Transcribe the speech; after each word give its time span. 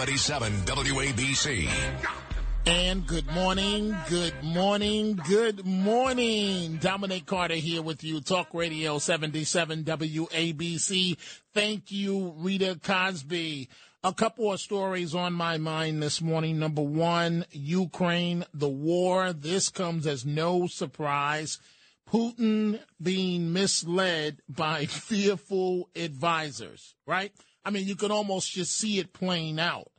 77 0.00 0.52
WABC. 0.64 1.68
And 2.64 3.06
good 3.06 3.26
morning, 3.32 3.94
good 4.08 4.42
morning, 4.42 5.20
good 5.28 5.66
morning. 5.66 6.78
Dominic 6.78 7.26
Carter 7.26 7.56
here 7.56 7.82
with 7.82 8.02
you, 8.02 8.22
Talk 8.22 8.54
Radio 8.54 8.96
77 8.96 9.84
WABC. 9.84 11.18
Thank 11.52 11.92
you, 11.92 12.32
Rita 12.38 12.80
Cosby. 12.82 13.68
A 14.02 14.14
couple 14.14 14.50
of 14.50 14.58
stories 14.58 15.14
on 15.14 15.34
my 15.34 15.58
mind 15.58 16.02
this 16.02 16.22
morning. 16.22 16.58
Number 16.58 16.80
one, 16.80 17.44
Ukraine, 17.50 18.46
the 18.54 18.70
war. 18.70 19.34
This 19.34 19.68
comes 19.68 20.06
as 20.06 20.24
no 20.24 20.66
surprise. 20.66 21.58
Putin 22.10 22.80
being 23.02 23.52
misled 23.52 24.40
by 24.48 24.86
fearful 24.86 25.90
advisors, 25.94 26.94
right? 27.06 27.34
I 27.64 27.70
mean, 27.70 27.86
you 27.86 27.96
can 27.96 28.10
almost 28.10 28.50
just 28.52 28.76
see 28.78 28.98
it 28.98 29.12
playing 29.12 29.60
out. 29.60 29.90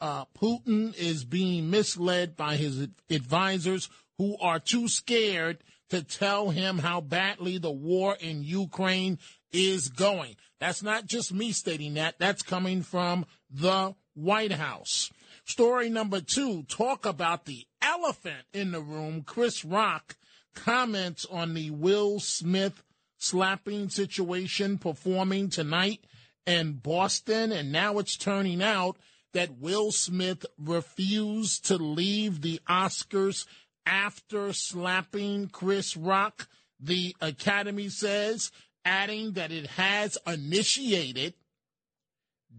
Uh, 0.00 0.24
Putin 0.40 0.96
is 0.96 1.24
being 1.24 1.70
misled 1.70 2.36
by 2.36 2.56
his 2.56 2.88
advisors 3.10 3.88
who 4.18 4.36
are 4.38 4.60
too 4.60 4.88
scared 4.88 5.58
to 5.90 6.02
tell 6.02 6.50
him 6.50 6.78
how 6.78 7.00
badly 7.00 7.58
the 7.58 7.70
war 7.70 8.16
in 8.20 8.42
Ukraine 8.42 9.18
is 9.52 9.88
going. 9.88 10.36
That's 10.60 10.82
not 10.82 11.06
just 11.06 11.32
me 11.32 11.52
stating 11.52 11.94
that. 11.94 12.16
That's 12.18 12.42
coming 12.42 12.82
from 12.82 13.26
the 13.50 13.94
White 14.14 14.52
House. 14.52 15.10
Story 15.44 15.88
number 15.88 16.20
two 16.20 16.64
talk 16.64 17.06
about 17.06 17.46
the 17.46 17.66
elephant 17.80 18.44
in 18.52 18.72
the 18.72 18.80
room. 18.80 19.22
Chris 19.22 19.64
Rock 19.64 20.16
comments 20.54 21.24
on 21.30 21.54
the 21.54 21.70
Will 21.70 22.20
Smith 22.20 22.82
slapping 23.16 23.88
situation 23.88 24.78
performing 24.78 25.48
tonight 25.48 26.04
in 26.46 26.74
Boston, 26.74 27.52
and 27.52 27.72
now 27.72 27.98
it's 27.98 28.16
turning 28.16 28.62
out 28.62 28.96
that 29.38 29.60
Will 29.60 29.92
Smith 29.92 30.44
refused 30.58 31.66
to 31.66 31.76
leave 31.76 32.40
the 32.40 32.60
Oscars 32.68 33.46
after 33.86 34.52
slapping 34.52 35.46
Chris 35.46 35.96
Rock, 35.96 36.48
the 36.80 37.14
Academy 37.20 37.88
says, 37.88 38.50
adding 38.84 39.34
that 39.34 39.52
it 39.52 39.68
has 39.68 40.18
initiated 40.26 41.34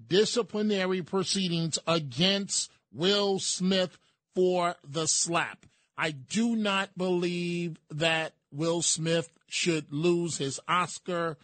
disciplinary 0.08 1.02
proceedings 1.02 1.78
against 1.86 2.72
Will 2.94 3.40
Smith 3.40 3.98
for 4.34 4.78
the 4.88 5.06
slap. 5.06 5.66
I 5.98 6.12
do 6.12 6.56
not 6.56 6.98
believe 6.98 7.78
that 7.92 8.36
Will 8.54 8.82
Smith 8.82 9.30
should 9.50 9.92
lose 9.92 10.38
his 10.38 10.62
Oscar. 10.66 11.38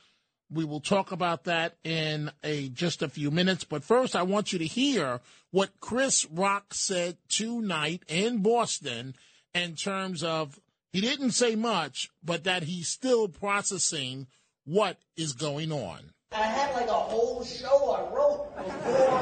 We 0.52 0.64
will 0.64 0.80
talk 0.80 1.12
about 1.12 1.46
that 1.46 1.76
in 1.84 2.32
a 2.44 2.70
just 2.70 3.02
a 3.02 3.10
few 3.10 3.32
minutes. 3.32 3.64
But 3.64 3.84
first, 3.84 4.16
I 4.16 4.22
want 4.24 4.54
you 4.54 4.60
to 4.60 4.66
hear 4.66 5.22
what 5.52 5.80
Chris 5.80 6.26
Rock 6.32 6.74
said 6.74 7.18
tonight 7.30 8.04
in 8.08 8.44
Boston 8.44 9.16
in 9.54 9.76
terms 9.76 10.24
of 10.24 10.60
he 10.94 11.02
didn't 11.02 11.32
say 11.32 11.56
much, 11.56 12.10
but 12.24 12.44
that 12.44 12.64
he's 12.64 12.88
still 12.88 13.28
processing 13.28 14.28
what 14.66 14.98
is 15.18 15.34
going 15.34 15.72
on. 15.72 16.12
I 16.32 16.44
had 16.44 16.74
like 16.74 16.88
a 16.88 16.94
whole 16.94 17.44
show 17.44 17.92
I 17.92 18.02
wrote 18.14 18.56
before 18.58 19.22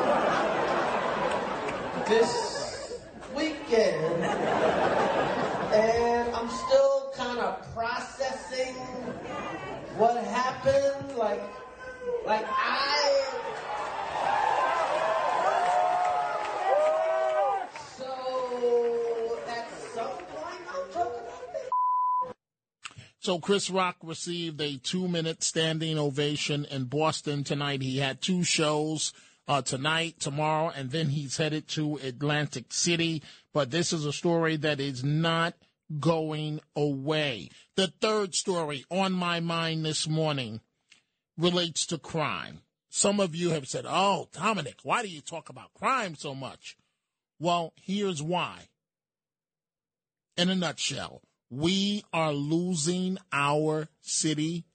this 2.07 3.00
weekend, 3.35 4.23
and 5.73 6.35
I'm 6.35 6.50
still 6.50 7.11
kind 7.16 7.40
of 7.40 7.73
processing 7.73 8.75
what 9.97 10.23
happened, 10.23 11.17
like, 11.17 11.41
like 12.25 12.45
I. 12.47 13.25
So 17.97 19.39
at 19.47 19.67
some 19.93 20.07
point, 20.07 20.61
I'll 20.69 20.87
talk 20.87 21.13
about 21.13 21.53
this. 21.53 22.33
So 23.19 23.39
Chris 23.39 23.69
Rock 23.69 23.97
received 24.01 24.59
a 24.61 24.77
two-minute 24.77 25.43
standing 25.43 25.99
ovation 25.99 26.65
in 26.65 26.85
Boston 26.85 27.43
tonight. 27.43 27.81
He 27.81 27.97
had 27.99 28.21
two 28.21 28.43
shows. 28.43 29.13
Uh, 29.45 29.61
tonight, 29.61 30.15
tomorrow, 30.21 30.71
and 30.73 30.89
then 30.91 31.09
he's 31.09 31.35
headed 31.35 31.67
to 31.67 31.97
Atlantic 31.97 32.63
City. 32.69 33.21
But 33.51 33.71
this 33.71 33.91
is 33.91 34.05
a 34.05 34.13
story 34.13 34.55
that 34.55 34.79
is 34.79 35.03
not 35.03 35.53
going 35.99 36.59
away. 36.75 37.49
The 37.75 37.87
third 37.87 38.35
story 38.35 38.85
on 38.89 39.13
my 39.13 39.39
mind 39.39 39.85
this 39.85 40.07
morning 40.07 40.61
relates 41.37 41.85
to 41.87 41.97
crime. 41.97 42.61
Some 42.89 43.19
of 43.19 43.35
you 43.35 43.49
have 43.51 43.67
said, 43.67 43.85
Oh, 43.87 44.29
Dominic, 44.33 44.79
why 44.83 45.01
do 45.01 45.07
you 45.07 45.21
talk 45.21 45.49
about 45.49 45.73
crime 45.73 46.15
so 46.15 46.35
much? 46.35 46.77
Well, 47.39 47.73
here's 47.81 48.21
why. 48.21 48.67
In 50.37 50.49
a 50.49 50.55
nutshell, 50.55 51.21
we 51.49 52.03
are 52.13 52.33
losing 52.33 53.17
our 53.31 53.87
city 54.01 54.65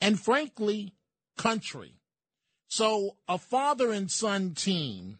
and, 0.00 0.20
frankly, 0.20 0.94
country. 1.36 2.00
So, 2.68 3.16
a 3.28 3.38
father 3.38 3.90
and 3.90 4.10
son 4.10 4.54
team 4.54 5.18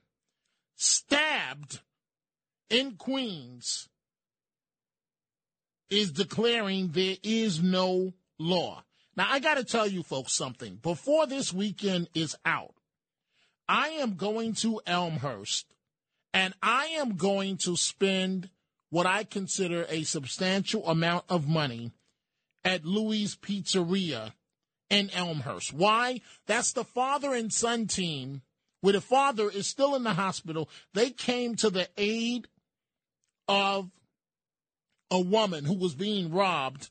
stabbed 0.77 1.81
in 2.69 2.97
Queens 2.97 3.89
is 5.95 6.13
declaring 6.13 6.89
there 6.89 7.17
is 7.23 7.63
no 7.63 8.13
law. 8.39 8.85
Now, 9.17 9.27
I 9.31 9.39
got 9.39 9.55
to 9.55 9.65
tell 9.65 9.87
you 9.87 10.03
folks 10.03 10.35
something. 10.35 10.77
Before 10.77 11.27
this 11.27 11.53
weekend 11.53 12.09
is 12.15 12.37
out, 12.45 12.75
I 13.69 13.89
am 13.91 14.17
going 14.17 14.55
to 14.55 14.81
Elmhurst 14.87 15.67
and 16.33 16.53
I 16.63 16.87
am 16.99 17.17
going 17.17 17.59
to 17.59 17.77
spend 17.77 18.51
what 18.91 19.07
I 19.07 19.25
consider 19.25 19.87
a 19.89 20.03
substantial 20.03 20.87
amount 20.89 21.25
of 21.29 21.49
money 21.49 21.93
at 22.65 22.85
Louis 22.85 23.37
Pizzeria 23.37 24.33
in 24.91 25.11
Elmhurst. 25.11 25.73
Why? 25.73 26.21
That's 26.47 26.73
the 26.73 26.85
father 26.85 27.35
and 27.35 27.53
son 27.53 27.87
team 27.87 28.43
where 28.81 28.93
the 28.93 29.01
father 29.01 29.49
is 29.49 29.67
still 29.67 29.95
in 29.95 30.03
the 30.03 30.13
hospital. 30.13 30.69
They 30.93 31.11
came 31.11 31.55
to 31.57 31.71
the 31.71 31.89
aid 31.97 32.49
of 33.49 33.91
a 35.11 35.21
woman 35.21 35.65
who 35.65 35.75
was 35.75 35.95
being 35.95 36.33
robbed, 36.33 36.91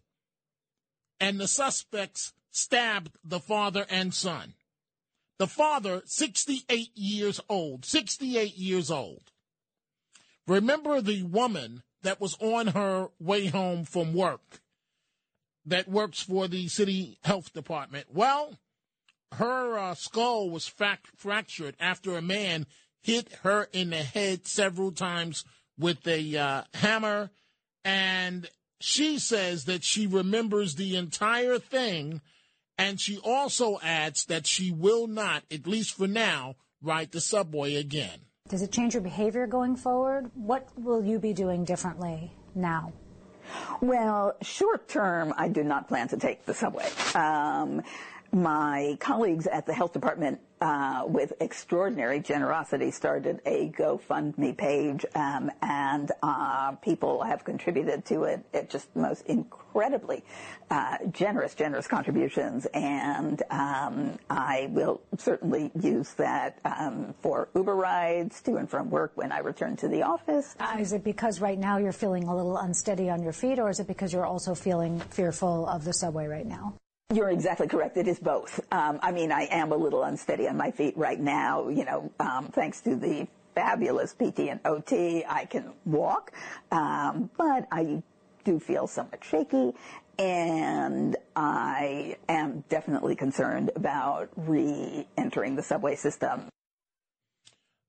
and 1.20 1.40
the 1.40 1.48
suspects 1.48 2.34
stabbed 2.52 3.18
the 3.24 3.40
father 3.40 3.86
and 3.90 4.14
son. 4.14 4.54
The 5.40 5.48
father, 5.48 6.02
68 6.06 6.92
years 6.96 7.42
old, 7.50 7.86
68 7.86 8.56
years 8.56 8.92
old. 8.92 9.32
Remember 10.48 11.02
the 11.02 11.24
woman 11.24 11.84
that 12.04 12.22
was 12.22 12.38
on 12.40 12.68
her 12.68 13.10
way 13.20 13.48
home 13.48 13.86
from 13.86 14.14
work 14.14 14.62
that 15.66 15.88
works 15.88 16.22
for 16.22 16.48
the 16.48 16.68
city 16.68 17.18
health 17.24 17.54
department? 17.54 18.08
Well, 18.14 18.60
her 19.34 19.78
uh, 19.78 19.96
skull 19.96 20.50
was 20.50 20.68
fractured 20.68 21.76
after 21.80 22.16
a 22.16 22.22
man 22.22 22.68
hit 23.02 23.34
her 23.44 23.68
in 23.74 23.90
the 23.90 24.04
head 24.04 24.48
several 24.48 24.92
times 24.92 25.44
with 25.78 26.08
a 26.08 26.38
uh, 26.38 26.64
hammer 26.74 27.32
and 27.86 28.50
she 28.80 29.18
says 29.18 29.66
that 29.66 29.84
she 29.84 30.08
remembers 30.08 30.76
the 30.76 30.96
entire 30.98 31.58
thing. 31.58 32.22
And 32.78 33.00
she 33.00 33.20
also 33.20 33.80
adds 33.84 34.26
that 34.26 34.48
she 34.48 34.72
will 34.72 35.08
not, 35.08 35.44
at 35.52 35.68
least 35.68 35.94
for 35.96 36.08
now, 36.08 36.56
ride 36.82 37.12
the 37.12 37.22
subway 37.22 37.76
again. 37.76 38.20
Does 38.50 38.62
it 38.62 38.72
change 38.72 38.94
your 38.94 39.04
behavior 39.04 39.48
going 39.48 39.76
forward? 39.76 40.32
What 40.34 40.68
will 40.76 41.06
you 41.06 41.20
be 41.20 41.34
doing 41.34 41.64
differently 41.66 42.34
now? 42.56 42.92
Well, 43.80 44.36
short 44.42 44.88
term, 44.88 45.34
I 45.38 45.48
do 45.50 45.64
not 45.64 45.88
plan 45.88 46.08
to 46.10 46.18
take 46.18 46.46
the 46.46 46.54
subway. 46.54 46.90
Um, 47.16 47.84
my 48.34 48.98
colleagues 49.00 49.46
at 49.48 49.66
the 49.66 49.74
health 49.74 49.94
department, 49.94 50.40
uh, 50.60 51.04
with 51.06 51.34
extraordinary 51.40 52.20
generosity, 52.20 52.90
started 52.90 53.42
a 53.46 53.70
GoFundMe 53.70 54.58
page, 54.58 55.06
um, 55.14 55.52
and 55.62 56.12
uh, 56.24 56.72
people 56.82 57.22
have 57.22 57.44
contributed 57.44 58.06
to 58.06 58.24
it. 58.24 58.44
It 58.54 58.70
just 58.70 58.96
most 58.96 59.26
incredibly 59.28 60.24
uh, 60.72 60.98
generous, 61.12 61.54
generous 61.54 61.86
contributions, 61.86 62.66
and 62.74 63.44
um, 63.52 64.18
I 64.30 64.70
will 64.72 65.02
certainly 65.18 65.70
use 65.80 66.14
that 66.14 66.60
um, 66.66 67.14
for 67.22 67.50
Uber 67.56 67.76
rides 67.76 68.42
to 68.44 68.56
and 68.56 68.70
from 68.70 68.90
work 68.90 69.12
when 69.16 69.32
I 69.32 69.40
return 69.40 69.76
to 69.78 69.88
the 69.88 70.04
office. 70.04 70.56
Uh, 70.60 70.78
is 70.80 70.94
it 70.94 71.04
because 71.04 71.40
right 71.42 71.60
now 71.60 71.78
you're 71.78 71.92
feeling 71.92 72.24
a 72.24 72.36
little 72.36 72.58
unsteady 72.58 73.10
on 73.10 73.22
your 73.22 73.34
feet, 73.34 73.60
or 73.60 73.70
is 73.70 73.80
it 73.80 73.88
because 73.88 74.14
you're 74.14 74.26
also 74.26 74.56
feeling 74.56 75.00
fearful 75.00 75.68
of 75.68 75.84
the 75.84 75.94
subway 75.94 76.26
right 76.26 76.48
now? 76.48 76.74
You're 77.14 77.30
exactly 77.30 77.68
correct. 77.68 77.96
It 77.98 78.08
is 78.08 78.18
both. 78.18 78.60
Um, 78.72 79.00
I 79.04 79.12
mean, 79.12 79.32
I 79.32 79.44
am 79.52 79.72
a 79.72 79.76
little 79.76 80.04
unsteady 80.04 80.48
on 80.48 80.58
my 80.58 80.72
feet 80.72 80.98
right 80.98 81.20
now, 81.20 81.70
you 81.70 81.86
know, 81.86 82.12
um, 82.20 82.48
thanks 82.48 82.82
to 82.82 82.96
the 82.96 83.28
fabulous 83.54 84.14
PT 84.14 84.50
and 84.50 84.60
OT. 84.66 85.24
I 85.24 85.46
can 85.46 85.74
walk, 85.86 86.32
um, 86.72 87.30
but 87.38 87.68
I 87.72 88.02
do 88.44 88.60
feel 88.60 88.88
somewhat 88.88 89.24
shaky 89.24 89.74
and 90.18 91.16
I 91.36 92.18
am 92.28 92.64
definitely 92.70 93.16
concerned 93.16 93.72
about 93.76 94.30
re-entering 94.36 95.56
the 95.56 95.64
subway 95.64 95.96
system. 95.96 96.50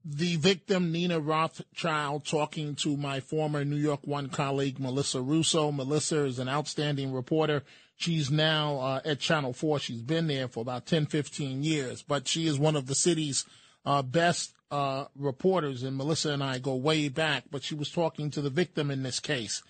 The 0.06 0.36
victim, 0.36 0.92
Nina 0.92 1.18
Rothschild, 1.18 2.26
talking 2.26 2.74
to 2.76 2.94
my 2.94 3.20
former 3.20 3.64
New 3.64 3.76
York 3.76 4.00
One 4.04 4.28
colleague, 4.28 4.78
Melissa 4.78 5.22
Russo. 5.22 5.72
Melissa 5.72 6.24
is 6.24 6.38
an 6.38 6.48
outstanding 6.48 7.10
reporter 7.10 7.62
She's 7.96 8.30
now 8.30 8.78
uh, 8.78 9.00
at 9.04 9.20
Channel 9.20 9.52
4. 9.52 9.78
She's 9.78 10.02
been 10.02 10.26
there 10.26 10.48
for 10.48 10.60
about 10.60 10.86
10, 10.86 11.06
15 11.06 11.62
years, 11.62 12.02
but 12.02 12.26
she 12.26 12.46
is 12.46 12.58
one 12.58 12.76
of 12.76 12.86
the 12.86 12.94
city's 12.94 13.44
uh, 13.86 14.02
best 14.02 14.54
uh, 14.70 15.04
reporters, 15.16 15.82
and 15.82 15.96
Melissa 15.96 16.30
and 16.30 16.42
I 16.42 16.58
go 16.58 16.74
way 16.74 17.08
back, 17.08 17.44
but 17.50 17.62
she 17.62 17.74
was 17.74 17.90
talking 17.90 18.30
to 18.32 18.40
the 18.40 18.50
victim 18.50 18.90
in 18.90 19.02
this 19.02 19.20
case. 19.20 19.62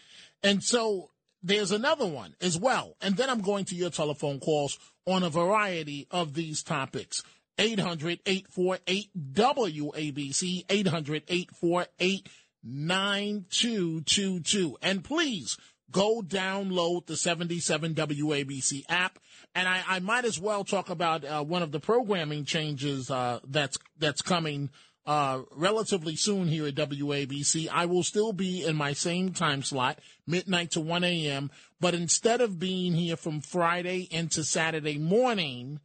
And 0.42 0.62
so 0.62 1.10
there's 1.42 1.72
another 1.72 2.06
one 2.06 2.34
as 2.40 2.58
well. 2.58 2.96
And 3.02 3.16
then 3.16 3.28
I'm 3.28 3.42
going 3.42 3.66
to 3.66 3.74
your 3.74 3.90
telephone 3.90 4.40
calls 4.40 4.78
on 5.06 5.22
a 5.22 5.30
variety 5.30 6.06
of 6.10 6.34
these 6.34 6.62
topics. 6.62 7.22
800 7.58 8.20
848 8.24 9.10
WABC, 9.32 10.64
800 10.68 11.22
848 11.28 12.28
9222. 12.64 14.78
And 14.80 15.04
please, 15.04 15.58
go 15.90 16.22
download 16.22 17.06
the 17.06 17.16
77 17.16 17.94
WABC 17.94 18.82
app. 18.88 19.18
And 19.54 19.68
I, 19.68 19.82
I 19.86 19.98
might 20.00 20.24
as 20.24 20.40
well 20.40 20.64
talk 20.64 20.90
about 20.90 21.24
uh, 21.24 21.44
one 21.44 21.62
of 21.62 21.72
the 21.72 21.80
programming 21.80 22.44
changes 22.44 23.10
uh, 23.10 23.40
that's 23.46 23.78
that's 23.98 24.22
coming 24.22 24.70
uh, 25.06 25.42
relatively 25.54 26.16
soon 26.16 26.48
here 26.48 26.66
at 26.66 26.74
WABC. 26.74 27.68
I 27.70 27.86
will 27.86 28.02
still 28.02 28.32
be 28.32 28.64
in 28.64 28.74
my 28.76 28.92
same 28.94 29.32
time 29.32 29.62
slot, 29.62 29.98
midnight 30.26 30.72
to 30.72 30.80
1 30.80 31.04
a.m. 31.04 31.50
But 31.80 31.94
instead 31.94 32.40
of 32.40 32.58
being 32.58 32.94
here 32.94 33.16
from 33.16 33.40
Friday 33.40 34.08
into 34.10 34.44
Saturday 34.44 34.98
morning, 34.98 35.80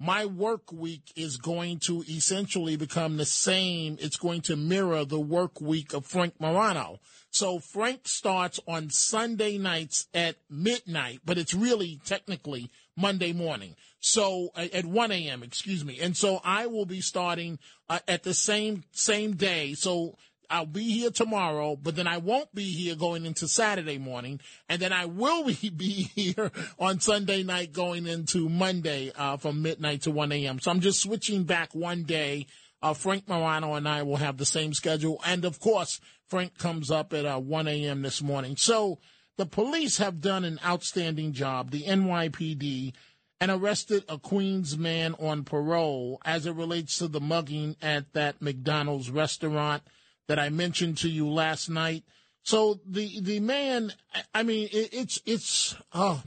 my 0.00 0.26
work 0.26 0.72
week 0.72 1.12
is 1.16 1.36
going 1.36 1.80
to 1.80 2.04
essentially 2.08 2.76
become 2.76 3.16
the 3.16 3.24
same. 3.24 3.96
It's 4.00 4.16
going 4.16 4.42
to 4.42 4.56
mirror 4.56 5.04
the 5.04 5.20
work 5.20 5.60
week 5.60 5.92
of 5.92 6.06
Frank 6.06 6.34
Morano. 6.40 7.00
So 7.30 7.58
Frank 7.58 8.06
starts 8.06 8.60
on 8.68 8.90
Sunday 8.90 9.58
nights 9.58 10.06
at 10.14 10.36
midnight, 10.48 11.20
but 11.24 11.36
it's 11.36 11.52
really 11.52 12.00
technically 12.04 12.70
Monday 12.96 13.32
morning. 13.32 13.74
So 14.00 14.50
at 14.56 14.84
1 14.84 15.10
a.m., 15.10 15.42
excuse 15.42 15.84
me. 15.84 15.98
And 16.00 16.16
so 16.16 16.40
I 16.44 16.66
will 16.66 16.86
be 16.86 17.00
starting 17.00 17.58
uh, 17.88 17.98
at 18.06 18.22
the 18.22 18.34
same, 18.34 18.84
same 18.92 19.34
day. 19.34 19.74
So 19.74 20.16
I'll 20.50 20.66
be 20.66 20.84
here 20.84 21.10
tomorrow, 21.10 21.76
but 21.76 21.96
then 21.96 22.06
I 22.06 22.18
won't 22.18 22.54
be 22.54 22.64
here 22.64 22.94
going 22.94 23.26
into 23.26 23.46
Saturday 23.48 23.98
morning, 23.98 24.40
and 24.68 24.80
then 24.80 24.92
I 24.92 25.04
will 25.04 25.44
be, 25.76 26.10
here 26.14 26.50
on 26.78 27.00
Sunday 27.00 27.42
night 27.42 27.72
going 27.72 28.06
into 28.06 28.48
Monday 28.48 29.12
uh, 29.16 29.36
from 29.36 29.62
midnight 29.62 30.02
to 30.02 30.10
1 30.10 30.32
a.m. 30.32 30.58
So 30.58 30.70
I'm 30.70 30.80
just 30.80 31.00
switching 31.00 31.44
back 31.44 31.74
one 31.74 32.04
day. 32.04 32.46
Uh, 32.80 32.94
Frank 32.94 33.28
Morano 33.28 33.74
and 33.74 33.88
I 33.88 34.04
will 34.04 34.16
have 34.16 34.36
the 34.36 34.46
same 34.46 34.72
schedule, 34.72 35.20
and 35.26 35.44
of 35.44 35.58
course, 35.58 36.00
Frank 36.28 36.56
comes 36.58 36.90
up 36.90 37.12
at 37.12 37.26
uh, 37.26 37.38
1 37.38 37.66
a.m. 37.66 38.02
this 38.02 38.22
morning. 38.22 38.56
So 38.56 39.00
the 39.36 39.46
police 39.46 39.98
have 39.98 40.20
done 40.20 40.44
an 40.44 40.60
outstanding 40.64 41.32
job, 41.32 41.70
the 41.70 41.82
NYPD, 41.82 42.92
and 43.40 43.50
arrested 43.50 44.04
a 44.08 44.18
Queens 44.18 44.76
man 44.76 45.14
on 45.18 45.44
parole 45.44 46.20
as 46.24 46.46
it 46.46 46.54
relates 46.54 46.98
to 46.98 47.08
the 47.08 47.20
mugging 47.20 47.76
at 47.82 48.12
that 48.12 48.40
McDonald's 48.42 49.10
restaurant 49.10 49.82
that 50.28 50.38
I 50.38 50.50
mentioned 50.50 50.98
to 50.98 51.08
you 51.08 51.28
last 51.28 51.68
night. 51.68 52.04
So 52.42 52.80
the 52.86 53.20
the 53.20 53.40
man, 53.40 53.92
I 54.34 54.42
mean, 54.42 54.68
it, 54.72 54.90
it's 54.92 55.20
it's 55.26 55.76
oh, 55.92 56.22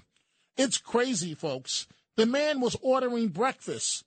it's 0.57 0.77
crazy, 0.77 1.33
folks. 1.33 1.87
The 2.17 2.25
man 2.25 2.59
was 2.59 2.75
ordering 2.81 3.29
breakfast 3.29 4.03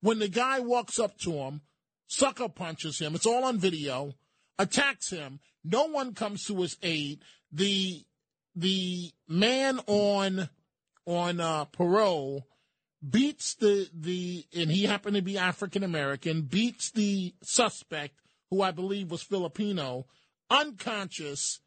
when 0.00 0.18
the 0.18 0.28
guy 0.28 0.60
walks 0.60 0.98
up 0.98 1.18
to 1.18 1.32
him, 1.32 1.62
sucker 2.06 2.48
punches 2.48 2.98
him. 2.98 3.14
It's 3.14 3.26
all 3.26 3.44
on 3.44 3.58
video 3.58 4.14
attacks 4.58 5.10
him. 5.10 5.40
No 5.64 5.86
one 5.86 6.14
comes 6.14 6.44
to 6.46 6.60
his 6.60 6.76
aid. 6.82 7.20
The 7.52 8.04
the 8.54 9.10
man 9.28 9.80
on 9.86 10.48
on 11.06 11.40
uh, 11.40 11.64
parole 11.66 12.46
beats 13.08 13.54
the 13.54 13.88
the 13.92 14.44
and 14.54 14.70
he 14.70 14.84
happened 14.84 15.16
to 15.16 15.22
be 15.22 15.38
African 15.38 15.82
American 15.82 16.42
beats 16.42 16.90
the 16.90 17.34
suspect 17.42 18.19
who 18.50 18.62
I 18.62 18.70
believe 18.70 19.10
was 19.10 19.22
Filipino 19.22 20.06
unconscious. 20.50 21.60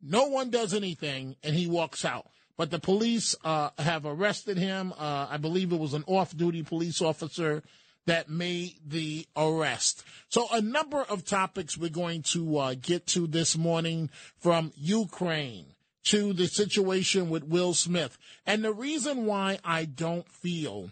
No 0.00 0.28
one 0.28 0.50
does 0.50 0.72
anything, 0.72 1.36
and 1.42 1.54
he 1.56 1.66
walks 1.66 2.04
out. 2.04 2.26
But 2.56 2.70
the 2.70 2.78
police 2.78 3.34
uh, 3.44 3.70
have 3.78 4.06
arrested 4.06 4.58
him. 4.58 4.92
Uh, 4.92 5.26
I 5.30 5.36
believe 5.36 5.72
it 5.72 5.78
was 5.78 5.94
an 5.94 6.04
off-duty 6.06 6.62
police 6.64 7.00
officer 7.02 7.62
that 8.06 8.28
made 8.28 8.74
the 8.86 9.26
arrest. 9.36 10.02
So, 10.28 10.46
a 10.50 10.60
number 10.60 11.02
of 11.02 11.24
topics 11.24 11.76
we're 11.76 11.90
going 11.90 12.22
to 12.32 12.58
uh, 12.58 12.74
get 12.80 13.06
to 13.08 13.26
this 13.26 13.56
morning 13.56 14.10
from 14.38 14.72
Ukraine 14.76 15.66
to 16.04 16.32
the 16.32 16.46
situation 16.46 17.28
with 17.28 17.44
Will 17.44 17.74
Smith. 17.74 18.16
And 18.46 18.64
the 18.64 18.72
reason 18.72 19.26
why 19.26 19.58
I 19.62 19.84
don't 19.84 20.28
feel 20.28 20.90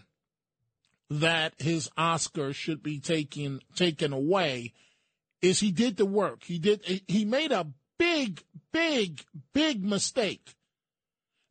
that 1.09 1.53
his 1.57 1.89
Oscar 1.97 2.53
should 2.53 2.83
be 2.83 2.99
taken 2.99 3.61
taken 3.75 4.13
away 4.13 4.73
is 5.41 5.59
he 5.59 5.71
did 5.71 5.97
the 5.97 6.05
work. 6.05 6.43
He 6.43 6.59
did 6.59 7.03
he 7.07 7.25
made 7.25 7.51
a 7.51 7.67
big 7.99 8.43
big 8.71 9.23
big 9.53 9.83
mistake 9.83 10.55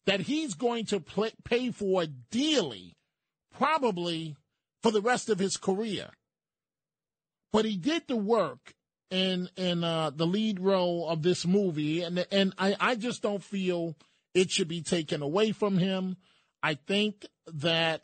that 0.07 0.21
he's 0.21 0.55
going 0.55 0.87
to 0.87 1.03
pay 1.45 1.71
for 1.71 2.07
dearly 2.31 2.97
probably 3.57 4.37
for 4.83 4.91
the 4.91 5.01
rest 5.01 5.29
of 5.29 5.39
his 5.39 5.57
career. 5.57 6.11
But 7.53 7.65
he 7.65 7.77
did 7.77 8.07
the 8.07 8.17
work 8.17 8.75
in 9.11 9.49
in 9.57 9.85
uh, 9.85 10.11
the 10.11 10.27
lead 10.27 10.61
role 10.61 11.09
of 11.09 11.23
this 11.23 11.47
movie, 11.47 12.03
and 12.03 12.27
and 12.31 12.53
I, 12.59 12.77
I 12.79 12.95
just 12.97 13.23
don't 13.23 13.43
feel 13.43 13.97
it 14.35 14.51
should 14.51 14.69
be 14.69 14.83
taken 14.83 15.23
away 15.23 15.53
from 15.53 15.79
him. 15.79 16.17
I 16.63 16.75
think 16.75 17.25
that 17.47 18.03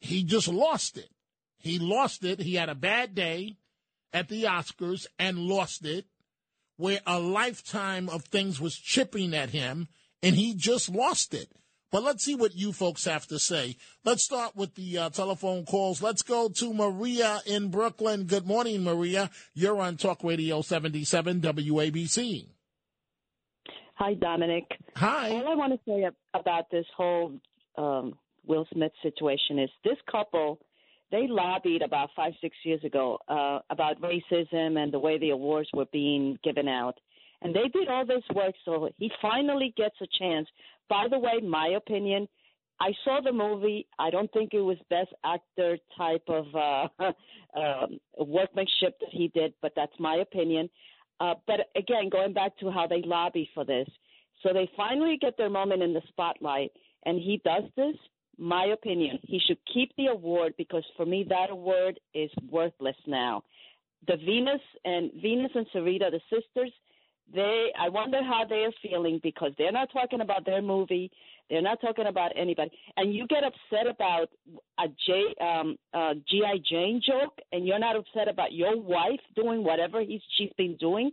he 0.00 0.24
just 0.24 0.48
lost 0.48 0.98
it. 0.98 1.10
He 1.58 1.78
lost 1.78 2.24
it. 2.24 2.40
He 2.40 2.54
had 2.54 2.68
a 2.68 2.74
bad 2.74 3.14
day 3.14 3.56
at 4.12 4.28
the 4.28 4.44
Oscars 4.44 5.06
and 5.18 5.38
lost 5.38 5.84
it, 5.84 6.06
where 6.76 7.00
a 7.06 7.18
lifetime 7.18 8.08
of 8.08 8.24
things 8.24 8.60
was 8.60 8.76
chipping 8.76 9.34
at 9.34 9.50
him, 9.50 9.88
and 10.22 10.36
he 10.36 10.54
just 10.54 10.88
lost 10.88 11.34
it. 11.34 11.48
But 11.92 12.02
let's 12.02 12.24
see 12.24 12.34
what 12.34 12.54
you 12.54 12.72
folks 12.72 13.04
have 13.04 13.26
to 13.28 13.38
say. 13.38 13.76
Let's 14.04 14.24
start 14.24 14.56
with 14.56 14.74
the 14.74 14.98
uh, 14.98 15.10
telephone 15.10 15.64
calls. 15.64 16.02
Let's 16.02 16.22
go 16.22 16.48
to 16.48 16.74
Maria 16.74 17.40
in 17.46 17.70
Brooklyn. 17.70 18.24
Good 18.24 18.46
morning, 18.46 18.82
Maria. 18.82 19.30
You're 19.54 19.80
on 19.80 19.96
Talk 19.96 20.24
Radio 20.24 20.62
77 20.62 21.40
WABC. 21.40 22.48
Hi, 23.94 24.14
Dominic. 24.14 24.64
Hi. 24.96 25.30
All 25.30 25.48
I 25.48 25.54
want 25.54 25.72
to 25.72 25.78
say 25.88 26.04
about 26.34 26.70
this 26.70 26.84
whole 26.96 27.40
um, 27.78 28.18
Will 28.44 28.66
Smith 28.72 28.92
situation 29.02 29.58
is 29.58 29.70
this 29.84 29.96
couple, 30.10 30.58
they 31.10 31.26
lobbied 31.28 31.82
about 31.82 32.10
five, 32.16 32.32
six 32.40 32.56
years 32.64 32.82
ago 32.84 33.18
uh, 33.28 33.60
about 33.70 34.00
racism 34.00 34.78
and 34.82 34.92
the 34.92 34.98
way 34.98 35.18
the 35.18 35.30
awards 35.30 35.68
were 35.72 35.86
being 35.92 36.38
given 36.42 36.68
out. 36.68 36.98
And 37.42 37.54
they 37.54 37.68
did 37.68 37.88
all 37.88 38.06
this 38.06 38.24
work, 38.34 38.54
so 38.64 38.88
he 38.96 39.10
finally 39.20 39.72
gets 39.76 39.96
a 40.00 40.06
chance 40.18 40.48
by 40.88 41.06
the 41.10 41.18
way, 41.18 41.40
my 41.42 41.68
opinion, 41.76 42.28
I 42.80 42.92
saw 43.04 43.20
the 43.20 43.32
movie. 43.32 43.86
I 43.98 44.10
don't 44.10 44.32
think 44.32 44.52
it 44.52 44.60
was 44.60 44.76
best 44.90 45.12
actor 45.24 45.78
type 45.96 46.24
of 46.28 46.46
uh, 46.54 46.88
um, 47.58 47.98
workmanship 48.18 48.98
that 49.00 49.10
he 49.10 49.28
did, 49.28 49.54
but 49.62 49.72
that's 49.74 49.98
my 49.98 50.16
opinion. 50.16 50.68
Uh, 51.18 51.34
but 51.46 51.70
again, 51.74 52.10
going 52.10 52.34
back 52.34 52.56
to 52.58 52.70
how 52.70 52.86
they 52.86 53.02
lobby 53.02 53.48
for 53.54 53.64
this, 53.64 53.88
so 54.42 54.52
they 54.52 54.70
finally 54.76 55.16
get 55.18 55.36
their 55.38 55.48
moment 55.48 55.82
in 55.82 55.94
the 55.94 56.02
spotlight, 56.08 56.70
and 57.06 57.18
he 57.18 57.40
does 57.44 57.64
this. 57.76 57.96
My 58.38 58.66
opinion, 58.66 59.18
he 59.22 59.38
should 59.38 59.58
keep 59.72 59.92
the 59.96 60.06
award 60.06 60.54
because 60.58 60.84
for 60.96 61.06
me 61.06 61.24
that 61.28 61.50
award 61.50 61.98
is 62.14 62.30
worthless 62.50 62.96
now. 63.06 63.42
The 64.06 64.16
Venus 64.16 64.60
and 64.84 65.10
Venus 65.22 65.50
and 65.54 65.66
Serena, 65.72 66.10
the 66.10 66.20
sisters, 66.30 66.70
they 67.32 67.72
I 67.78 67.88
wonder 67.88 68.22
how 68.22 68.44
they 68.48 68.64
are 68.64 68.72
feeling 68.82 69.20
because 69.22 69.52
they're 69.58 69.72
not 69.72 69.90
talking 69.92 70.20
about 70.20 70.44
their 70.44 70.62
movie. 70.62 71.10
They're 71.50 71.62
not 71.62 71.80
talking 71.80 72.06
about 72.06 72.32
anybody, 72.36 72.70
and 72.96 73.14
you 73.14 73.26
get 73.26 73.42
upset 73.44 73.86
about 73.88 74.28
a 74.78 74.88
J 75.06 75.34
um, 75.40 75.76
uh, 75.94 76.14
GI 76.28 76.62
Jane 76.68 77.00
joke, 77.04 77.38
and 77.52 77.66
you're 77.66 77.78
not 77.78 77.96
upset 77.96 78.28
about 78.28 78.52
your 78.52 78.76
wife 78.80 79.20
doing 79.34 79.64
whatever 79.64 80.02
he's 80.02 80.20
she's 80.36 80.52
been 80.56 80.76
doing 80.76 81.10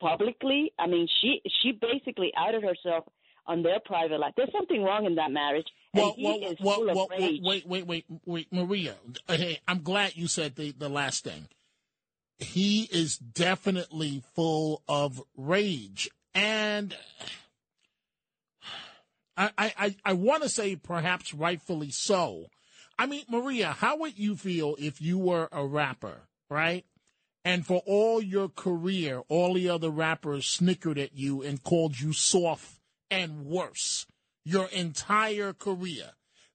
publicly. 0.00 0.72
I 0.78 0.86
mean, 0.86 1.08
she 1.20 1.40
she 1.62 1.72
basically 1.72 2.32
outed 2.36 2.62
herself 2.62 3.04
on 3.46 3.62
their 3.62 3.80
private 3.84 4.18
life. 4.18 4.34
There's 4.36 4.52
something 4.52 4.82
wrong 4.82 5.06
in 5.06 5.14
that 5.16 5.30
marriage. 5.30 5.66
Well, 5.94 6.08
and 6.08 6.16
he 6.16 6.24
well, 6.24 6.52
is 6.52 6.56
well, 6.60 6.76
full 6.76 6.90
of 6.90 6.96
well, 6.96 7.08
rage. 7.10 7.40
wait, 7.42 7.66
wait, 7.66 7.86
wait, 7.86 8.04
wait, 8.24 8.52
Maria. 8.52 8.94
Hey, 9.28 9.60
I'm 9.66 9.82
glad 9.82 10.16
you 10.16 10.28
said 10.28 10.56
the, 10.56 10.72
the 10.72 10.88
last 10.88 11.24
thing. 11.24 11.48
He 12.38 12.82
is 12.92 13.16
definitely 13.16 14.22
full 14.34 14.82
of 14.88 15.22
rage. 15.36 16.10
And 16.34 16.94
I, 19.36 19.50
I, 19.58 19.96
I 20.04 20.12
want 20.14 20.42
to 20.42 20.48
say 20.48 20.76
perhaps 20.76 21.32
rightfully 21.32 21.90
so. 21.90 22.46
I 22.98 23.06
mean, 23.06 23.24
Maria, 23.28 23.68
how 23.72 23.98
would 23.98 24.18
you 24.18 24.36
feel 24.36 24.76
if 24.78 25.00
you 25.00 25.18
were 25.18 25.48
a 25.52 25.64
rapper, 25.66 26.22
right? 26.48 26.84
And 27.44 27.64
for 27.64 27.82
all 27.86 28.20
your 28.20 28.48
career, 28.48 29.22
all 29.28 29.54
the 29.54 29.68
other 29.68 29.90
rappers 29.90 30.46
snickered 30.46 30.98
at 30.98 31.14
you 31.14 31.42
and 31.42 31.62
called 31.62 32.00
you 32.00 32.12
soft 32.12 32.75
and 33.10 33.44
worse 33.44 34.06
your 34.44 34.68
entire 34.68 35.52
career. 35.52 36.10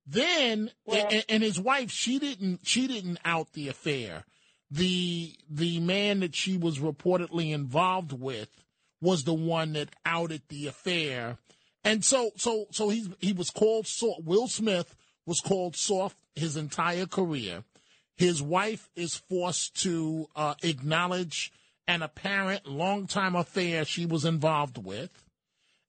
Then, 0.06 0.72
and, 0.92 1.26
and 1.30 1.44
his 1.44 1.60
wife, 1.60 1.92
she 1.92 2.20
didn't, 2.20 2.62
she 2.64 2.88
didn't 2.88 3.20
out 3.24 3.54
the 3.54 3.68
affair. 3.68 4.26
The, 4.70 5.36
the 5.50 5.80
man 5.80 6.22
that 6.22 6.36
she 6.36 6.58
was 6.58 6.80
reportedly 6.80 7.52
involved 7.52 8.14
with 8.14 8.50
was 9.02 9.24
the 9.24 9.34
one 9.34 9.74
that 9.74 9.90
outed 10.06 10.42
the 10.48 10.68
affair. 10.68 11.38
And 11.84 12.06
so, 12.06 12.32
so, 12.36 12.68
so 12.72 12.90
he, 12.90 13.12
he 13.20 13.34
was 13.34 13.50
called 13.50 13.88
soft. 13.88 14.24
Will 14.24 14.48
Smith 14.48 14.96
was 15.26 15.40
called 15.40 15.76
soft 15.76 16.18
his 16.36 16.56
entire 16.56 17.06
career. 17.06 17.64
His 18.16 18.42
wife 18.42 18.90
is 18.96 19.16
forced 19.16 19.82
to 19.84 20.28
uh, 20.36 20.56
acknowledge 20.64 21.52
an 21.88 22.02
apparent 22.02 22.68
long-time 22.68 23.36
affair 23.36 23.84
she 23.84 24.06
was 24.06 24.26
involved 24.26 24.78
with. 24.78 25.10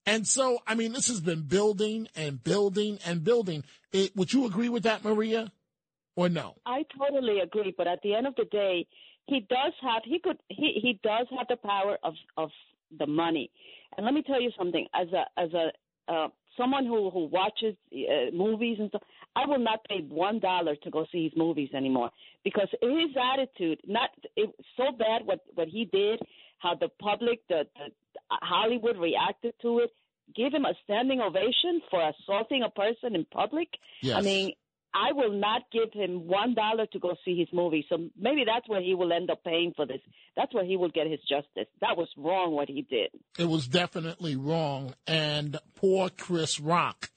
And 0.04 0.26
so, 0.26 0.58
I 0.66 0.74
mean, 0.74 0.92
this 0.92 1.08
has 1.08 1.20
been 1.20 1.42
building 1.42 2.08
and 2.16 2.42
building 2.42 2.98
and 3.06 3.22
building. 3.22 3.64
It, 3.92 4.16
would 4.16 4.32
you 4.32 4.46
agree 4.46 4.68
with 4.68 4.82
that, 4.82 5.04
Maria, 5.04 5.52
or 6.16 6.28
no? 6.28 6.56
I 6.66 6.84
totally 6.98 7.40
agree, 7.40 7.74
but 7.76 7.86
at 7.86 8.00
the 8.02 8.14
end 8.14 8.26
of 8.26 8.34
the 8.36 8.44
day, 8.46 8.86
he 9.26 9.40
does 9.40 9.72
have 9.80 10.02
he 10.04 10.18
could 10.18 10.38
he 10.48 10.78
he 10.82 10.98
does 11.02 11.26
have 11.36 11.46
the 11.48 11.56
power 11.56 11.98
of 12.02 12.14
of 12.36 12.50
the 12.98 13.06
money. 13.06 13.50
And 13.96 14.04
let 14.04 14.14
me 14.14 14.22
tell 14.22 14.40
you 14.40 14.50
something, 14.58 14.86
as 14.94 15.08
a 15.12 15.40
as 15.40 15.50
a 15.52 16.12
uh, 16.12 16.28
someone 16.56 16.86
who 16.86 17.10
who 17.10 17.26
watches 17.26 17.76
uh, 17.92 18.34
movies 18.34 18.78
and 18.80 18.88
stuff, 18.88 19.02
I 19.34 19.46
will 19.46 19.58
not 19.58 19.84
pay 19.88 20.00
one 20.08 20.40
dollar 20.40 20.76
to 20.76 20.90
go 20.90 21.06
see 21.10 21.24
his 21.24 21.32
movies 21.36 21.70
anymore 21.74 22.10
because 22.44 22.68
his 22.80 23.16
attitude, 23.32 23.80
not 23.86 24.10
it 24.36 24.50
so 24.76 24.92
bad 24.96 25.22
what 25.24 25.40
what 25.54 25.68
he 25.68 25.86
did, 25.86 26.20
how 26.58 26.74
the 26.74 26.88
public, 27.00 27.40
the, 27.48 27.64
the 27.76 27.90
Hollywood 28.28 28.98
reacted 28.98 29.54
to 29.62 29.80
it. 29.80 29.90
Give 30.34 30.52
him 30.52 30.64
a 30.64 30.72
standing 30.84 31.20
ovation 31.20 31.82
for 31.90 32.00
assaulting 32.00 32.62
a 32.62 32.70
person 32.70 33.14
in 33.14 33.26
public. 33.30 33.68
Yes. 34.00 34.16
I 34.16 34.22
mean, 34.22 34.52
I 34.94 35.12
will 35.12 35.32
not 35.32 35.62
give 35.72 35.92
him 35.92 36.26
one 36.26 36.54
dollar 36.54 36.86
to 36.86 36.98
go 36.98 37.14
see 37.24 37.38
his 37.38 37.48
movie. 37.52 37.84
So 37.88 38.08
maybe 38.18 38.44
that's 38.46 38.68
where 38.68 38.82
he 38.82 38.94
will 38.94 39.12
end 39.12 39.30
up 39.30 39.42
paying 39.44 39.72
for 39.74 39.86
this. 39.86 40.00
That's 40.36 40.52
where 40.54 40.64
he 40.64 40.76
will 40.76 40.90
get 40.90 41.06
his 41.06 41.20
justice. 41.20 41.70
That 41.80 41.96
was 41.96 42.08
wrong 42.16 42.52
what 42.52 42.68
he 42.68 42.82
did. 42.82 43.10
It 43.38 43.46
was 43.48 43.66
definitely 43.66 44.36
wrong. 44.36 44.94
And 45.06 45.58
poor 45.74 46.10
Chris 46.10 46.60
Rock. 46.60 47.10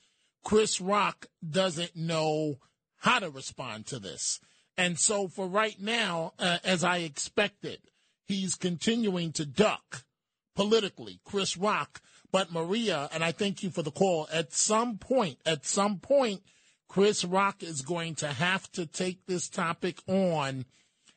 Chris 0.45 0.79
Rock 0.79 1.25
doesn't 1.47 1.95
know 1.95 2.59
how 2.97 3.19
to 3.19 3.29
respond 3.29 3.87
to 3.87 3.99
this. 3.99 4.39
And 4.77 4.97
so 4.99 5.27
for 5.27 5.47
right 5.47 5.75
now, 5.81 6.33
uh, 6.39 6.59
as 6.63 6.83
I 6.83 6.97
expected, 6.97 7.79
he's 8.27 8.55
continuing 8.55 9.33
to 9.33 9.45
duck 9.45 10.05
politically, 10.55 11.19
Chris 11.25 11.57
Rock. 11.57 11.99
But 12.31 12.51
Maria, 12.51 13.09
and 13.11 13.23
I 13.23 13.31
thank 13.31 13.63
you 13.63 13.69
for 13.69 13.81
the 13.81 13.91
call, 13.91 14.27
at 14.31 14.53
some 14.53 14.97
point, 14.97 15.39
at 15.45 15.65
some 15.65 15.99
point, 15.99 16.41
Chris 16.87 17.25
Rock 17.25 17.63
is 17.63 17.81
going 17.81 18.15
to 18.15 18.27
have 18.27 18.71
to 18.73 18.85
take 18.85 19.25
this 19.25 19.49
topic 19.49 19.99
on. 20.07 20.65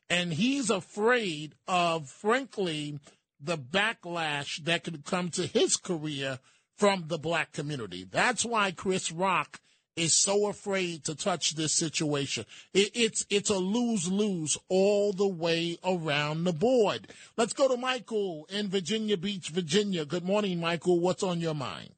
And 0.08 0.32
he's 0.32 0.70
afraid 0.70 1.54
of, 1.66 2.08
frankly, 2.08 2.98
the 3.40 3.58
backlash 3.58 4.64
that 4.64 4.84
could 4.84 5.04
come 5.04 5.28
to 5.30 5.46
his 5.46 5.76
career 5.76 6.38
from 6.78 7.04
the 7.08 7.18
black 7.18 7.52
community. 7.52 8.06
That's 8.10 8.44
why 8.44 8.70
Chris 8.70 9.12
Rock 9.12 9.60
is 9.96 10.14
so 10.14 10.46
afraid 10.46 11.04
to 11.04 11.14
touch 11.14 11.56
this 11.56 11.74
situation. 11.74 12.44
It, 12.72 12.92
it's 12.94 13.26
it's 13.28 13.50
a 13.50 13.58
lose 13.58 14.10
lose 14.10 14.56
all 14.68 15.12
the 15.12 15.26
way 15.26 15.76
around 15.84 16.44
the 16.44 16.52
board. 16.52 17.08
Let's 17.36 17.52
go 17.52 17.68
to 17.68 17.76
Michael 17.76 18.46
in 18.48 18.68
Virginia 18.68 19.16
Beach, 19.16 19.48
Virginia. 19.48 20.04
Good 20.04 20.24
morning, 20.24 20.60
Michael. 20.60 21.00
What's 21.00 21.24
on 21.24 21.40
your 21.40 21.54
mind? 21.54 21.90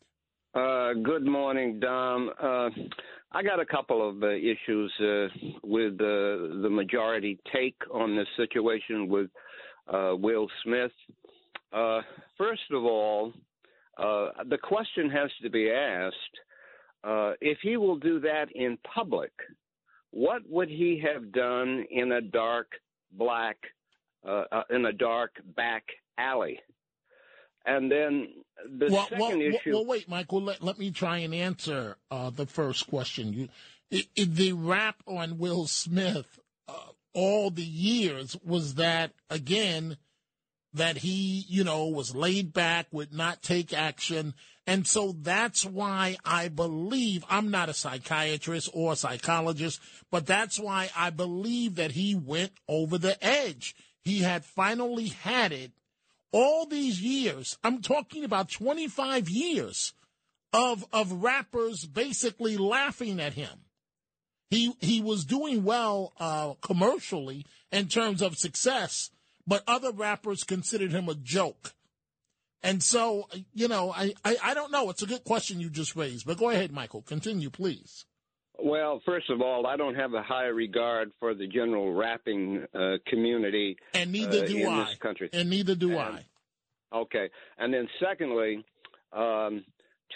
Uh, 0.54 0.94
good 0.94 1.24
morning, 1.26 1.78
Dom. 1.78 2.30
Uh, 2.42 2.70
I 3.32 3.42
got 3.42 3.60
a 3.60 3.66
couple 3.66 4.08
of 4.08 4.22
uh, 4.22 4.30
issues 4.30 4.92
uh, 4.98 5.28
with 5.62 5.98
the 5.98 6.68
majority 6.70 7.38
take 7.52 7.76
on 7.92 8.16
this 8.16 8.26
situation 8.36 9.08
with 9.08 9.30
uh, 9.92 10.14
Will 10.16 10.48
Smith. 10.64 10.90
Uh, 11.72 12.00
first 12.36 12.62
of 12.72 12.82
all, 12.82 13.32
uh, 14.00 14.30
the 14.48 14.58
question 14.58 15.10
has 15.10 15.30
to 15.42 15.50
be 15.50 15.70
asked 15.70 16.16
uh, 17.04 17.32
if 17.40 17.58
he 17.62 17.76
will 17.76 17.96
do 17.96 18.20
that 18.20 18.46
in 18.54 18.78
public, 18.94 19.32
what 20.10 20.42
would 20.48 20.68
he 20.68 21.02
have 21.04 21.32
done 21.32 21.84
in 21.90 22.12
a 22.12 22.20
dark 22.20 22.72
black, 23.12 23.56
uh, 24.26 24.44
uh, 24.50 24.62
in 24.70 24.84
a 24.84 24.92
dark 24.92 25.32
back 25.56 25.84
alley? 26.18 26.60
And 27.64 27.90
then 27.90 28.28
the 28.78 28.88
well, 28.90 29.04
second 29.04 29.20
well, 29.20 29.40
issue. 29.40 29.72
Well, 29.72 29.86
wait, 29.86 30.08
Michael. 30.08 30.42
Let, 30.42 30.62
let 30.62 30.78
me 30.78 30.90
try 30.90 31.18
and 31.18 31.34
answer 31.34 31.96
uh, 32.10 32.30
the 32.30 32.46
first 32.46 32.88
question. 32.88 33.32
You, 33.32 33.48
it, 33.90 34.06
it, 34.16 34.34
the 34.34 34.52
rap 34.52 34.96
on 35.06 35.38
Will 35.38 35.66
Smith 35.66 36.38
uh, 36.68 36.72
all 37.12 37.50
the 37.50 37.62
years 37.62 38.36
was 38.44 38.74
that 38.74 39.12
again 39.28 39.98
that 40.74 40.98
he, 40.98 41.44
you 41.48 41.64
know, 41.64 41.86
was 41.86 42.14
laid 42.14 42.52
back, 42.52 42.86
would 42.92 43.12
not 43.12 43.42
take 43.42 43.72
action. 43.72 44.34
And 44.66 44.86
so 44.86 45.12
that's 45.12 45.64
why 45.64 46.16
I 46.24 46.48
believe 46.48 47.24
I'm 47.28 47.50
not 47.50 47.68
a 47.68 47.74
psychiatrist 47.74 48.70
or 48.72 48.92
a 48.92 48.96
psychologist, 48.96 49.80
but 50.10 50.26
that's 50.26 50.58
why 50.60 50.90
I 50.96 51.10
believe 51.10 51.76
that 51.76 51.92
he 51.92 52.14
went 52.14 52.52
over 52.68 52.98
the 52.98 53.22
edge. 53.24 53.74
He 54.02 54.20
had 54.20 54.44
finally 54.44 55.08
had 55.08 55.52
it 55.52 55.72
all 56.32 56.66
these 56.66 57.02
years. 57.02 57.58
I'm 57.64 57.82
talking 57.82 58.24
about 58.24 58.50
25 58.50 59.28
years 59.28 59.92
of, 60.52 60.84
of 60.92 61.22
rappers 61.22 61.84
basically 61.84 62.56
laughing 62.56 63.20
at 63.20 63.34
him. 63.34 63.64
He, 64.50 64.72
he 64.80 65.00
was 65.00 65.24
doing 65.24 65.64
well, 65.64 66.12
uh, 66.18 66.54
commercially 66.60 67.46
in 67.70 67.86
terms 67.86 68.20
of 68.20 68.36
success 68.36 69.10
but 69.50 69.64
other 69.66 69.90
rappers 69.90 70.44
considered 70.44 70.92
him 70.92 71.08
a 71.08 71.14
joke. 71.16 71.72
And 72.62 72.80
so, 72.82 73.28
you 73.52 73.66
know, 73.66 73.90
I, 73.90 74.14
I, 74.24 74.36
I, 74.44 74.54
don't 74.54 74.70
know. 74.70 74.90
It's 74.90 75.02
a 75.02 75.06
good 75.06 75.24
question 75.24 75.58
you 75.58 75.68
just 75.68 75.96
raised, 75.96 76.24
but 76.24 76.38
go 76.38 76.50
ahead, 76.50 76.70
Michael. 76.70 77.02
Continue, 77.02 77.50
please. 77.50 78.04
Well, 78.62 79.02
first 79.04 79.28
of 79.28 79.40
all, 79.40 79.66
I 79.66 79.76
don't 79.76 79.96
have 79.96 80.14
a 80.14 80.22
high 80.22 80.46
regard 80.46 81.10
for 81.18 81.34
the 81.34 81.48
general 81.48 81.92
rapping 81.94 82.64
uh, 82.72 82.98
community, 83.08 83.76
and 83.92 84.12
neither 84.12 84.44
uh, 84.44 84.46
do 84.46 84.58
in 84.58 84.68
I. 84.68 84.84
this 84.84 84.98
country, 84.98 85.30
and 85.32 85.50
neither 85.50 85.74
do 85.74 85.98
and, 85.98 85.98
I. 85.98 86.26
Okay, 86.94 87.30
and 87.58 87.72
then 87.72 87.88
secondly, 87.98 88.64
um, 89.12 89.64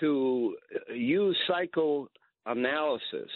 to 0.01 0.55
use 0.95 1.37
psychoanalysis 1.49 3.31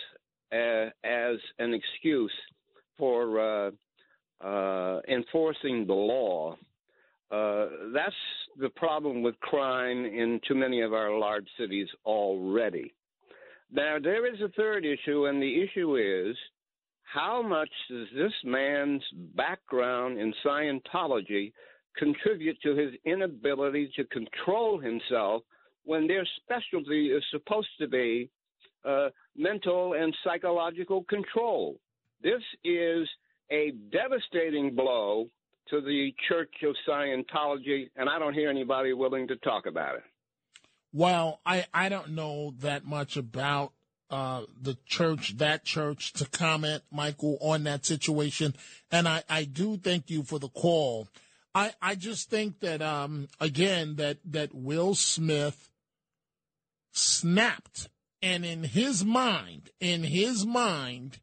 uh, 0.52 0.90
as 1.02 1.38
an 1.59 1.73
excuse 1.73 2.33
for 2.99 3.73
uh, 4.40 5.00
enforcing 5.09 5.87
the 5.87 5.92
law. 5.92 6.57
Uh, 7.30 7.66
that's 7.92 8.14
the 8.59 8.71
problem 8.71 9.23
with 9.23 9.38
crime 9.40 10.04
in 10.04 10.40
too 10.47 10.54
many 10.54 10.80
of 10.80 10.92
our 10.92 11.18
large 11.18 11.47
cities 11.59 11.88
already. 12.07 12.95
Now, 13.71 13.99
there 14.02 14.33
is 14.33 14.40
a 14.40 14.49
third 14.50 14.87
issue, 14.87 15.26
and 15.26 15.42
the 15.42 15.62
issue 15.62 15.97
is 15.97 16.37
how 17.02 17.42
much 17.42 17.71
does 17.90 18.07
this 18.14 18.33
man's 18.45 19.02
background 19.35 20.18
in 20.18 20.33
Scientology 20.45 21.52
contribute 21.97 22.57
to 22.62 22.75
his 22.75 22.92
inability 23.04 23.90
to 23.97 24.04
control 24.04 24.78
himself 24.78 25.42
when 25.85 26.07
their 26.07 26.26
specialty 26.42 27.09
is 27.09 27.23
supposed 27.30 27.68
to 27.80 27.88
be 27.88 28.30
uh, 28.85 29.09
mental 29.37 29.95
and 29.95 30.14
psychological 30.25 31.04
control? 31.04 31.78
This 32.23 32.42
is 32.64 33.07
a 33.50 33.73
devastating 33.93 34.75
blow 34.75 35.28
to 35.71 35.81
the 35.81 36.14
Church 36.28 36.52
of 36.62 36.75
Scientology, 36.88 37.90
and 37.97 38.09
I 38.09 38.19
don't 38.19 38.35
hear 38.35 38.49
anybody 38.49 38.93
willing 38.93 39.28
to 39.28 39.37
talk 39.37 39.67
about 39.67 39.97
it. 39.97 40.02
Well, 40.93 41.40
I, 41.45 41.67
I 41.73 41.88
don't 41.88 42.11
know 42.11 42.55
that 42.61 42.87
much 42.87 43.17
about 43.17 43.73
uh, 44.11 44.43
the 44.59 44.78
church, 44.87 45.37
that 45.37 45.64
church, 45.64 46.14
to 46.14 46.26
comment, 46.26 46.83
Michael, 46.90 47.37
on 47.43 47.64
that 47.64 47.85
situation. 47.85 48.55
And 48.90 49.07
I, 49.07 49.23
I 49.28 49.45
do 49.45 49.76
thank 49.76 50.09
you 50.09 50.23
for 50.23 50.38
the 50.38 50.49
call. 50.49 51.09
I, 51.55 51.73
I 51.83 51.95
just 51.95 52.31
think 52.31 52.61
that, 52.61 52.81
um, 52.81 53.28
again, 53.38 53.97
that, 53.97 54.19
that 54.25 54.55
Will 54.55 54.95
Smith 54.95 55.71
snapped. 56.93 57.90
And 58.23 58.45
in 58.45 58.64
his 58.64 59.05
mind, 59.05 59.71
in 59.78 60.02
his 60.02 60.47
mind, 60.47 61.19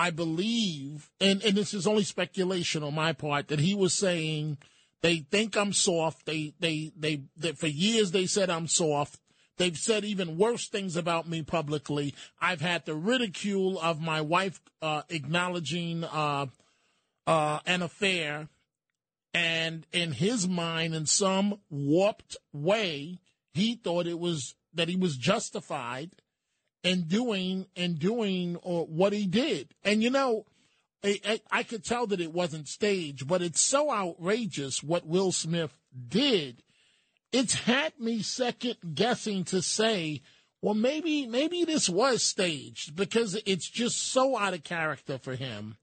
I 0.00 0.08
believe, 0.08 1.10
and, 1.20 1.44
and 1.44 1.54
this 1.54 1.74
is 1.74 1.86
only 1.86 2.04
speculation 2.04 2.82
on 2.82 2.94
my 2.94 3.12
part, 3.12 3.48
that 3.48 3.60
he 3.60 3.74
was 3.74 3.92
saying 3.92 4.56
they 5.02 5.18
think 5.18 5.58
I'm 5.58 5.74
soft. 5.74 6.24
They, 6.24 6.54
they, 6.58 6.90
they, 6.96 7.24
they, 7.36 7.52
for 7.52 7.66
years 7.66 8.10
they 8.10 8.24
said 8.24 8.48
I'm 8.48 8.66
soft. 8.66 9.20
They've 9.58 9.76
said 9.76 10.06
even 10.06 10.38
worse 10.38 10.70
things 10.70 10.96
about 10.96 11.28
me 11.28 11.42
publicly. 11.42 12.14
I've 12.40 12.62
had 12.62 12.86
the 12.86 12.94
ridicule 12.94 13.78
of 13.78 14.00
my 14.00 14.22
wife 14.22 14.58
uh, 14.80 15.02
acknowledging 15.10 16.04
uh, 16.04 16.46
uh, 17.26 17.58
an 17.66 17.82
affair. 17.82 18.48
And 19.34 19.86
in 19.92 20.12
his 20.12 20.48
mind, 20.48 20.94
in 20.94 21.04
some 21.04 21.60
warped 21.68 22.38
way, 22.54 23.18
he 23.52 23.74
thought 23.74 24.06
it 24.06 24.18
was 24.18 24.54
that 24.72 24.88
he 24.88 24.96
was 24.96 25.18
justified 25.18 26.12
in 26.82 27.02
doing 27.02 27.66
and 27.76 27.98
doing 27.98 28.56
uh, 28.56 28.82
what 28.84 29.12
he 29.12 29.26
did. 29.26 29.74
And 29.84 30.02
you 30.02 30.10
know, 30.10 30.46
I, 31.04 31.20
I, 31.24 31.40
I 31.50 31.62
could 31.62 31.84
tell 31.84 32.06
that 32.08 32.20
it 32.20 32.32
wasn't 32.32 32.68
staged, 32.68 33.26
but 33.26 33.42
it's 33.42 33.60
so 33.60 33.90
outrageous 33.90 34.82
what 34.82 35.06
Will 35.06 35.32
Smith 35.32 35.72
did. 36.08 36.62
It's 37.32 37.54
had 37.54 37.98
me 37.98 38.22
second 38.22 38.76
guessing 38.94 39.44
to 39.44 39.62
say, 39.62 40.22
well, 40.62 40.74
maybe 40.74 41.26
maybe 41.26 41.64
this 41.64 41.88
was 41.88 42.22
staged 42.22 42.96
because 42.96 43.40
it's 43.46 43.68
just 43.68 43.98
so 44.12 44.36
out 44.36 44.54
of 44.54 44.64
character 44.64 45.18
for 45.18 45.34
him, 45.34 45.76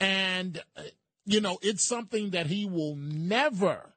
and 0.00 0.62
uh, 0.76 0.82
you 1.26 1.40
know, 1.40 1.58
it's 1.62 1.84
something 1.84 2.30
that 2.30 2.46
he 2.46 2.66
will 2.66 2.96
never, 2.96 3.94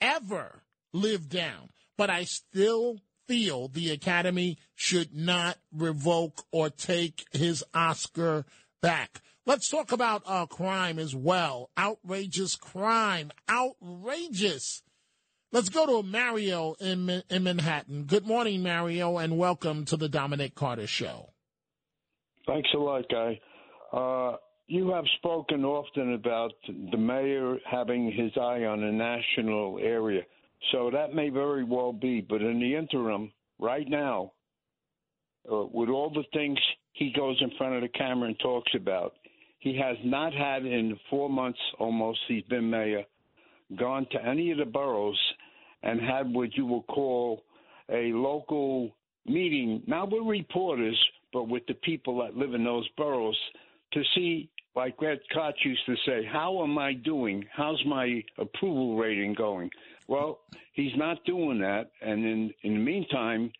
ever 0.00 0.62
live 0.92 1.28
down. 1.28 1.70
But 1.96 2.10
I 2.10 2.24
still 2.24 3.00
feel 3.26 3.68
the 3.68 3.90
Academy 3.90 4.58
should 4.74 5.14
not 5.14 5.58
revoke 5.72 6.44
or 6.52 6.70
take 6.70 7.26
his 7.32 7.64
Oscar 7.74 8.44
back. 8.80 9.20
Let's 9.44 9.68
talk 9.68 9.92
about 9.92 10.22
uh, 10.26 10.46
crime 10.46 10.98
as 10.98 11.14
well. 11.14 11.70
Outrageous 11.78 12.56
crime. 12.56 13.30
Outrageous. 13.48 14.82
Let's 15.52 15.68
go 15.68 15.86
to 15.86 16.02
Mario 16.06 16.74
in, 16.80 17.22
in 17.30 17.44
Manhattan. 17.44 18.04
Good 18.04 18.26
morning, 18.26 18.62
Mario, 18.62 19.18
and 19.18 19.38
welcome 19.38 19.84
to 19.86 19.96
the 19.96 20.08
Dominic 20.08 20.54
Carter 20.56 20.88
Show. 20.88 21.30
Thanks 22.46 22.68
a 22.74 22.78
lot, 22.78 23.04
Guy. 23.08 23.40
Uh, 23.92 24.36
you 24.66 24.90
have 24.90 25.04
spoken 25.18 25.64
often 25.64 26.14
about 26.14 26.52
the 26.66 26.98
mayor 26.98 27.58
having 27.70 28.10
his 28.10 28.32
eye 28.36 28.64
on 28.64 28.82
a 28.82 28.90
national 28.90 29.78
area. 29.80 30.22
So 30.72 30.90
that 30.90 31.14
may 31.14 31.28
very 31.28 31.64
well 31.64 31.92
be. 31.92 32.20
But 32.20 32.42
in 32.42 32.60
the 32.60 32.74
interim, 32.74 33.32
right 33.58 33.88
now, 33.88 34.32
uh, 35.50 35.66
with 35.72 35.88
all 35.88 36.10
the 36.10 36.24
things 36.32 36.58
he 36.92 37.12
goes 37.14 37.36
in 37.40 37.50
front 37.56 37.74
of 37.74 37.82
the 37.82 37.88
camera 37.88 38.28
and 38.28 38.38
talks 38.38 38.72
about, 38.74 39.14
he 39.58 39.76
has 39.78 39.96
not 40.04 40.32
had 40.32 40.64
in 40.64 40.98
four 41.10 41.28
months 41.28 41.58
almost 41.78 42.20
he's 42.28 42.44
been 42.44 42.68
mayor 42.68 43.02
gone 43.74 44.06
to 44.12 44.24
any 44.24 44.52
of 44.52 44.58
the 44.58 44.64
boroughs 44.64 45.18
and 45.82 46.00
had 46.00 46.32
what 46.32 46.56
you 46.56 46.66
would 46.66 46.86
call 46.86 47.42
a 47.90 48.12
local 48.12 48.94
meeting, 49.26 49.82
not 49.86 50.10
with 50.10 50.22
reporters, 50.24 50.98
but 51.32 51.48
with 51.48 51.66
the 51.66 51.74
people 51.74 52.18
that 52.18 52.36
live 52.36 52.54
in 52.54 52.64
those 52.64 52.88
boroughs 52.96 53.36
to 53.92 54.02
see, 54.14 54.48
like 54.74 54.94
Ed 55.02 55.18
Koch 55.34 55.54
used 55.64 55.86
to 55.86 55.96
say, 56.06 56.24
how 56.30 56.62
am 56.62 56.78
I 56.78 56.92
doing? 56.92 57.44
How's 57.52 57.82
my 57.86 58.22
approval 58.38 58.96
rating 58.96 59.34
going? 59.34 59.70
Well, 60.08 60.40
he's 60.74 60.96
not 60.96 61.24
doing 61.24 61.58
that. 61.60 61.90
And 62.00 62.24
in, 62.24 62.50
in 62.62 62.74
the 62.74 62.80
meantime, 62.80 63.50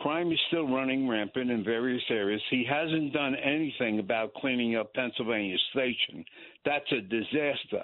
Crime 0.00 0.32
is 0.32 0.38
still 0.48 0.66
running 0.66 1.06
rampant 1.06 1.50
in 1.50 1.62
various 1.62 2.02
areas. 2.08 2.40
He 2.48 2.64
hasn't 2.68 3.12
done 3.12 3.34
anything 3.36 3.98
about 3.98 4.32
cleaning 4.32 4.76
up 4.76 4.94
Pennsylvania 4.94 5.58
Station. 5.72 6.24
That's 6.64 6.90
a 6.90 7.02
disaster. 7.02 7.82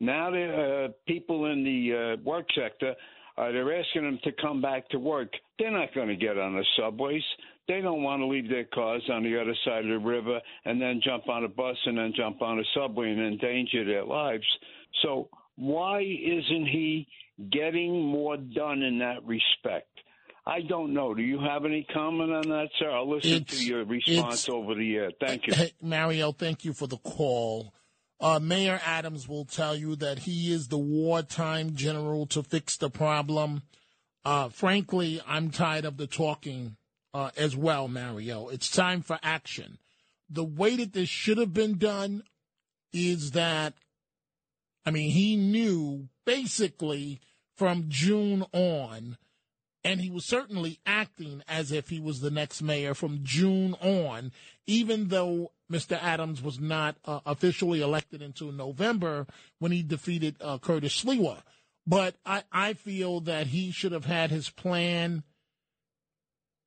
Now, 0.00 0.30
the 0.30 0.86
uh, 0.86 0.92
people 1.06 1.52
in 1.52 1.62
the 1.62 2.16
uh, 2.16 2.22
work 2.24 2.46
sector, 2.54 2.94
uh, 3.36 3.52
they're 3.52 3.78
asking 3.78 4.04
them 4.04 4.18
to 4.24 4.32
come 4.40 4.62
back 4.62 4.88
to 4.88 4.98
work. 4.98 5.28
They're 5.58 5.70
not 5.70 5.94
going 5.94 6.08
to 6.08 6.16
get 6.16 6.38
on 6.38 6.54
the 6.54 6.64
subways. 6.78 7.22
They 7.68 7.82
don't 7.82 8.02
want 8.02 8.20
to 8.20 8.26
leave 8.26 8.48
their 8.48 8.64
cars 8.64 9.02
on 9.12 9.22
the 9.22 9.38
other 9.38 9.54
side 9.66 9.84
of 9.84 9.90
the 9.90 9.98
river 9.98 10.40
and 10.64 10.80
then 10.80 11.02
jump 11.04 11.28
on 11.28 11.44
a 11.44 11.48
bus 11.48 11.76
and 11.84 11.98
then 11.98 12.14
jump 12.16 12.40
on 12.40 12.58
a 12.58 12.64
subway 12.74 13.10
and 13.10 13.20
endanger 13.20 13.84
their 13.84 14.04
lives. 14.04 14.46
So, 15.02 15.28
why 15.56 16.00
isn't 16.00 16.66
he 16.68 17.06
getting 17.50 18.06
more 18.06 18.36
done 18.36 18.82
in 18.82 18.98
that 18.98 19.24
respect? 19.24 19.86
I 20.46 20.62
don't 20.62 20.94
know. 20.94 21.14
Do 21.14 21.22
you 21.22 21.38
have 21.38 21.64
any 21.64 21.86
comment 21.92 22.32
on 22.32 22.48
that, 22.48 22.68
sir? 22.78 22.90
I'll 22.90 23.08
listen 23.14 23.32
It's- 23.42 23.58
to 23.58 23.64
your 23.64 23.84
response 23.84 24.48
over 24.48 24.74
the 24.74 24.96
air. 24.96 25.10
Thank 25.20 25.46
you. 25.46 25.54
Hey, 25.54 25.72
Mario, 25.80 26.32
thank 26.32 26.64
you 26.64 26.72
for 26.72 26.86
the 26.86 26.96
call. 26.96 27.74
Uh, 28.18 28.38
Mayor 28.38 28.80
Adams 28.84 29.28
will 29.28 29.44
tell 29.44 29.76
you 29.76 29.96
that 29.96 30.20
he 30.20 30.52
is 30.52 30.68
the 30.68 30.78
wartime 30.78 31.74
general 31.74 32.26
to 32.26 32.42
fix 32.42 32.76
the 32.76 32.90
problem. 32.90 33.62
Uh, 34.24 34.48
frankly, 34.50 35.20
I'm 35.26 35.50
tired 35.50 35.84
of 35.84 35.96
the 35.96 36.06
talking 36.06 36.76
uh, 37.14 37.30
as 37.36 37.56
well, 37.56 37.88
Mario. 37.88 38.48
It's 38.48 38.70
time 38.70 39.02
for 39.02 39.18
action. 39.22 39.78
The 40.28 40.44
way 40.44 40.76
that 40.76 40.92
this 40.92 41.08
should 41.08 41.38
have 41.38 41.54
been 41.54 41.78
done 41.78 42.22
is 42.92 43.32
that, 43.32 43.74
I 44.84 44.90
mean, 44.90 45.10
he 45.10 45.36
knew 45.36 46.08
basically 46.24 47.20
from 47.60 47.84
June 47.90 48.42
on, 48.54 49.18
and 49.84 50.00
he 50.00 50.08
was 50.08 50.24
certainly 50.24 50.80
acting 50.86 51.42
as 51.46 51.70
if 51.70 51.90
he 51.90 52.00
was 52.00 52.22
the 52.22 52.30
next 52.30 52.62
mayor 52.62 52.94
from 52.94 53.20
June 53.22 53.74
on, 53.82 54.32
even 54.66 55.08
though 55.08 55.52
Mr. 55.70 56.02
Adams 56.02 56.40
was 56.40 56.58
not 56.58 56.96
uh, 57.04 57.20
officially 57.26 57.82
elected 57.82 58.22
until 58.22 58.50
November 58.50 59.26
when 59.58 59.72
he 59.72 59.82
defeated 59.82 60.36
uh, 60.40 60.56
Curtis 60.56 61.04
Sliwa. 61.04 61.42
But 61.86 62.14
I, 62.24 62.44
I 62.50 62.72
feel 62.72 63.20
that 63.20 63.48
he 63.48 63.72
should 63.72 63.92
have 63.92 64.06
had 64.06 64.30
his 64.30 64.48
plan 64.48 65.22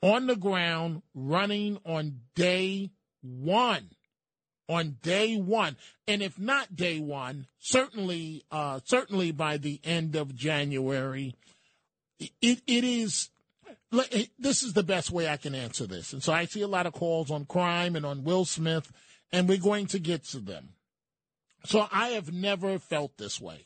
on 0.04 0.28
the 0.28 0.36
ground 0.36 1.02
running 1.16 1.80
on 1.88 2.20
day 2.36 2.92
one. 3.24 3.90
On 4.70 4.98
day 5.02 5.36
one, 5.36 5.76
and 6.08 6.24
if 6.24 6.40
not 6.40 6.76
day 6.76 7.00
one, 7.00 7.48
certainly, 7.60 8.46
uh, 8.50 8.80
certainly 8.86 9.32
by 9.32 9.58
the 9.58 9.82
end 9.84 10.16
of 10.16 10.34
January, 10.36 11.36
it 12.20 12.62
it 12.66 12.84
is. 12.84 13.30
This 14.40 14.64
is 14.64 14.74
the 14.74 14.82
best 14.82 15.12
way 15.12 15.28
I 15.28 15.38
can 15.38 15.54
answer 15.54 15.86
this, 15.86 16.14
and 16.14 16.24
so 16.24 16.34
I 16.34 16.46
see 16.46 16.62
a 16.62 16.68
lot 16.68 16.86
of 16.86 16.94
calls 16.94 17.30
on 17.30 17.46
crime 17.46 17.96
and 17.96 18.06
on 18.06 18.24
Will 18.24 18.46
Smith, 18.46 18.92
and 19.32 19.50
we're 19.50 19.58
going 19.58 19.88
to 19.88 20.00
get 20.00 20.24
to 20.26 20.40
them. 20.40 20.70
So 21.66 21.88
I 21.92 22.10
have 22.10 22.34
never 22.34 22.80
felt 22.80 23.18
this 23.18 23.40
way. 23.40 23.66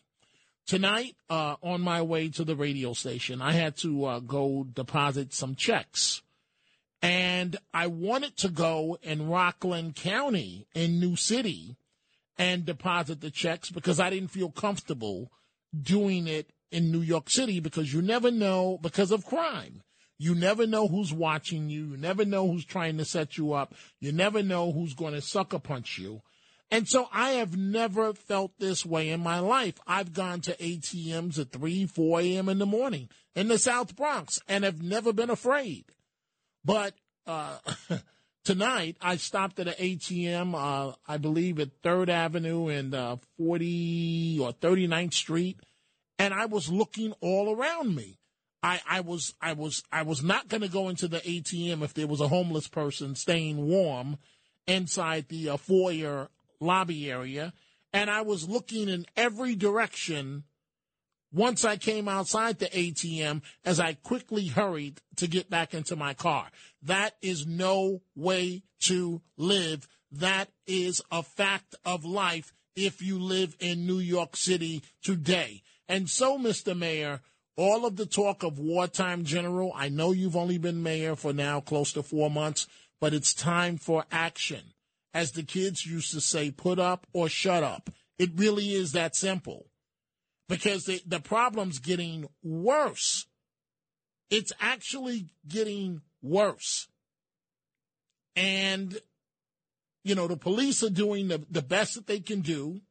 Tonight, 0.65 1.15
uh, 1.29 1.55
on 1.63 1.79
my 1.79 2.01
way 2.01 2.27
to 2.29 2.43
the 2.43 2.55
radio 2.55 2.91
station, 2.93 3.41
I 3.41 3.53
had 3.53 3.77
to 3.77 4.05
uh, 4.05 4.19
go 4.19 4.65
deposit 4.65 5.33
some 5.33 5.55
checks. 5.55 6.21
And 7.01 7.57
I 7.73 7.87
wanted 7.87 8.37
to 8.37 8.49
go 8.49 8.97
in 9.03 9.29
Rockland 9.29 9.95
County 9.95 10.67
in 10.73 10.99
New 10.99 11.15
City 11.15 11.77
and 12.37 12.65
deposit 12.65 13.21
the 13.21 13.31
checks 13.31 13.69
because 13.69 13.99
I 13.99 14.09
didn't 14.09 14.31
feel 14.31 14.49
comfortable 14.49 15.31
doing 15.79 16.27
it 16.27 16.51
in 16.71 16.91
New 16.91 17.01
York 17.01 17.29
City 17.29 17.59
because 17.59 17.93
you 17.93 18.01
never 18.01 18.31
know 18.31 18.79
because 18.81 19.11
of 19.11 19.25
crime. 19.25 19.83
You 20.19 20.33
never 20.33 20.65
know 20.65 20.87
who's 20.87 21.13
watching 21.13 21.69
you. 21.69 21.91
You 21.91 21.97
never 21.97 22.25
know 22.25 22.47
who's 22.47 22.65
trying 22.65 22.97
to 22.97 23.05
set 23.05 23.37
you 23.37 23.53
up. 23.53 23.75
You 23.99 24.11
never 24.11 24.41
know 24.41 24.71
who's 24.71 24.95
going 24.95 25.13
to 25.13 25.21
sucker 25.21 25.59
punch 25.59 25.99
you. 25.99 26.21
And 26.69 26.87
so 26.87 27.07
I 27.13 27.31
have 27.31 27.55
never 27.55 28.13
felt 28.13 28.59
this 28.59 28.85
way 28.85 29.09
in 29.09 29.21
my 29.21 29.39
life. 29.39 29.75
I've 29.85 30.13
gone 30.13 30.41
to 30.41 30.57
ATMs 30.57 31.39
at 31.39 31.51
3, 31.51 31.85
4 31.85 32.21
a.m. 32.21 32.49
in 32.49 32.57
the 32.57 32.65
morning 32.65 33.09
in 33.35 33.47
the 33.47 33.57
South 33.57 33.95
Bronx 33.95 34.39
and 34.47 34.63
have 34.63 34.81
never 34.81 35.13
been 35.13 35.29
afraid. 35.29 35.85
But 36.63 36.93
uh, 37.25 37.57
tonight 38.43 38.97
I 39.01 39.17
stopped 39.17 39.59
at 39.59 39.67
an 39.67 39.73
ATM, 39.73 40.53
uh, 40.55 40.95
I 41.07 41.17
believe 41.17 41.59
at 41.59 41.69
Third 41.83 42.09
Avenue 42.09 42.67
and 42.67 42.93
uh, 42.93 43.17
40 43.37 44.39
or 44.41 44.53
39th 44.53 45.13
Street, 45.13 45.59
and 46.19 46.33
I 46.33 46.45
was 46.45 46.69
looking 46.69 47.13
all 47.21 47.55
around 47.55 47.95
me. 47.95 48.19
I, 48.63 48.81
I 48.89 49.01
was 49.01 49.33
I 49.39 49.53
was 49.53 49.83
I 49.91 50.01
was 50.01 50.23
not 50.23 50.47
going 50.47 50.61
to 50.61 50.67
go 50.67 50.89
into 50.89 51.07
the 51.07 51.19
ATM 51.19 51.83
if 51.83 51.93
there 51.93 52.07
was 52.07 52.21
a 52.21 52.27
homeless 52.27 52.67
person 52.67 53.15
staying 53.15 53.67
warm 53.67 54.17
inside 54.65 55.29
the 55.29 55.49
uh, 55.49 55.57
foyer 55.57 56.29
lobby 56.59 57.09
area, 57.09 57.53
and 57.93 58.09
I 58.09 58.21
was 58.21 58.49
looking 58.49 58.89
in 58.89 59.05
every 59.15 59.55
direction 59.55 60.43
once 61.37 61.63
I 61.63 61.77
came 61.77 62.07
outside 62.07 62.57
the 62.57 62.65
ATM 62.65 63.43
as 63.63 63.79
I 63.79 63.93
quickly 63.93 64.47
hurried 64.47 65.01
to 65.17 65.27
get 65.27 65.51
back 65.51 65.75
into 65.75 65.95
my 65.95 66.15
car. 66.15 66.47
That 66.81 67.15
is 67.21 67.45
no 67.45 68.01
way 68.15 68.63
to 68.81 69.21
live. 69.37 69.87
That 70.11 70.49
is 70.65 71.01
a 71.11 71.21
fact 71.21 71.75
of 71.85 72.03
life 72.03 72.53
if 72.75 73.03
you 73.03 73.19
live 73.19 73.55
in 73.59 73.85
New 73.85 73.99
York 73.99 74.35
City 74.35 74.81
today. 75.03 75.61
And 75.87 76.09
so, 76.09 76.39
Mr. 76.39 76.75
Mayor, 76.75 77.21
all 77.55 77.85
of 77.85 77.97
the 77.97 78.07
talk 78.07 78.41
of 78.41 78.57
wartime 78.57 79.23
general, 79.23 79.71
I 79.75 79.89
know 79.89 80.11
you've 80.11 80.35
only 80.35 80.57
been 80.57 80.81
mayor 80.81 81.15
for 81.15 81.33
now 81.33 81.59
close 81.59 81.93
to 81.93 82.03
four 82.03 82.31
months, 82.31 82.67
but 82.99 83.13
it's 83.13 83.33
time 83.33 83.77
for 83.77 84.05
action. 84.11 84.73
As 85.13 85.31
the 85.31 85.43
kids 85.43 85.85
used 85.85 86.13
to 86.13 86.21
say, 86.21 86.49
put 86.49 86.79
up 86.79 87.05
or 87.13 87.29
shut 87.29 87.63
up. 87.63 87.91
It 88.17 88.31
really 88.35 88.73
is 88.73 88.93
that 88.93 89.15
simple 89.15 89.67
because 90.47 90.85
the, 90.85 91.01
the 91.05 91.19
problem's 91.19 91.79
getting 91.79 92.27
worse. 92.43 93.25
It's 94.29 94.51
actually 94.59 95.27
getting 95.47 96.01
worse. 96.21 96.87
And, 98.35 98.99
you 100.03 100.15
know, 100.15 100.27
the 100.27 100.37
police 100.37 100.83
are 100.83 100.89
doing 100.89 101.27
the, 101.27 101.45
the 101.49 101.61
best 101.61 101.95
that 101.95 102.07
they 102.07 102.19
can 102.19 102.41
do, 102.41 102.81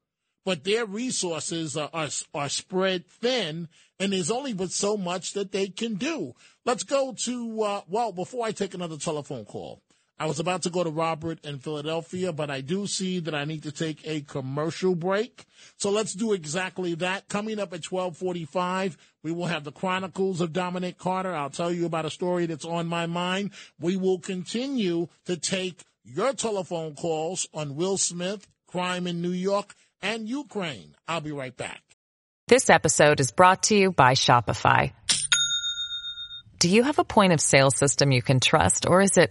but 0.45 0.65
their 0.65 0.87
resources 0.87 1.77
are, 1.77 1.91
are, 1.93 2.09
are 2.35 2.49
spread 2.49 3.07
thin, 3.07 3.69
and 3.99 4.13
there's 4.13 4.31
only 4.31 4.53
but 4.53 4.71
so 4.71 4.97
much 4.97 5.33
that 5.33 5.53
they 5.53 5.69
can 5.69 5.95
do. 5.95 6.35
Let's 6.65 6.85
go 6.85 7.15
to, 7.25 7.63
uh, 7.63 7.81
well, 7.89 8.13
before 8.13 8.47
I 8.47 8.53
take 8.53 8.75
another 8.75 8.97
telephone 8.97 9.45
call, 9.45 9.83
I 10.19 10.25
was 10.27 10.41
about 10.41 10.63
to 10.63 10.71
go 10.71 10.83
to 10.83 10.89
Robert 10.89 11.45
in 11.45 11.59
Philadelphia, 11.59 12.33
but 12.33 12.51
I 12.51 12.63
do 12.63 12.87
see 12.87 13.21
that 13.21 13.35
I 13.35 13.45
need 13.45 13.65
to 13.65 13.73
take 13.73 14.01
a 14.07 14.23
commercial 14.23 14.95
break. 14.95 15.45
So 15.77 15.91
let's 15.91 16.15
do 16.15 16.33
exactly 16.33 16.95
that. 16.95 17.29
Coming 17.29 17.59
up 17.59 17.75
at 17.75 17.85
1245, 17.85 18.97
we 19.23 19.33
will 19.33 19.45
have 19.47 19.65
the 19.65 19.73
Chronicles 19.73 20.41
of 20.41 20.55
Dominic 20.55 20.97
Carter. 20.97 21.35
I'll 21.35 21.51
tell 21.51 21.71
you 21.71 21.85
about 21.85 22.07
a 22.07 22.11
story 22.11 22.47
that's 22.47 22.65
on 22.65 22.87
my 22.87 23.05
mind. 23.05 23.51
We 23.79 23.99
will 23.99 24.19
continue 24.19 25.09
to 25.27 25.37
take 25.37 25.85
your 26.03 26.33
telephone 26.33 26.95
calls 26.95 27.47
on 27.53 27.77
Will 27.77 27.99
Smith, 27.99 28.49
crime 28.67 29.07
in 29.07 29.21
New 29.21 29.33
York, 29.33 29.75
and 30.01 30.27
Ukraine. 30.27 30.95
I'll 31.07 31.21
be 31.21 31.33
right 31.33 31.55
back. 31.55 31.83
This 32.49 32.71
episode 32.71 33.21
is 33.21 33.33
brought 33.33 33.65
to 33.65 33.77
you 33.77 33.93
by 33.93 34.13
Shopify. 34.13 34.93
Do 36.59 36.71
you 36.71 36.85
have 36.85 36.99
a 36.99 37.05
point 37.05 37.35
of 37.35 37.41
sale 37.41 37.71
system 37.71 38.13
you 38.13 38.23
can 38.23 38.41
trust, 38.41 38.87
or 38.89 39.03
is 39.03 39.19
it 39.19 39.31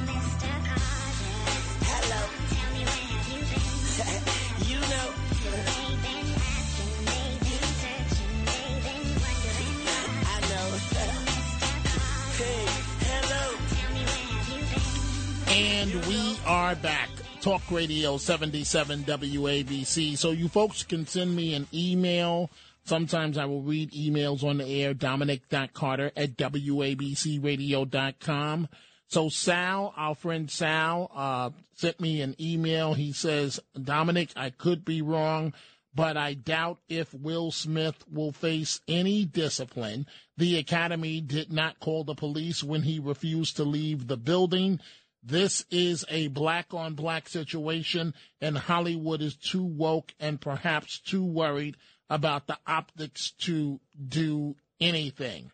And 15.81 16.05
we 16.05 16.37
are 16.45 16.75
back. 16.75 17.09
Talk 17.41 17.63
Radio 17.71 18.17
77 18.17 19.03
WABC. 19.03 20.15
So 20.15 20.29
you 20.29 20.47
folks 20.47 20.83
can 20.83 21.07
send 21.07 21.35
me 21.35 21.55
an 21.55 21.65
email. 21.73 22.51
Sometimes 22.83 23.35
I 23.35 23.45
will 23.45 23.63
read 23.63 23.91
emails 23.91 24.43
on 24.43 24.59
the 24.59 24.67
air, 24.67 24.93
dominic.carter 24.93 26.11
at 26.15 26.37
wabcradio.com. 26.37 28.67
So 29.07 29.29
Sal, 29.29 29.91
our 29.97 30.13
friend 30.13 30.51
Sal, 30.51 31.09
uh, 31.15 31.49
sent 31.73 31.99
me 31.99 32.21
an 32.21 32.35
email. 32.39 32.93
He 32.93 33.11
says, 33.11 33.59
Dominic, 33.73 34.29
I 34.35 34.51
could 34.51 34.85
be 34.85 35.01
wrong, 35.01 35.51
but 35.95 36.15
I 36.15 36.35
doubt 36.35 36.77
if 36.89 37.11
Will 37.11 37.49
Smith 37.49 38.03
will 38.07 38.33
face 38.33 38.81
any 38.87 39.25
discipline. 39.25 40.05
The 40.37 40.59
Academy 40.59 41.21
did 41.21 41.51
not 41.51 41.79
call 41.79 42.03
the 42.03 42.13
police 42.13 42.63
when 42.63 42.83
he 42.83 42.99
refused 42.99 43.57
to 43.57 43.63
leave 43.63 44.05
the 44.05 44.17
building. 44.17 44.79
This 45.23 45.65
is 45.69 46.03
a 46.09 46.27
black 46.29 46.73
on 46.73 46.95
black 46.95 47.29
situation, 47.29 48.13
and 48.39 48.57
Hollywood 48.57 49.21
is 49.21 49.35
too 49.35 49.63
woke 49.63 50.13
and 50.19 50.41
perhaps 50.41 50.99
too 50.99 51.23
worried 51.23 51.77
about 52.09 52.47
the 52.47 52.57
optics 52.65 53.31
to 53.31 53.79
do 54.07 54.55
anything. 54.79 55.51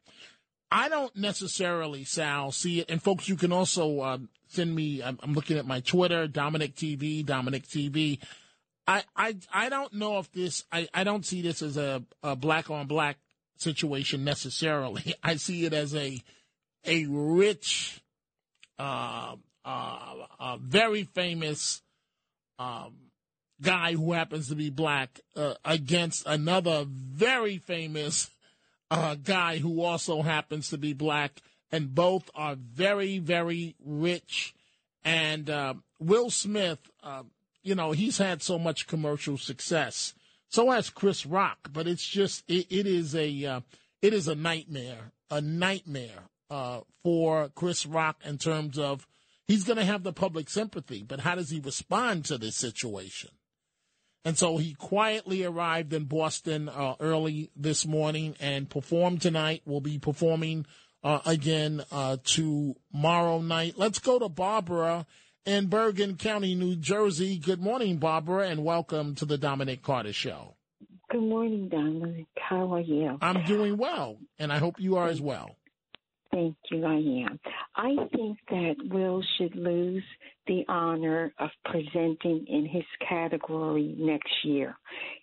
I 0.71 0.89
don't 0.89 1.15
necessarily, 1.15 2.03
Sal, 2.03 2.51
see 2.51 2.80
it. 2.80 2.89
And 2.89 3.01
folks, 3.01 3.30
you 3.30 3.36
can 3.36 3.51
also 3.51 3.99
uh, 3.99 4.17
send 4.47 4.73
me. 4.73 5.01
I'm, 5.01 5.19
I'm 5.21 5.34
looking 5.34 5.58
at 5.58 5.65
my 5.65 5.80
Twitter, 5.82 6.27
Dominic 6.27 6.75
TV, 6.75 7.25
Dominic 7.25 7.67
TV. 7.67 8.19
I, 8.88 9.03
I, 9.15 9.36
I 9.53 9.69
don't 9.69 9.93
know 9.93 10.19
if 10.19 10.32
this. 10.32 10.65
I, 10.71 10.88
I 10.93 11.03
don't 11.03 11.25
see 11.25 11.41
this 11.41 11.62
as 11.62 11.77
a, 11.77 12.03
a 12.23 12.36
black 12.36 12.69
on 12.69 12.88
black 12.88 13.17
situation 13.58 14.23
necessarily. 14.23 15.13
I 15.23 15.36
see 15.36 15.65
it 15.65 15.73
as 15.73 15.95
a 15.95 16.21
a 16.86 17.06
rich, 17.06 18.01
uh, 18.80 18.82
uh, 18.82 19.36
a 19.67 20.58
very 20.62 21.03
famous 21.03 21.82
um, 22.60 22.93
guy 23.62 23.93
who 23.93 24.13
happens 24.13 24.49
to 24.49 24.56
be 24.56 24.69
black 24.69 25.19
uh, 25.36 25.56
against 25.65 26.25
another 26.25 26.86
very 26.88 27.58
famous 27.58 28.30
uh, 28.89 29.15
guy 29.15 29.58
who 29.58 29.82
also 29.82 30.21
happens 30.21 30.69
to 30.69 30.77
be 30.77 30.93
black, 30.93 31.41
and 31.71 31.93
both 31.93 32.30
are 32.36 32.56
very, 32.56 33.19
very 33.19 33.75
rich. 33.84 34.53
And 35.03 35.49
uh, 35.49 35.75
Will 35.99 36.30
Smith, 36.30 36.80
uh, 37.03 37.23
you 37.63 37.75
know, 37.75 37.91
he's 37.91 38.17
had 38.17 38.41
so 38.41 38.58
much 38.58 38.88
commercial 38.88 39.38
success. 39.38 40.13
So 40.49 40.71
has 40.71 40.89
Chris 40.89 41.25
Rock, 41.25 41.69
but 41.73 41.88
it's 41.88 42.08
just 42.08 42.43
it, 42.47 42.67
it 42.69 42.88
is 42.88 43.13
a 43.13 43.45
uh, 43.45 43.62
it 44.01 44.13
is 44.13 44.30
a 44.30 44.36
nightmare, 44.36 45.12
a 45.30 45.41
nightmare 45.41 46.30
uh, 46.49 46.82
for 47.03 47.49
Chris 47.53 47.86
Rock 47.86 48.21
in 48.23 48.38
terms 48.38 48.80
of 48.80 49.06
he's 49.47 49.63
going 49.63 49.77
to 49.77 49.86
have 49.86 50.03
the 50.03 50.13
public 50.13 50.49
sympathy, 50.49 51.03
but 51.03 51.21
how 51.21 51.36
does 51.36 51.49
he 51.49 51.60
respond 51.60 52.25
to 52.25 52.38
this 52.38 52.55
situation? 52.55 53.29
And 54.25 54.38
so 54.38 54.57
he 54.57 54.73
quietly 54.73 55.45
arrived 55.45 55.93
in 55.93 56.05
Boston 56.05 56.67
uh, 56.67 56.95
early 56.99 57.49
this 57.55 57.86
morning 57.86 58.36
and 58.41 58.69
performed 58.69 59.21
tonight. 59.21 59.62
Will 59.65 59.79
be 59.79 59.99
performing 59.99 60.65
uh, 61.01 61.19
again 61.25 61.83
uh, 61.91 62.17
tomorrow 62.23 63.39
night. 63.39 63.75
Let's 63.77 63.99
go 63.99 64.19
to 64.19 64.27
Barbara 64.27 65.05
in 65.45 65.67
Bergen 65.67 66.17
County, 66.17 66.55
New 66.55 66.75
Jersey. 66.75 67.38
Good 67.38 67.62
morning, 67.62 67.99
Barbara, 67.99 68.49
and 68.49 68.65
welcome 68.65 69.15
to 69.15 69.25
the 69.25 69.38
Dominic 69.38 69.81
Carter 69.81 70.12
Show. 70.12 70.55
Good 71.10 71.21
morning, 71.21 71.69
Dominic. 71.69 72.25
How 72.38 72.73
are 72.73 72.81
you? 72.81 73.17
I'm 73.21 73.45
doing 73.45 73.77
well, 73.77 74.17
and 74.38 74.51
I 74.51 74.57
hope 74.57 74.75
you 74.77 74.97
are 74.97 75.07
as 75.07 75.21
well. 75.21 75.55
Thank 76.38 76.56
you, 76.69 76.86
I 76.86 77.26
am. 77.26 77.39
I 77.76 77.95
think 78.15 78.38
that 78.52 78.76
Will 78.91 79.23
should 79.38 79.56
lose 79.56 80.04
the 80.45 80.63
honor 80.69 81.34
of 81.39 81.50
presenting 81.65 82.45
in 82.47 82.67
his 82.71 82.84
category 83.10 83.95
next 83.97 84.30
year. 84.43 84.76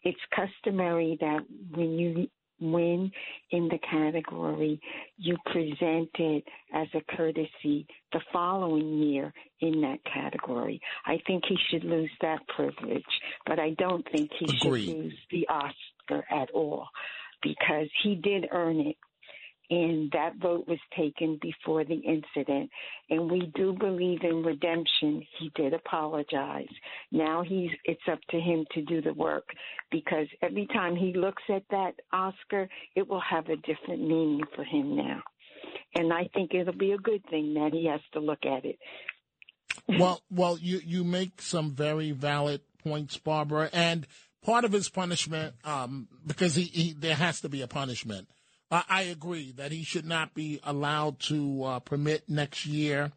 It's 0.03 0.19
customary 0.35 1.17
that 1.21 1.43
when 1.73 2.01
you 2.01 2.27
win 2.61 3.13
in 3.53 3.69
the 3.69 3.79
category, 3.89 4.81
you 5.17 5.37
present 5.47 6.11
it 6.19 6.43
as 6.75 6.89
a 6.95 7.17
courtesy 7.17 7.87
the 8.13 8.21
following 8.33 8.99
year 8.99 9.33
in 9.61 9.83
that 9.83 10.01
category. 10.13 10.81
I 11.07 11.21
think 11.29 11.45
he 11.49 11.57
should 11.71 11.85
lose 11.85 12.11
that 12.23 12.41
privilege, 12.49 13.05
but 13.47 13.61
I 13.61 13.71
don't 13.79 14.05
think 14.11 14.33
he 14.37 14.47
Agreed. 14.67 14.87
should 14.87 14.97
lose 14.97 15.19
the 15.31 15.47
Oscar 15.49 16.25
at 16.29 16.51
all 16.51 16.89
because 17.41 17.87
he 18.03 18.17
did 18.17 18.49
earn 18.51 18.81
it 18.81 18.97
and 19.71 20.11
that 20.13 20.37
vote 20.41 20.67
was 20.69 20.79
taken 20.97 21.39
before 21.41 21.85
the 21.85 21.95
incident. 21.95 22.71
And 23.11 23.31
we 23.31 23.51
do 23.55 23.73
believe 23.73 24.21
in 24.23 24.43
redemption. 24.43 25.27
He 25.39 25.51
did 25.55 25.73
apologize. 25.73 26.69
Now 27.11 27.43
he's 27.43 27.71
it's 27.85 28.03
up 28.11 28.21
to 28.31 28.41
him 28.41 28.67
to 28.75 28.83
do 28.83 29.01
the 29.01 29.15
work 29.15 29.49
because 29.91 30.27
every 30.43 30.67
time 30.67 30.97
he 30.97 31.15
looks 31.15 31.43
at 31.49 31.63
that 31.71 31.93
Oscar, 32.13 32.69
it 32.95 33.09
will 33.09 33.23
have 33.29 33.49
a 33.49 33.57
different 33.57 34.03
meaning 34.03 34.43
for 34.55 34.65
him 34.65 34.97
now. 34.97 35.23
And 35.95 36.13
I 36.13 36.29
think 36.35 36.53
it'll 36.55 36.77
be 36.77 36.93
a 36.93 36.99
good 36.99 37.25
thing 37.31 37.55
that 37.55 37.71
he 37.73 37.87
has 37.87 38.01
to 38.13 38.21
look 38.21 38.45
at 38.45 38.65
it. 38.65 38.79
Well, 39.89 40.21
well, 40.31 40.59
you 40.59 40.81
you 40.85 41.05
make 41.05 41.41
some 41.43 41.73
very 41.73 42.13
valid 42.13 42.61
points, 42.83 43.17
Barbara, 43.17 43.71
and 43.73 44.07
part 44.45 44.65
of 44.65 44.73
his 44.73 44.89
punishment, 44.89 45.55
um, 45.65 46.09
because 46.27 46.55
he, 46.55 46.65
he 46.65 46.93
there 46.93 47.15
has 47.15 47.41
to 47.41 47.49
be 47.49 47.63
a 47.63 47.69
punishment. 47.69 48.29
I 48.89 49.03
agree 49.03 49.53
that 49.57 49.73
he 49.73 49.85
should 49.85 50.07
not 50.07 50.35
be 50.35 50.61
allowed 50.65 51.21
to 51.21 51.65
uh, 51.65 51.79
permit 51.81 52.29
next 52.29 52.67
year. 52.67 53.13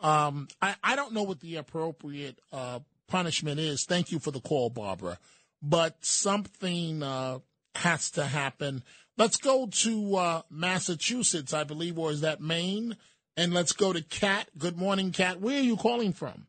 Um, 0.00 0.48
I 0.62 0.76
I 0.82 0.96
don't 0.96 1.12
know 1.12 1.24
what 1.24 1.40
the 1.40 1.56
appropriate 1.56 2.38
uh, 2.52 2.80
punishment 3.06 3.60
is. 3.60 3.84
Thank 3.84 4.12
you 4.12 4.18
for 4.18 4.30
the 4.30 4.40
call, 4.40 4.70
Barbara, 4.70 5.18
but 5.62 5.96
something 6.04 7.02
uh, 7.02 7.38
has 7.74 8.10
to 8.12 8.24
happen. 8.24 8.82
Let's 9.16 9.36
go 9.36 9.66
to 9.66 10.16
uh, 10.16 10.42
Massachusetts, 10.48 11.52
I 11.52 11.64
believe, 11.64 11.98
or 11.98 12.10
is 12.10 12.20
that 12.20 12.40
Maine? 12.40 12.96
And 13.36 13.52
let's 13.52 13.72
go 13.72 13.92
to 13.92 14.02
Kat. 14.02 14.48
Good 14.56 14.76
morning, 14.76 15.12
Kat. 15.12 15.40
Where 15.40 15.58
are 15.58 15.62
you 15.62 15.76
calling 15.76 16.12
from? 16.12 16.46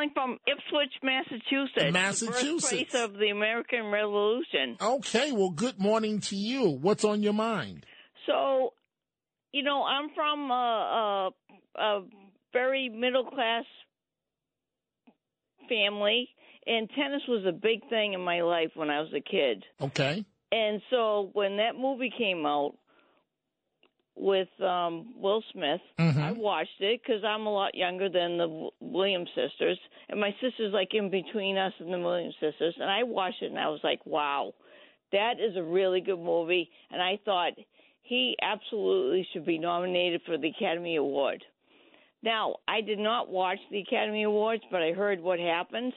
Calling 0.00 0.12
from 0.14 0.38
Ipswich, 0.46 0.94
Massachusetts. 1.02 1.92
Massachusetts. 1.92 2.70
The 2.70 2.78
birthplace 2.78 2.94
of 2.94 3.18
the 3.18 3.28
American 3.28 3.90
Revolution. 3.90 4.78
Okay, 4.80 5.30
well, 5.32 5.50
good 5.50 5.78
morning 5.78 6.20
to 6.20 6.36
you. 6.36 6.70
What's 6.70 7.04
on 7.04 7.22
your 7.22 7.34
mind? 7.34 7.84
So, 8.26 8.72
you 9.52 9.62
know, 9.62 9.82
I'm 9.82 10.08
from 10.14 10.50
a, 10.50 11.30
a, 11.76 11.80
a 11.82 12.02
very 12.54 12.88
middle 12.88 13.24
class 13.24 13.64
family, 15.68 16.30
and 16.66 16.88
tennis 16.96 17.22
was 17.28 17.44
a 17.46 17.52
big 17.52 17.86
thing 17.90 18.14
in 18.14 18.22
my 18.22 18.40
life 18.40 18.70
when 18.76 18.88
I 18.88 19.00
was 19.00 19.12
a 19.14 19.20
kid. 19.20 19.64
Okay. 19.82 20.24
And 20.50 20.80
so 20.88 21.28
when 21.34 21.58
that 21.58 21.76
movie 21.78 22.12
came 22.16 22.46
out 22.46 22.72
with 24.20 24.48
um 24.60 25.14
Will 25.16 25.42
Smith, 25.52 25.80
Mhm. 25.98 26.22
I 26.22 26.32
watched 26.32 26.80
it 26.80 27.00
because 27.02 27.24
I'm 27.24 27.46
a 27.46 27.52
lot 27.52 27.74
younger 27.74 28.08
than 28.08 28.36
the 28.36 28.70
Williams 28.80 29.30
sisters, 29.34 29.78
and 30.08 30.20
my 30.20 30.32
sister's 30.40 30.72
like 30.72 30.94
in 30.94 31.08
between 31.08 31.56
us 31.56 31.72
and 31.78 31.92
the 31.92 31.98
Williams 31.98 32.36
sisters. 32.38 32.74
And 32.78 32.90
I 32.90 33.02
watched 33.02 33.42
it, 33.42 33.46
and 33.50 33.58
I 33.58 33.68
was 33.68 33.82
like, 33.82 34.04
"Wow, 34.04 34.54
that 35.12 35.40
is 35.40 35.56
a 35.56 35.62
really 35.62 36.00
good 36.00 36.20
movie." 36.20 36.70
And 36.90 37.02
I 37.02 37.16
thought 37.24 37.54
he 38.02 38.36
absolutely 38.42 39.22
should 39.32 39.44
be 39.46 39.58
nominated 39.58 40.22
for 40.22 40.36
the 40.36 40.48
Academy 40.48 40.96
Award. 40.96 41.44
Now, 42.22 42.56
I 42.68 42.82
did 42.82 42.98
not 42.98 43.30
watch 43.30 43.60
the 43.70 43.80
Academy 43.80 44.24
Awards, 44.24 44.62
but 44.70 44.82
I 44.82 44.92
heard 44.92 45.20
what 45.22 45.38
happened, 45.38 45.94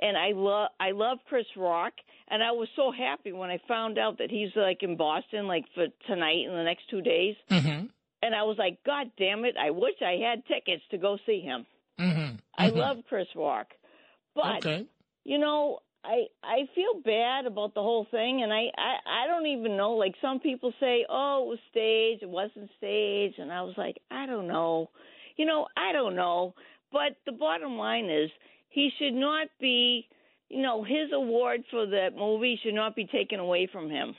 and 0.00 0.16
I 0.16 0.32
love 0.32 0.70
I 0.80 0.90
love 0.90 1.18
Chris 1.28 1.46
Rock, 1.56 1.92
and 2.30 2.42
I 2.42 2.52
was 2.52 2.68
so 2.76 2.92
happy 2.92 3.32
when 3.32 3.50
I 3.50 3.58
found 3.66 3.98
out 3.98 4.18
that 4.18 4.30
he's 4.30 4.50
like 4.56 4.82
in 4.82 4.96
Boston, 4.96 5.46
like 5.46 5.64
for 5.74 5.86
tonight 6.06 6.46
and 6.46 6.56
the 6.56 6.62
next 6.64 6.88
two 6.88 7.02
days. 7.02 7.36
Mm-hmm. 7.50 7.86
And 8.22 8.34
I 8.34 8.42
was 8.42 8.56
like, 8.58 8.78
God 8.84 9.10
damn 9.18 9.44
it! 9.44 9.56
I 9.58 9.70
wish 9.70 9.94
I 10.02 10.18
had 10.28 10.46
tickets 10.46 10.82
to 10.90 10.98
go 10.98 11.18
see 11.26 11.40
him. 11.40 11.66
Mm-hmm. 11.98 12.36
I 12.56 12.68
love 12.68 12.98
Chris 13.08 13.26
Rock, 13.34 13.68
but 14.34 14.58
Okay. 14.58 14.86
you 15.24 15.38
know, 15.38 15.80
I 16.04 16.26
I 16.42 16.68
feel 16.74 17.00
bad 17.04 17.46
about 17.46 17.74
the 17.74 17.82
whole 17.82 18.06
thing, 18.10 18.42
and 18.42 18.52
I 18.52 18.70
I 18.76 19.24
I 19.24 19.26
don't 19.26 19.46
even 19.46 19.76
know. 19.76 19.92
Like 19.92 20.14
some 20.20 20.38
people 20.40 20.72
say, 20.80 21.06
oh, 21.08 21.44
it 21.44 21.48
was 21.48 21.58
staged, 21.70 22.22
it 22.22 22.28
wasn't 22.28 22.70
staged, 22.78 23.38
and 23.38 23.50
I 23.52 23.62
was 23.62 23.74
like, 23.76 23.98
I 24.10 24.26
don't 24.26 24.46
know. 24.48 24.90
You 25.36 25.46
know, 25.46 25.66
I 25.76 25.92
don't 25.92 26.14
know. 26.16 26.54
But 26.92 27.16
the 27.24 27.32
bottom 27.32 27.76
line 27.78 28.10
is, 28.10 28.30
he 28.68 28.90
should 28.98 29.14
not 29.14 29.48
be. 29.60 30.06
You 30.50 30.62
know, 30.62 30.82
his 30.82 31.12
award 31.14 31.62
for 31.70 31.86
that 31.86 32.10
movie 32.16 32.58
should 32.62 32.74
not 32.74 32.96
be 32.96 33.06
taken 33.06 33.38
away 33.38 33.68
from 33.72 33.88
him. 33.88 34.14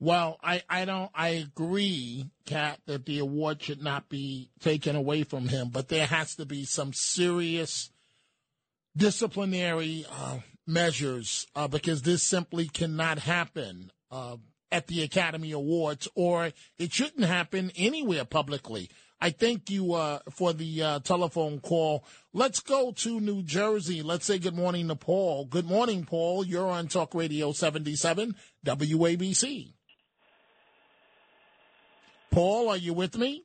Well, 0.00 0.38
I, 0.42 0.62
I 0.70 0.84
don't 0.84 1.10
I 1.12 1.30
agree, 1.30 2.26
Kat, 2.46 2.78
that 2.86 3.04
the 3.04 3.18
award 3.18 3.60
should 3.62 3.82
not 3.82 4.08
be 4.08 4.48
taken 4.60 4.94
away 4.94 5.24
from 5.24 5.48
him, 5.48 5.70
but 5.70 5.88
there 5.88 6.06
has 6.06 6.36
to 6.36 6.46
be 6.46 6.64
some 6.64 6.92
serious 6.92 7.90
disciplinary 8.96 10.06
uh, 10.08 10.38
measures 10.68 11.48
uh, 11.56 11.66
because 11.66 12.02
this 12.02 12.22
simply 12.22 12.68
cannot 12.68 13.18
happen 13.18 13.90
uh, 14.12 14.36
at 14.70 14.86
the 14.86 15.02
Academy 15.02 15.52
Awards, 15.52 16.08
or 16.14 16.52
it 16.78 16.92
shouldn't 16.92 17.24
happen 17.24 17.72
anywhere 17.76 18.24
publicly. 18.24 18.90
I 19.20 19.30
thank 19.30 19.68
you 19.68 19.94
uh, 19.94 20.20
for 20.30 20.52
the 20.52 20.82
uh, 20.82 20.98
telephone 21.00 21.58
call. 21.58 22.04
Let's 22.32 22.60
go 22.60 22.92
to 22.92 23.20
New 23.20 23.42
Jersey. 23.42 24.02
Let's 24.02 24.26
say 24.26 24.38
good 24.38 24.54
morning 24.54 24.88
to 24.88 24.94
Paul. 24.94 25.46
Good 25.46 25.66
morning, 25.66 26.04
Paul. 26.04 26.46
You're 26.46 26.68
on 26.68 26.86
Talk 26.86 27.14
Radio 27.14 27.50
77 27.52 28.36
WABC. 28.64 29.72
Paul, 32.30 32.68
are 32.68 32.76
you 32.76 32.92
with 32.92 33.18
me? 33.18 33.42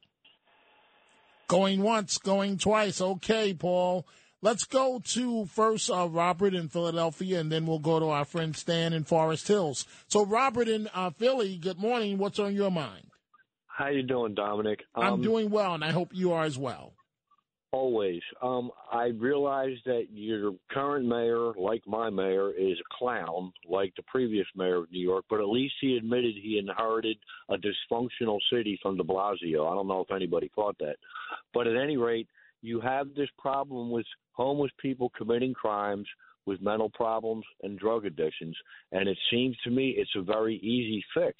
Going 1.48 1.82
once, 1.82 2.18
going 2.20 2.58
twice. 2.58 3.02
Okay, 3.02 3.54
Paul. 3.54 4.06
Let's 4.44 4.66
go 4.66 5.00
to 5.00 5.46
first 5.46 5.90
uh, 5.90 6.10
Robert 6.10 6.54
in 6.54 6.68
Philadelphia, 6.68 7.40
and 7.40 7.50
then 7.50 7.66
we'll 7.66 7.80
go 7.80 7.98
to 8.02 8.10
our 8.10 8.26
friend 8.26 8.54
Stan 8.54 8.92
in 8.92 9.06
Forest 9.06 9.48
Hills. 9.48 9.86
So, 10.10 10.26
Robert 10.26 10.68
in 10.68 10.90
uh, 10.94 11.12
Philly, 11.12 11.56
good 11.56 11.78
morning. 11.80 12.18
What's 12.18 12.40
on 12.40 12.54
your 12.54 12.70
mind? 12.70 13.06
How 13.68 13.88
you 13.88 14.04
doing, 14.04 14.34
Dominic? 14.36 14.82
I'm 14.96 15.14
Um, 15.14 15.22
doing 15.22 15.50
well, 15.50 15.74
and 15.74 15.82
I 15.82 15.92
hope 15.92 16.10
you 16.12 16.34
are 16.34 16.44
as 16.44 16.58
well. 16.58 16.92
always. 17.72 18.22
Um, 18.42 18.70
I 18.92 19.06
realize 19.18 19.78
that 19.86 20.08
your 20.12 20.52
current 20.70 21.08
mayor, 21.08 21.54
like 21.58 21.82
my 21.88 22.10
mayor, 22.10 22.52
is 22.52 22.78
a 22.80 22.96
clown, 23.00 23.52
like 23.68 23.96
the 23.96 24.04
previous 24.04 24.46
mayor 24.58 24.80
of 24.84 24.92
New 24.92 25.00
York. 25.02 25.24
But 25.30 25.40
at 25.40 25.48
least 25.48 25.76
he 25.80 25.96
admitted 25.96 26.36
he 26.36 26.60
inherited 26.60 27.18
a 27.50 27.56
dysfunctional 27.56 28.40
city 28.52 28.78
from 28.84 28.98
De 28.98 29.04
Blasio. 29.04 29.72
I 29.72 29.74
don't 29.74 29.88
know 29.88 30.02
if 30.02 30.12
anybody 30.14 30.52
thought 30.54 30.78
that, 30.82 30.98
but 31.54 31.66
at 31.66 31.78
any 31.82 31.96
rate, 31.98 32.28
you 32.62 32.80
have 32.82 33.16
this 33.16 33.30
problem 33.40 33.90
with 33.90 34.06
homeless 34.34 34.72
people 34.82 35.12
committing 35.18 35.54
crimes 35.54 36.08
with 36.46 36.62
mental 36.62 36.90
problems 36.90 37.46
and 37.62 37.80
drug 37.80 38.06
addictions, 38.06 38.56
and 38.92 39.08
it 39.08 39.18
seems 39.32 39.56
to 39.64 39.70
me 39.70 39.96
it's 39.98 40.16
a 40.16 40.22
very 40.22 40.56
easy 40.58 41.04
fix. 41.14 41.38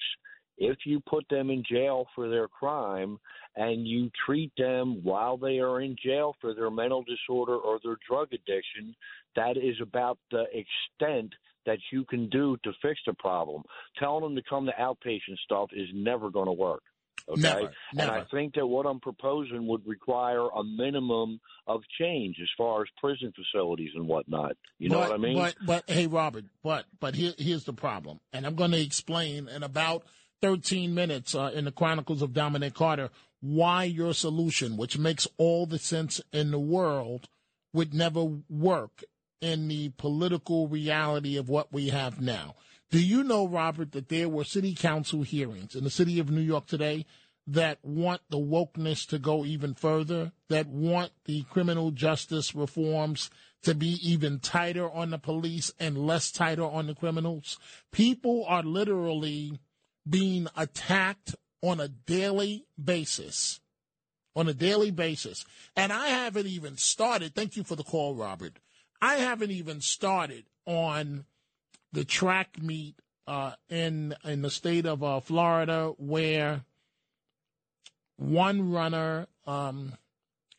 If 0.56 0.78
you 0.86 1.00
put 1.00 1.28
them 1.28 1.50
in 1.50 1.64
jail 1.68 2.06
for 2.14 2.28
their 2.28 2.46
crime 2.46 3.18
and 3.56 3.86
you 3.86 4.08
treat 4.24 4.52
them 4.56 5.02
while 5.02 5.36
they 5.36 5.58
are 5.58 5.80
in 5.80 5.96
jail 6.02 6.36
for 6.40 6.54
their 6.54 6.70
mental 6.70 7.02
disorder 7.02 7.56
or 7.56 7.80
their 7.82 7.96
drug 8.08 8.28
addiction, 8.32 8.94
that 9.34 9.56
is 9.56 9.76
about 9.82 10.18
the 10.30 10.44
extent 10.52 11.32
that 11.66 11.78
you 11.90 12.04
can 12.04 12.28
do 12.28 12.56
to 12.62 12.72
fix 12.82 13.00
the 13.06 13.14
problem. 13.14 13.62
Telling 13.98 14.22
them 14.22 14.36
to 14.36 14.42
come 14.48 14.66
to 14.66 14.72
outpatient 14.80 15.38
stuff 15.44 15.70
is 15.72 15.88
never 15.92 16.30
going 16.30 16.46
to 16.46 16.52
work. 16.52 16.82
Okay. 17.28 17.40
Never, 17.40 17.70
And 17.98 18.10
I 18.10 18.24
think 18.30 18.54
that 18.54 18.66
what 18.66 18.84
I'm 18.84 19.00
proposing 19.00 19.66
would 19.66 19.86
require 19.86 20.46
a 20.48 20.62
minimum 20.62 21.40
of 21.66 21.80
change 21.98 22.36
as 22.42 22.48
far 22.56 22.82
as 22.82 22.88
prison 23.00 23.32
facilities 23.34 23.92
and 23.94 24.06
whatnot. 24.06 24.56
You 24.78 24.90
know 24.90 24.98
what 24.98 25.12
I 25.12 25.16
mean? 25.16 25.36
But, 25.36 25.54
but 25.64 25.84
hey, 25.86 26.06
Robert, 26.06 26.44
but 26.62 26.84
but 27.00 27.14
here, 27.14 27.32
here's 27.38 27.64
the 27.64 27.72
problem, 27.72 28.20
and 28.32 28.44
I'm 28.44 28.56
going 28.56 28.72
to 28.72 28.80
explain 28.80 29.48
in 29.48 29.62
about 29.62 30.04
13 30.42 30.94
minutes 30.94 31.34
uh, 31.34 31.50
in 31.54 31.64
the 31.64 31.72
Chronicles 31.72 32.20
of 32.20 32.34
Dominic 32.34 32.74
Carter 32.74 33.08
why 33.40 33.84
your 33.84 34.12
solution, 34.12 34.76
which 34.76 34.98
makes 34.98 35.26
all 35.38 35.66
the 35.66 35.78
sense 35.78 36.20
in 36.32 36.50
the 36.50 36.58
world, 36.58 37.28
would 37.72 37.94
never 37.94 38.24
work 38.50 39.04
in 39.40 39.68
the 39.68 39.90
political 39.96 40.68
reality 40.68 41.36
of 41.36 41.48
what 41.48 41.72
we 41.72 41.88
have 41.88 42.20
now. 42.20 42.54
Do 42.94 43.04
you 43.04 43.24
know, 43.24 43.48
Robert, 43.48 43.90
that 43.90 44.08
there 44.08 44.28
were 44.28 44.44
city 44.44 44.72
council 44.72 45.22
hearings 45.22 45.74
in 45.74 45.82
the 45.82 45.90
city 45.90 46.20
of 46.20 46.30
New 46.30 46.40
York 46.40 46.66
today 46.66 47.06
that 47.44 47.80
want 47.82 48.20
the 48.30 48.38
wokeness 48.38 49.04
to 49.08 49.18
go 49.18 49.44
even 49.44 49.74
further, 49.74 50.30
that 50.48 50.68
want 50.68 51.10
the 51.24 51.42
criminal 51.50 51.90
justice 51.90 52.54
reforms 52.54 53.30
to 53.64 53.74
be 53.74 53.98
even 54.00 54.38
tighter 54.38 54.88
on 54.88 55.10
the 55.10 55.18
police 55.18 55.72
and 55.80 56.06
less 56.06 56.30
tighter 56.30 56.62
on 56.62 56.86
the 56.86 56.94
criminals? 56.94 57.58
People 57.90 58.44
are 58.46 58.62
literally 58.62 59.58
being 60.08 60.46
attacked 60.56 61.34
on 61.64 61.80
a 61.80 61.88
daily 61.88 62.64
basis. 62.80 63.58
On 64.36 64.46
a 64.48 64.54
daily 64.54 64.92
basis. 64.92 65.44
And 65.74 65.92
I 65.92 66.10
haven't 66.10 66.46
even 66.46 66.76
started. 66.76 67.34
Thank 67.34 67.56
you 67.56 67.64
for 67.64 67.74
the 67.74 67.82
call, 67.82 68.14
Robert. 68.14 68.60
I 69.02 69.16
haven't 69.16 69.50
even 69.50 69.80
started 69.80 70.44
on 70.64 71.24
the 71.94 72.04
track 72.04 72.60
meet 72.60 72.96
uh, 73.26 73.52
in 73.68 74.14
in 74.24 74.42
the 74.42 74.50
state 74.50 74.84
of 74.84 75.02
uh, 75.02 75.20
Florida 75.20 75.92
where 75.96 76.64
one 78.16 78.70
runner 78.70 79.26
um, 79.46 79.94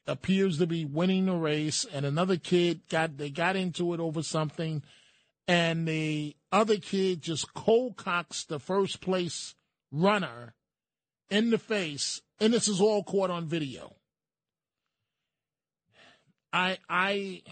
appears 0.07 0.57
to 0.57 0.67
be 0.67 0.85
winning 0.85 1.25
the 1.25 1.35
race, 1.35 1.85
and 1.93 2.05
another 2.05 2.37
kid 2.37 2.81
got 2.89 3.17
they 3.17 3.29
got 3.29 3.55
into 3.55 3.93
it 3.93 3.99
over 3.99 4.23
something, 4.23 4.81
and 5.47 5.87
the 5.87 6.35
other 6.51 6.77
kid 6.77 7.21
just 7.21 7.53
cold 7.53 7.97
cocks 7.97 8.45
the 8.45 8.59
first 8.59 9.01
place 9.01 9.55
runner, 9.91 10.53
in 11.29 11.49
the 11.49 11.57
face, 11.57 12.21
and 12.39 12.53
this 12.53 12.67
is 12.67 12.81
all 12.81 13.03
caught 13.03 13.29
on 13.29 13.47
video. 13.47 13.93
I 16.51 16.77
I 16.89 17.43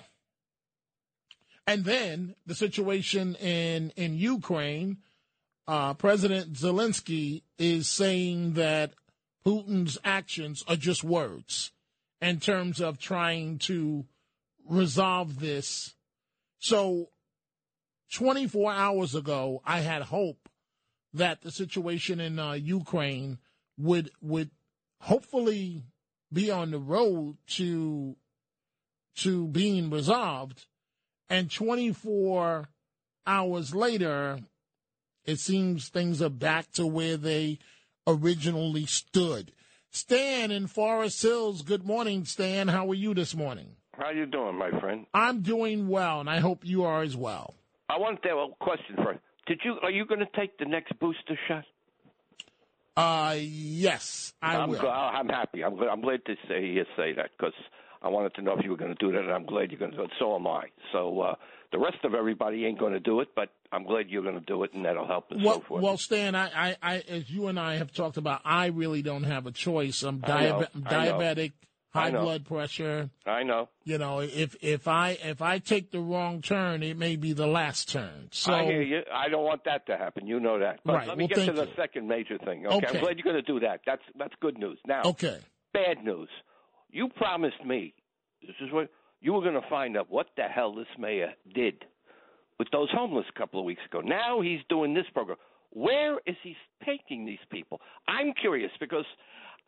and 1.66 1.86
then 1.86 2.36
the 2.46 2.56
situation 2.56 3.36
in 3.36 3.92
in 3.96 4.16
Ukraine, 4.16 4.98
uh, 5.68 5.94
President 5.94 6.54
Zelensky 6.54 7.44
is 7.58 7.90
saying 7.90 8.54
that 8.54 8.94
Putin's 9.46 9.98
actions 10.04 10.64
are 10.68 10.76
just 10.76 11.04
words 11.04 11.72
in 12.22 12.40
terms 12.40 12.80
of 12.80 12.98
trying 12.98 13.58
to 13.60 14.06
resolve 14.68 15.40
this. 15.40 15.96
So, 16.60 17.10
24 18.14 18.72
hours 18.72 19.16
ago, 19.16 19.62
I 19.66 19.80
had 19.80 20.04
hope 20.04 20.50
that 21.14 21.42
the 21.42 21.52
situation 21.52 22.20
in 22.20 22.40
uh, 22.40 22.54
Ukraine 22.54 23.40
would 23.78 24.12
would 24.22 24.52
hopefully 25.00 25.84
be 26.32 26.50
on 26.50 26.72
the 26.72 26.80
road 26.80 27.38
to 27.48 28.16
to 29.16 29.48
being 29.48 29.90
resolved. 29.90 30.66
And 31.30 31.52
24 31.52 32.70
hours 33.26 33.74
later, 33.74 34.40
it 35.26 35.40
seems 35.40 35.90
things 35.90 36.22
are 36.22 36.30
back 36.30 36.72
to 36.74 36.86
where 36.86 37.18
they 37.18 37.60
originally 38.06 38.86
stood. 38.86 39.52
Stan 39.90 40.52
in 40.52 40.68
Forest 40.68 41.22
Hills. 41.22 41.62
Good 41.62 41.86
morning, 41.86 42.26
Stan. 42.26 42.68
How 42.68 42.90
are 42.90 42.96
you 42.96 43.14
this 43.14 43.36
morning? 43.36 43.76
How 43.98 44.10
you 44.10 44.26
doing, 44.26 44.58
my 44.58 44.72
friend? 44.80 45.06
I'm 45.14 45.42
doing 45.42 45.88
well, 45.88 46.20
and 46.20 46.30
I 46.30 46.40
hope 46.40 46.66
you 46.66 46.84
are 46.84 47.04
as 47.04 47.16
well. 47.16 47.54
I 47.90 47.98
want 47.98 48.24
to 48.24 48.30
have 48.30 48.38
a 48.38 48.48
question 48.60 48.96
first. 48.98 49.20
Did 49.46 49.62
you 49.64 49.76
are 49.84 49.92
you 49.92 50.06
going 50.06 50.22
to 50.22 50.30
take 50.36 50.58
the 50.58 50.66
next 50.66 50.98
booster 51.00 51.38
shot? 51.48 51.66
Uh, 52.96 53.36
yes, 53.40 54.34
I 54.42 54.56
am 54.56 54.70
will. 54.70 54.80
Glad, 54.80 54.90
I'm 54.92 55.30
happy. 55.30 55.64
I'm 55.64 55.76
glad. 55.76 55.90
I'm 55.90 56.02
glad 56.02 56.26
to 56.26 56.36
say 56.48 56.66
you 56.66 56.86
say 56.96 57.14
that 57.14 57.32
because 57.38 57.54
I 58.04 58.10
wanted 58.10 58.36
to 58.36 58.42
know 58.42 58.54
if 58.58 58.64
you 58.64 58.72
were 58.72 58.78
going 58.78 58.94
to 58.96 59.06
do 59.06 59.12
that, 59.14 59.22
and 59.22 59.32
I'm 59.32 59.46
glad 59.46 59.72
you're 59.72 59.80
going 59.80 59.92
to 59.92 59.98
do 59.98 60.04
it. 60.04 60.12
So 60.20 60.36
am 60.36 60.46
I. 60.46 60.66
So 60.92 61.22
uh, 61.22 61.36
the 61.72 61.80
rest 61.80 61.98
of 62.04 62.14
everybody 62.14 62.66
ain't 62.66 62.78
going 62.80 62.94
to 62.94 63.00
do 63.00 63.22
it, 63.22 63.30
but 63.36 63.50
I'm 63.72 63.86
glad 63.86 64.10
you're 64.10 64.24
going 64.24 64.36
to 64.40 64.46
do 64.46 64.64
it, 64.64 64.74
and 64.74 64.86
that'll 64.86 65.08
help 65.08 65.32
and 65.32 65.44
Well, 65.44 65.56
so 65.56 65.62
forth. 65.68 65.84
well, 65.84 65.98
Stan, 65.98 66.36
I, 66.36 66.50
I, 66.72 66.76
I, 66.84 66.96
as 67.10 67.30
you 67.30 67.48
and 67.48 67.60
I 67.60 67.76
have 67.78 67.94
talked 67.94 68.18
about, 68.18 68.42
I 68.46 68.68
really 68.68 69.02
don't 69.02 69.24
have 69.24 69.48
a 69.48 69.52
choice. 69.52 70.04
I'm, 70.04 70.20
diabe- 70.20 70.68
I'm 70.76 70.84
diabetic, 70.84 71.54
high 71.94 72.12
blood 72.12 72.46
pressure. 72.46 73.10
I 73.26 73.44
know. 73.44 73.70
You 73.86 73.98
know, 73.98 74.20
if 74.20 74.56
if 74.62 74.88
I 74.88 75.12
if 75.24 75.42
I 75.42 75.60
take 75.60 75.92
the 75.92 76.00
wrong 76.00 76.42
turn, 76.42 76.84
it 76.84 76.98
may 76.98 77.16
be 77.16 77.32
the 77.34 77.48
last 77.48 77.90
turn. 77.92 78.30
So 78.32 78.52
I 78.54 78.64
hear 78.66 78.82
you. 78.82 79.02
I 79.14 79.30
don't 79.30 79.44
want 79.46 79.64
that 79.66 79.86
to 79.88 79.98
happen. 79.98 80.28
You 80.28 80.40
know 80.40 80.60
that. 80.60 80.80
But 80.84 80.94
Right. 80.96 81.08
let 81.08 81.18
me 81.18 81.24
Well, 81.32 81.46
get 81.46 81.46
to 81.56 81.62
the 81.62 81.68
you. 81.68 81.74
second 81.78 82.08
major 82.08 82.38
thing. 82.40 82.66
Okay? 82.68 82.76
Okay. 82.78 82.98
I'm 82.98 83.04
glad 83.04 83.18
you're 83.18 83.32
going 83.32 83.44
to 83.44 83.52
do 83.54 83.60
that. 83.62 83.82
That's 83.86 84.02
that's 84.20 84.34
good 84.42 84.58
news. 84.58 84.78
Now, 84.88 85.04
okay, 85.06 85.40
bad 85.74 86.04
news. 86.04 86.30
You 86.94 87.10
promised 87.10 87.66
me. 87.66 87.94
This 88.42 88.56
is 88.62 88.72
what 88.72 88.90
you 89.20 89.34
were 89.34 89.42
going 89.42 89.60
to 89.60 89.68
find 89.68 89.98
out 89.98 90.12
what 90.12 90.28
the 90.38 90.44
hell 90.44 90.76
this 90.76 90.86
mayor 91.00 91.34
did 91.56 91.86
with 92.60 92.68
those 92.72 92.90
homeless 92.92 93.26
a 93.36 93.40
couple 93.40 93.60
of 93.60 93.66
weeks 93.66 93.82
ago. 93.90 94.00
Now 94.00 94.42
he's 94.42 94.60
doing 94.70 94.94
this 94.94 95.08
program. 95.12 95.38
Where 95.72 96.20
is 96.28 96.36
he 96.44 96.56
taking 96.86 97.26
these 97.26 97.40
people? 97.52 97.82
I'm 98.08 98.32
curious 98.40 98.72
because 98.80 99.06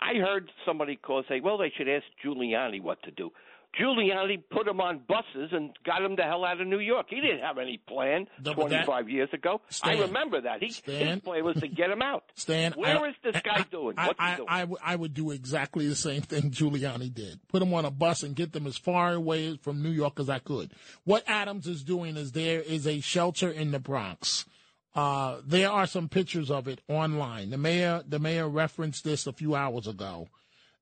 I 0.01 0.19
heard 0.19 0.51
somebody 0.67 0.97
call 0.97 1.23
say, 1.27 1.39
well, 1.39 1.57
they 1.57 1.73
should 1.75 1.89
ask 1.89 2.05
Giuliani 2.23 2.79
what 2.81 3.01
to 3.03 3.11
do. 3.11 3.31
Giuliani 3.79 4.41
put 4.49 4.65
them 4.65 4.79
on 4.81 4.99
buses 5.07 5.49
and 5.51 5.71
got 5.85 6.01
them 6.01 6.15
the 6.15 6.23
hell 6.23 6.45
out 6.45 6.61
of 6.61 6.67
New 6.67 6.79
York. 6.79 7.07
He 7.09 7.21
didn't 7.21 7.41
have 7.41 7.57
any 7.57 7.77
plan 7.87 8.27
No, 8.43 8.53
but 8.53 8.69
that- 8.69 8.85
25 8.85 9.09
years 9.09 9.29
ago. 9.33 9.61
Stan, 9.69 9.97
I 9.97 10.01
remember 10.01 10.41
that. 10.41 10.61
He, 10.63 10.67
his 10.91 11.19
plan 11.21 11.43
was 11.43 11.57
to 11.57 11.67
get 11.67 11.89
them 11.89 12.01
out. 12.01 12.23
Stan, 12.35 12.73
Where 12.73 12.97
I- 12.99 13.09
is 13.09 13.15
this 13.23 13.41
guy 13.43 13.65
doing? 13.71 13.95
I, 13.97 14.07
What's 14.07 14.19
he 14.19 14.25
I, 14.25 14.35
doing? 14.37 14.47
I, 14.49 14.59
w- 14.61 14.77
I 14.83 14.95
would 14.95 15.13
do 15.13 15.31
exactly 15.31 15.87
the 15.87 15.95
same 15.95 16.21
thing 16.21 16.51
Giuliani 16.51 17.13
did. 17.13 17.39
Put 17.47 17.59
them 17.59 17.73
on 17.73 17.85
a 17.85 17.91
bus 17.91 18.23
and 18.23 18.35
get 18.35 18.53
them 18.53 18.67
as 18.67 18.77
far 18.77 19.13
away 19.13 19.57
from 19.57 19.83
New 19.83 19.91
York 19.91 20.19
as 20.19 20.29
I 20.29 20.39
could. 20.39 20.71
What 21.03 21.23
Adams 21.27 21.67
is 21.67 21.83
doing 21.83 22.17
is 22.17 22.31
there 22.31 22.61
is 22.61 22.87
a 22.87 22.99
shelter 23.01 23.49
in 23.51 23.71
the 23.71 23.79
Bronx. 23.79 24.45
Uh, 24.93 25.41
there 25.45 25.69
are 25.69 25.87
some 25.87 26.07
pictures 26.07 26.49
of 26.49 26.69
it 26.69 26.79
online. 26.87 27.49
The 27.49 27.57
mayor, 27.57 28.01
the 28.07 28.17
mayor 28.19 28.47
referenced 28.47 29.03
this 29.03 29.27
a 29.27 29.33
few 29.33 29.53
hours 29.53 29.87
ago, 29.87 30.29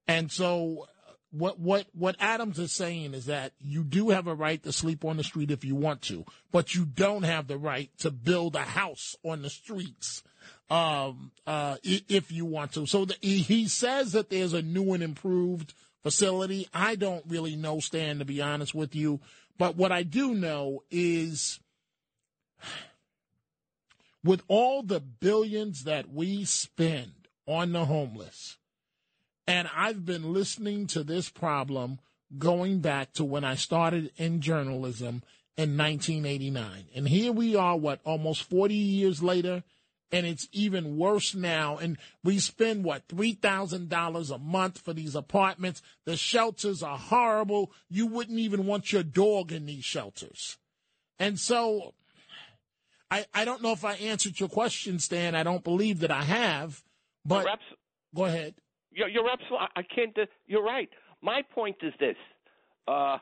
and 0.08 0.32
so 0.32 0.86
what 1.34 1.60
what 1.60 1.88
what 1.94 2.16
Adams 2.20 2.60
is 2.60 2.72
saying 2.72 3.14
is 3.16 3.26
that 3.26 3.54
you 3.60 3.84
do 3.84 4.10
have 4.10 4.28
a 4.28 4.36
right 4.36 4.62
to 4.64 4.72
sleep 4.72 5.04
on 5.04 5.18
the 5.18 5.24
street 5.24 5.50
if 5.50 5.66
you 5.66 5.76
want 5.76 6.04
to, 6.04 6.26
but 6.52 6.76
you 6.76 6.86
don't 6.86 7.24
have 7.24 7.48
the 7.48 7.58
right 7.58 7.90
to 8.00 8.12
build 8.12 8.56
a 8.56 8.62
house 8.62 9.16
on 9.24 9.42
the 9.42 9.50
streets 9.50 10.24
um, 10.70 11.32
uh, 11.48 11.78
if 11.84 12.32
you 12.32 12.46
want 12.46 12.74
to. 12.74 12.86
So 12.86 13.06
the, 13.06 13.16
he, 13.22 13.68
says 13.68 14.12
that 14.12 14.30
there's 14.30 14.54
a 14.54 14.62
new 14.62 14.94
and 14.94 15.02
improved 15.02 15.74
facility. 16.04 16.68
I 16.74 16.96
don't 16.96 17.24
really 17.28 17.56
know, 17.56 17.80
Stan, 17.80 18.20
to 18.20 18.26
be 18.26 18.42
honest 18.42 18.76
with 18.76 18.96
you. 18.96 19.20
But 19.58 19.76
what 19.76 19.92
I 19.92 20.04
do 20.04 20.34
know 20.34 20.84
is 20.92 21.60
with 24.24 24.44
all 24.48 24.84
the 24.84 25.00
billions 25.00 25.84
that 25.84 26.12
we 26.12 26.46
spend 26.46 27.28
on 27.48 27.72
the 27.72 27.86
homeless, 27.86 28.58
and 29.48 29.70
I've 29.76 30.06
been 30.06 30.34
listening 30.34 30.88
to 30.88 31.04
this 31.04 31.30
problem 31.30 32.00
going 32.38 32.80
back 32.80 33.14
to 33.14 33.24
when 33.24 33.44
I 33.44 33.56
started 33.56 34.12
in 34.18 34.42
journalism 34.42 35.24
in 35.58 35.78
1989. 35.78 36.86
And 36.96 37.08
here 37.08 37.32
we 37.32 37.56
are, 37.56 37.78
what, 37.78 38.00
almost 38.04 38.44
40 38.44 38.74
years 38.74 39.22
later? 39.22 39.64
And 40.12 40.26
it's 40.26 40.48
even 40.52 40.98
worse 40.98 41.36
now. 41.36 41.78
And 41.78 41.98
we 42.24 42.40
spend, 42.40 42.84
what, 42.84 43.08
$3,000 43.08 44.32
a 44.32 44.38
month 44.38 44.80
for 44.80 44.94
these 44.94 45.16
apartments. 45.16 45.82
The 46.06 46.16
shelters 46.16 46.82
are 46.84 46.98
horrible. 46.98 47.72
You 47.90 48.08
wouldn't 48.08 48.40
even 48.40 48.66
want 48.66 48.92
your 48.92 49.04
dog 49.04 49.52
in 49.52 49.66
these 49.66 49.86
shelters. 49.86 50.58
And 51.20 51.40
so 51.40 51.94
I, 53.10 53.26
I 53.34 53.46
don't 53.46 53.62
know 53.62 53.72
if 53.72 53.86
I 53.86 53.94
answered 53.94 54.40
your 54.40 54.50
question, 54.50 54.98
Stan. 55.00 55.36
I 55.36 55.44
don't 55.44 55.64
believe 55.64 56.00
that 56.00 56.12
I 56.12 56.24
have. 56.24 56.84
But 57.26 57.48
go 58.16 58.26
ahead. 58.26 58.56
You're, 58.94 59.08
you're 59.10 59.30
absolutely. 59.30 59.68
I 59.76 59.82
can't. 59.84 60.18
uh, 60.18 60.26
You're 60.48 60.64
right. 60.64 60.90
My 61.22 61.42
point 61.42 61.78
is 61.82 61.94
this: 62.00 62.16
uh, 62.88 63.18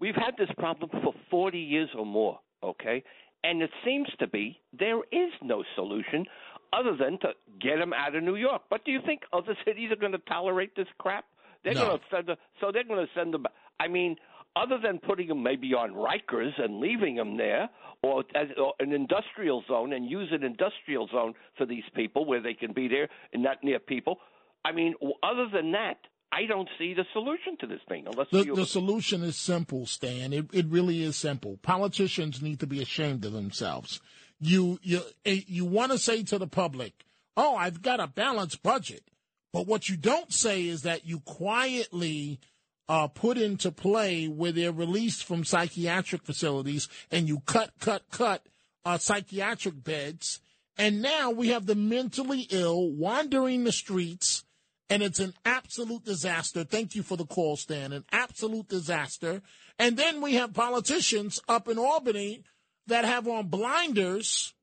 we've 0.00 0.14
had 0.14 0.36
this 0.38 0.48
problem 0.58 0.90
for 1.02 1.12
40 1.30 1.58
years 1.58 1.88
or 1.96 2.06
more. 2.06 2.38
Okay, 2.62 3.02
and 3.44 3.62
it 3.62 3.70
seems 3.84 4.08
to 4.18 4.26
be 4.26 4.60
there 4.78 4.98
is 5.12 5.32
no 5.42 5.62
solution 5.74 6.24
other 6.72 6.96
than 6.96 7.18
to 7.20 7.28
get 7.60 7.78
them 7.78 7.92
out 7.92 8.14
of 8.14 8.22
New 8.22 8.36
York. 8.36 8.62
But 8.70 8.84
do 8.84 8.90
you 8.92 9.00
think 9.06 9.22
other 9.32 9.56
cities 9.64 9.90
are 9.92 9.96
going 9.96 10.12
to 10.12 10.18
tolerate 10.28 10.74
this 10.76 10.88
crap? 10.98 11.24
They're 11.64 11.74
No. 11.74 11.86
going 11.86 11.98
to 11.98 12.04
send. 12.10 12.26
them- 12.28 12.36
So 12.60 12.70
they're 12.72 12.84
going 12.84 13.04
to 13.06 13.12
send 13.14 13.34
them. 13.34 13.46
I 13.80 13.88
mean. 13.88 14.16
Other 14.58 14.78
than 14.82 14.98
putting 15.00 15.28
them 15.28 15.42
maybe 15.42 15.74
on 15.74 15.90
Rikers 15.92 16.58
and 16.58 16.80
leaving 16.80 17.14
them 17.16 17.36
there, 17.36 17.68
or 18.02 18.24
as 18.34 18.46
or 18.56 18.72
an 18.80 18.90
industrial 18.90 19.62
zone 19.68 19.92
and 19.92 20.08
use 20.08 20.30
an 20.32 20.42
industrial 20.42 21.08
zone 21.08 21.34
for 21.58 21.66
these 21.66 21.82
people 21.94 22.24
where 22.24 22.40
they 22.40 22.54
can 22.54 22.72
be 22.72 22.88
there 22.88 23.06
and 23.34 23.42
not 23.42 23.62
near 23.62 23.78
people. 23.78 24.18
I 24.66 24.72
mean, 24.72 24.94
other 25.22 25.48
than 25.52 25.72
that, 25.72 25.98
I 26.32 26.46
don't 26.46 26.68
see 26.76 26.92
the 26.92 27.04
solution 27.12 27.56
to 27.60 27.68
this 27.68 27.80
thing 27.88 28.06
unless 28.06 28.26
The, 28.32 28.52
the 28.52 28.66
solution 28.66 29.22
is 29.22 29.36
simple, 29.36 29.86
Stan. 29.86 30.32
It, 30.32 30.46
it 30.52 30.66
really 30.66 31.04
is 31.04 31.14
simple. 31.14 31.58
Politicians 31.62 32.42
need 32.42 32.58
to 32.60 32.66
be 32.66 32.82
ashamed 32.82 33.24
of 33.24 33.32
themselves. 33.32 34.00
You 34.40 34.78
you 34.82 35.02
you 35.24 35.64
want 35.64 35.92
to 35.92 35.98
say 35.98 36.24
to 36.24 36.38
the 36.38 36.48
public, 36.48 37.04
"Oh, 37.36 37.54
I've 37.54 37.80
got 37.80 38.00
a 38.00 38.06
balanced 38.08 38.62
budget," 38.62 39.04
but 39.52 39.66
what 39.66 39.88
you 39.88 39.96
don't 39.96 40.32
say 40.32 40.66
is 40.66 40.82
that 40.82 41.06
you 41.06 41.20
quietly 41.20 42.40
uh, 42.88 43.06
put 43.06 43.38
into 43.38 43.70
play 43.70 44.26
where 44.26 44.52
they're 44.52 44.72
released 44.72 45.24
from 45.24 45.44
psychiatric 45.44 46.22
facilities, 46.24 46.88
and 47.10 47.28
you 47.28 47.40
cut, 47.46 47.70
cut, 47.80 48.02
cut 48.10 48.46
uh, 48.84 48.98
psychiatric 48.98 49.82
beds, 49.82 50.40
and 50.76 51.00
now 51.00 51.30
we 51.30 51.48
have 51.48 51.64
the 51.64 51.74
mentally 51.74 52.46
ill 52.50 52.90
wandering 52.90 53.64
the 53.64 53.72
streets 53.72 54.44
and 54.88 55.02
it's 55.02 55.18
an 55.18 55.34
absolute 55.44 56.04
disaster. 56.04 56.64
Thank 56.64 56.94
you 56.94 57.02
for 57.02 57.16
the 57.16 57.26
call, 57.26 57.56
Stan. 57.56 57.92
An 57.92 58.04
absolute 58.12 58.68
disaster. 58.68 59.42
And 59.78 59.96
then 59.96 60.20
we 60.20 60.34
have 60.34 60.54
politicians 60.54 61.40
up 61.48 61.68
in 61.68 61.78
Albany 61.78 62.42
that 62.86 63.04
have 63.04 63.26
on 63.26 63.48
blinders 63.48 64.54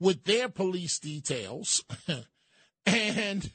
with 0.00 0.24
their 0.24 0.48
police 0.48 0.98
details, 0.98 1.84
and 2.86 3.50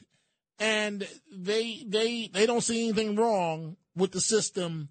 and 0.58 1.08
they 1.32 1.84
they 1.86 2.28
they 2.32 2.46
don't 2.46 2.62
see 2.62 2.88
anything 2.88 3.16
wrong 3.16 3.76
with 3.94 4.12
the 4.12 4.20
system 4.20 4.88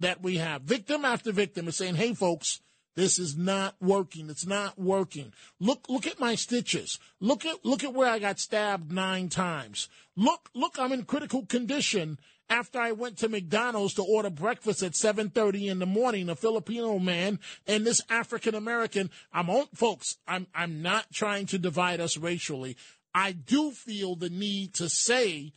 that 0.00 0.22
we 0.22 0.36
have. 0.36 0.62
Victim 0.62 1.04
after 1.04 1.32
victim 1.32 1.68
is 1.68 1.76
saying, 1.76 1.96
"Hey, 1.96 2.14
folks." 2.14 2.60
This 2.98 3.20
is 3.20 3.36
not 3.36 3.76
working. 3.80 4.28
It's 4.28 4.44
not 4.44 4.76
working. 4.76 5.32
Look, 5.60 5.88
look 5.88 6.04
at 6.08 6.18
my 6.18 6.34
stitches. 6.34 6.98
Look 7.20 7.46
at, 7.46 7.64
look 7.64 7.84
at 7.84 7.94
where 7.94 8.10
I 8.10 8.18
got 8.18 8.40
stabbed 8.40 8.90
nine 8.90 9.28
times. 9.28 9.88
Look, 10.16 10.50
look, 10.52 10.80
I'm 10.80 10.90
in 10.90 11.04
critical 11.04 11.46
condition 11.46 12.18
after 12.50 12.80
I 12.80 12.90
went 12.90 13.16
to 13.18 13.28
McDonald's 13.28 13.94
to 13.94 14.02
order 14.02 14.30
breakfast 14.30 14.82
at 14.82 14.96
7:30 14.96 15.68
in 15.68 15.78
the 15.78 15.86
morning. 15.86 16.28
A 16.28 16.34
Filipino 16.34 16.98
man 16.98 17.38
and 17.68 17.86
this 17.86 18.00
African 18.10 18.56
American. 18.56 19.10
I'm 19.32 19.48
on, 19.48 19.66
folks. 19.76 20.16
I'm, 20.26 20.48
I'm 20.52 20.82
not 20.82 21.12
trying 21.12 21.46
to 21.46 21.58
divide 21.58 22.00
us 22.00 22.16
racially. 22.16 22.76
I 23.14 23.30
do 23.30 23.70
feel 23.70 24.16
the 24.16 24.28
need 24.28 24.74
to 24.74 24.88
say 24.88 25.52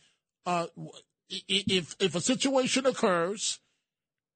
uh, 0.46 0.68
if 1.28 1.96
if 1.98 2.14
a 2.14 2.20
situation 2.20 2.86
occurs 2.86 3.58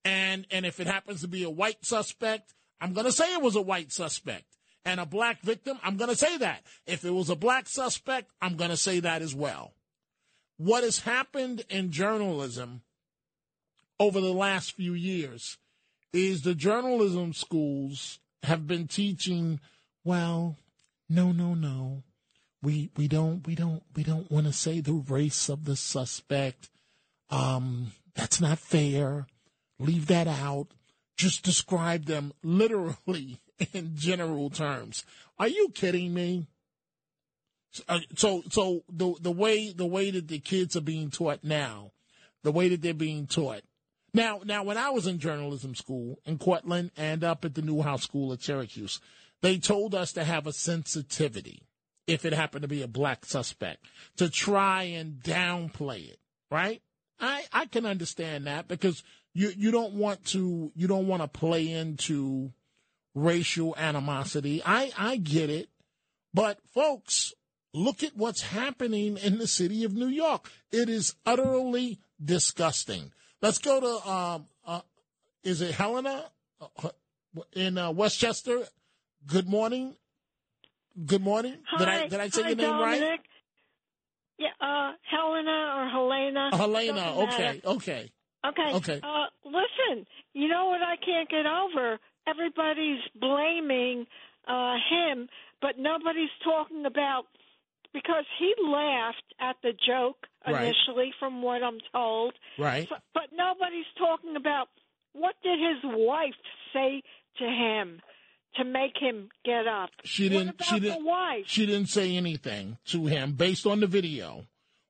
and 0.04 0.44
and 0.50 0.66
if 0.66 0.80
it 0.80 0.88
happens 0.88 1.20
to 1.20 1.28
be 1.28 1.44
a 1.44 1.50
white 1.50 1.84
suspect, 1.84 2.52
I'm 2.80 2.92
going 2.92 3.06
to 3.06 3.12
say 3.12 3.32
it 3.32 3.42
was 3.42 3.56
a 3.56 3.62
white 3.62 3.92
suspect. 3.92 4.44
And 4.84 5.00
a 5.00 5.06
black 5.06 5.42
victim, 5.42 5.78
I'm 5.82 5.96
going 5.96 6.10
to 6.10 6.16
say 6.16 6.38
that. 6.38 6.62
If 6.86 7.04
it 7.04 7.10
was 7.10 7.28
a 7.28 7.34
black 7.34 7.68
suspect, 7.68 8.30
I'm 8.40 8.56
going 8.56 8.70
to 8.70 8.76
say 8.76 9.00
that 9.00 9.20
as 9.20 9.34
well. 9.34 9.72
What 10.58 10.84
has 10.84 11.00
happened 11.00 11.64
in 11.68 11.90
journalism 11.90 12.82
over 13.98 14.20
the 14.20 14.32
last 14.32 14.72
few 14.72 14.94
years 14.94 15.58
is 16.12 16.42
the 16.42 16.54
journalism 16.54 17.32
schools 17.32 18.20
have 18.44 18.66
been 18.66 18.86
teaching, 18.86 19.60
well, 20.04 20.56
no, 21.08 21.32
no, 21.32 21.54
no. 21.54 22.04
We 22.62 22.90
we 22.96 23.06
don't 23.06 23.46
we 23.46 23.54
don't 23.54 23.82
we 23.94 24.02
don't 24.02 24.30
want 24.30 24.46
to 24.46 24.52
say 24.52 24.80
the 24.80 24.94
race 24.94 25.48
of 25.48 25.64
the 25.64 25.76
suspect. 25.76 26.70
Um 27.30 27.92
that's 28.14 28.40
not 28.40 28.58
fair. 28.58 29.26
Leave 29.78 30.06
that 30.06 30.26
out. 30.26 30.68
Just 31.16 31.42
describe 31.42 32.04
them 32.04 32.32
literally 32.42 33.40
in 33.72 33.96
general 33.96 34.50
terms. 34.50 35.04
Are 35.38 35.48
you 35.48 35.70
kidding 35.74 36.12
me? 36.14 36.46
Uh, 37.88 38.00
So 38.14 38.42
so 38.50 38.84
the 38.90 39.14
the 39.20 39.32
way 39.32 39.72
the 39.72 39.86
way 39.86 40.10
that 40.10 40.28
the 40.28 40.38
kids 40.38 40.76
are 40.76 40.80
being 40.82 41.10
taught 41.10 41.44
now, 41.44 41.92
the 42.42 42.52
way 42.52 42.68
that 42.68 42.82
they're 42.82 42.94
being 42.94 43.26
taught. 43.26 43.62
Now 44.14 44.40
now 44.44 44.62
when 44.62 44.78
I 44.78 44.90
was 44.90 45.06
in 45.06 45.18
journalism 45.18 45.74
school 45.74 46.18
in 46.24 46.38
Cortland 46.38 46.90
and 46.96 47.22
up 47.22 47.44
at 47.44 47.54
the 47.54 47.62
Newhouse 47.62 48.02
School 48.02 48.32
at 48.32 48.42
Syracuse, 48.42 49.00
they 49.42 49.58
told 49.58 49.94
us 49.94 50.12
to 50.14 50.24
have 50.24 50.46
a 50.46 50.52
sensitivity 50.52 51.62
if 52.06 52.24
it 52.24 52.32
happened 52.32 52.62
to 52.62 52.68
be 52.68 52.82
a 52.82 52.88
black 52.88 53.26
suspect 53.26 53.84
to 54.16 54.30
try 54.30 54.84
and 54.84 55.20
downplay 55.22 56.08
it, 56.08 56.18
right? 56.50 56.80
I 57.20 57.44
I 57.52 57.66
can 57.66 57.84
understand 57.84 58.46
that 58.46 58.68
because 58.68 59.02
you 59.36 59.52
you 59.54 59.70
don't 59.70 59.92
want 59.92 60.24
to 60.26 60.72
you 60.74 60.86
don't 60.88 61.06
want 61.06 61.20
to 61.20 61.28
play 61.28 61.70
into 61.70 62.52
racial 63.14 63.74
animosity. 63.76 64.62
I 64.64 64.92
I 64.96 65.16
get 65.16 65.50
it. 65.50 65.68
But 66.32 66.58
folks, 66.72 67.34
look 67.74 68.02
at 68.02 68.16
what's 68.16 68.42
happening 68.42 69.18
in 69.18 69.36
the 69.38 69.46
city 69.46 69.84
of 69.84 69.92
New 69.92 70.08
York. 70.08 70.50
It 70.72 70.88
is 70.88 71.14
utterly 71.26 71.98
disgusting. 72.22 73.12
Let's 73.42 73.58
go 73.58 73.78
to 73.80 74.10
um 74.10 74.46
uh, 74.66 74.80
is 75.44 75.60
it 75.60 75.72
Helena 75.72 76.24
uh, 76.60 76.88
in 77.52 77.76
uh, 77.76 77.90
Westchester? 77.90 78.64
Good 79.26 79.48
morning. 79.48 79.96
Good 81.04 81.20
morning. 81.22 81.58
did 81.76 81.88
I 81.88 81.98
Hi. 81.98 82.08
did 82.08 82.20
I 82.20 82.28
say 82.30 82.42
Hi, 82.42 82.48
your 82.48 82.56
name 82.56 82.80
right? 82.80 83.20
Yeah, 84.38 84.48
uh, 84.60 84.92
Helena 85.10 85.74
or 85.76 85.88
Helena. 85.88 86.56
Helena. 86.56 87.14
Okay. 87.24 87.60
Okay. 87.64 88.10
Okay. 88.48 88.72
Okay. 88.74 89.00
Uh, 89.02 89.26
listen, 89.44 90.06
you 90.34 90.48
know 90.48 90.66
what 90.66 90.80
I 90.82 90.96
can't 90.96 91.28
get 91.28 91.46
over? 91.46 91.98
Everybody's 92.28 93.00
blaming 93.20 94.06
uh, 94.48 94.74
him, 94.90 95.28
but 95.60 95.78
nobody's 95.78 96.30
talking 96.44 96.84
about 96.86 97.24
because 97.92 98.24
he 98.38 98.52
laughed 98.66 99.24
at 99.40 99.56
the 99.62 99.72
joke 99.86 100.26
Right. 100.48 100.62
initially, 100.62 101.12
from 101.18 101.42
what 101.42 101.64
I'm 101.64 101.78
told. 101.92 102.34
Right. 102.56 102.86
But, 102.88 103.02
but 103.14 103.22
nobody's 103.36 103.84
talking 103.98 104.36
about 104.36 104.68
what 105.12 105.34
did 105.42 105.58
his 105.58 105.82
wife 105.82 106.34
say 106.72 107.02
to 107.38 107.44
him 107.44 108.00
to 108.54 108.64
make 108.64 108.92
him 108.96 109.28
get 109.44 109.66
up. 109.66 109.90
She 110.04 110.28
didn't. 110.28 110.50
about 110.50 110.68
She 110.68 110.78
didn't. 110.78 111.04
wife? 111.04 111.44
She 111.46 111.66
didn't 111.66 111.88
say 111.88 112.16
anything 112.16 112.78
to 112.86 113.06
him 113.06 113.32
based 113.32 113.66
on 113.66 113.80
the 113.80 113.88
video. 113.88 114.44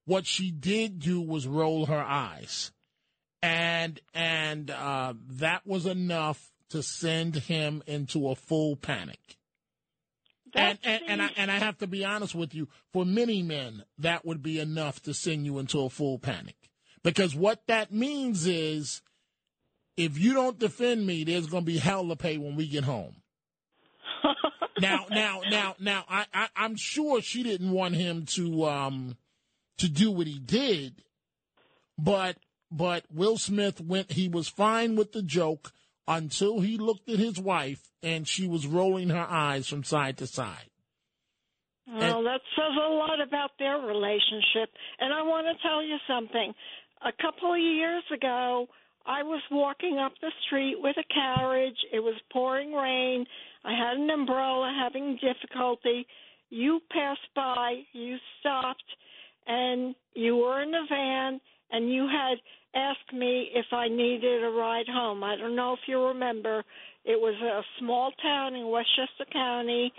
What 0.04 0.26
she 0.26 0.50
did 0.50 0.98
do 0.98 1.22
was 1.22 1.46
roll 1.46 1.86
her 1.86 2.02
eyes, 2.02 2.70
and 3.46 4.00
and 4.12 4.70
uh, 4.70 5.14
that 5.28 5.66
was 5.66 5.86
enough 5.86 6.50
to 6.70 6.82
send 6.82 7.36
him 7.36 7.82
into 7.86 8.28
a 8.28 8.34
full 8.34 8.74
panic. 8.74 9.36
And 10.54 10.78
and, 10.82 11.02
and 11.06 11.22
I 11.22 11.30
and 11.36 11.50
I 11.50 11.58
have 11.58 11.78
to 11.78 11.86
be 11.86 12.04
honest 12.04 12.34
with 12.34 12.54
you, 12.54 12.68
for 12.92 13.04
many 13.04 13.42
men, 13.42 13.84
that 13.98 14.24
would 14.24 14.42
be 14.42 14.58
enough 14.58 15.00
to 15.02 15.14
send 15.14 15.44
you 15.44 15.58
into 15.58 15.80
a 15.80 15.90
full 15.90 16.18
panic. 16.18 16.56
Because 17.04 17.36
what 17.36 17.62
that 17.68 17.92
means 17.92 18.46
is 18.46 19.02
if 19.96 20.18
you 20.18 20.34
don't 20.34 20.58
defend 20.58 21.06
me, 21.06 21.22
there's 21.22 21.46
gonna 21.46 21.64
be 21.64 21.78
hell 21.78 22.08
to 22.08 22.16
pay 22.16 22.38
when 22.38 22.56
we 22.56 22.66
get 22.66 22.84
home. 22.84 23.16
now, 24.80 25.06
now, 25.10 25.42
now, 25.48 25.76
now, 25.78 26.04
I, 26.08 26.26
I, 26.34 26.48
I'm 26.56 26.74
sure 26.76 27.20
she 27.20 27.44
didn't 27.44 27.70
want 27.70 27.94
him 27.94 28.26
to 28.30 28.64
um 28.64 29.16
to 29.78 29.88
do 29.88 30.10
what 30.10 30.26
he 30.26 30.40
did, 30.40 31.02
but 31.96 32.36
but 32.70 33.04
Will 33.12 33.38
Smith 33.38 33.80
went. 33.80 34.12
He 34.12 34.28
was 34.28 34.48
fine 34.48 34.96
with 34.96 35.12
the 35.12 35.22
joke 35.22 35.72
until 36.08 36.60
he 36.60 36.78
looked 36.78 37.08
at 37.08 37.18
his 37.18 37.38
wife 37.40 37.82
and 38.02 38.26
she 38.26 38.46
was 38.46 38.66
rolling 38.66 39.10
her 39.10 39.26
eyes 39.28 39.66
from 39.68 39.84
side 39.84 40.18
to 40.18 40.26
side. 40.26 40.70
Well, 41.88 42.24
that 42.24 42.40
says 42.56 42.74
a 42.76 42.92
lot 42.94 43.20
about 43.20 43.52
their 43.58 43.78
relationship. 43.78 44.70
And 44.98 45.12
I 45.12 45.22
want 45.22 45.46
to 45.46 45.62
tell 45.62 45.82
you 45.82 45.96
something. 46.08 46.52
A 47.02 47.12
couple 47.22 47.52
of 47.52 47.60
years 47.60 48.02
ago, 48.12 48.66
I 49.06 49.22
was 49.22 49.40
walking 49.52 49.98
up 49.98 50.12
the 50.20 50.32
street 50.46 50.76
with 50.78 50.96
a 50.98 51.14
carriage. 51.14 51.76
It 51.92 52.00
was 52.00 52.16
pouring 52.32 52.72
rain. 52.72 53.24
I 53.64 53.72
had 53.72 53.98
an 53.98 54.10
umbrella 54.10 54.72
having 54.82 55.18
difficulty. 55.22 56.06
You 56.50 56.80
passed 56.90 57.28
by, 57.34 57.82
you 57.92 58.16
stopped, 58.40 58.84
and 59.46 59.94
you 60.14 60.36
were 60.36 60.62
in 60.62 60.74
a 60.74 60.86
van, 60.88 61.40
and 61.70 61.90
you 61.90 62.06
had 62.06 62.38
asked 62.74 63.12
me 63.12 63.48
if 63.54 63.66
I 63.72 63.88
needed 63.88 64.44
a 64.44 64.50
ride 64.50 64.86
home. 64.88 65.24
I 65.24 65.36
don't 65.36 65.56
know 65.56 65.72
if 65.72 65.80
you 65.86 66.02
remember. 66.02 66.62
It 67.04 67.18
was 67.20 67.34
a 67.42 67.62
small 67.78 68.12
town 68.22 68.54
in 68.54 68.68
Westchester 68.68 69.24
County, 69.32 69.92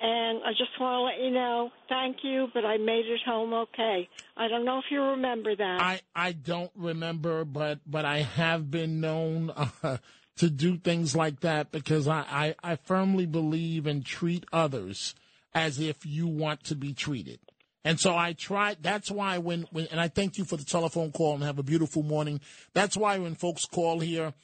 and 0.00 0.40
I 0.44 0.50
just 0.50 0.78
want 0.78 0.94
to 0.94 1.02
let 1.02 1.24
you 1.24 1.32
know, 1.32 1.70
thank 1.88 2.18
you, 2.22 2.48
but 2.54 2.64
I 2.64 2.76
made 2.76 3.06
it 3.06 3.20
home 3.26 3.52
okay. 3.52 4.08
I 4.36 4.48
don't 4.48 4.64
know 4.64 4.78
if 4.78 4.84
you 4.90 5.02
remember 5.02 5.56
that. 5.56 5.80
I 5.80 6.00
I 6.14 6.32
don't 6.32 6.70
remember, 6.76 7.44
but 7.44 7.80
but 7.86 8.04
I 8.04 8.18
have 8.18 8.70
been 8.70 9.00
known 9.00 9.50
uh, 9.82 9.98
to 10.36 10.50
do 10.50 10.76
things 10.76 11.16
like 11.16 11.40
that 11.40 11.72
because 11.72 12.06
I, 12.06 12.54
I 12.62 12.72
I 12.72 12.76
firmly 12.76 13.26
believe 13.26 13.86
and 13.86 14.04
treat 14.04 14.44
others 14.52 15.14
as 15.54 15.80
if 15.80 16.06
you 16.06 16.26
want 16.26 16.64
to 16.64 16.76
be 16.76 16.92
treated. 16.92 17.40
And 17.84 17.98
so 17.98 18.16
I 18.16 18.32
tried. 18.32 18.78
That's 18.82 19.10
why 19.10 19.38
when, 19.38 19.66
when, 19.70 19.86
and 19.86 20.00
I 20.00 20.08
thank 20.08 20.36
you 20.36 20.44
for 20.44 20.56
the 20.56 20.64
telephone 20.64 21.12
call 21.12 21.34
and 21.34 21.44
have 21.44 21.58
a 21.58 21.62
beautiful 21.62 22.02
morning. 22.02 22.40
That's 22.74 22.96
why 22.96 23.18
when 23.18 23.34
folks 23.34 23.64
call 23.64 24.00
here, 24.00 24.34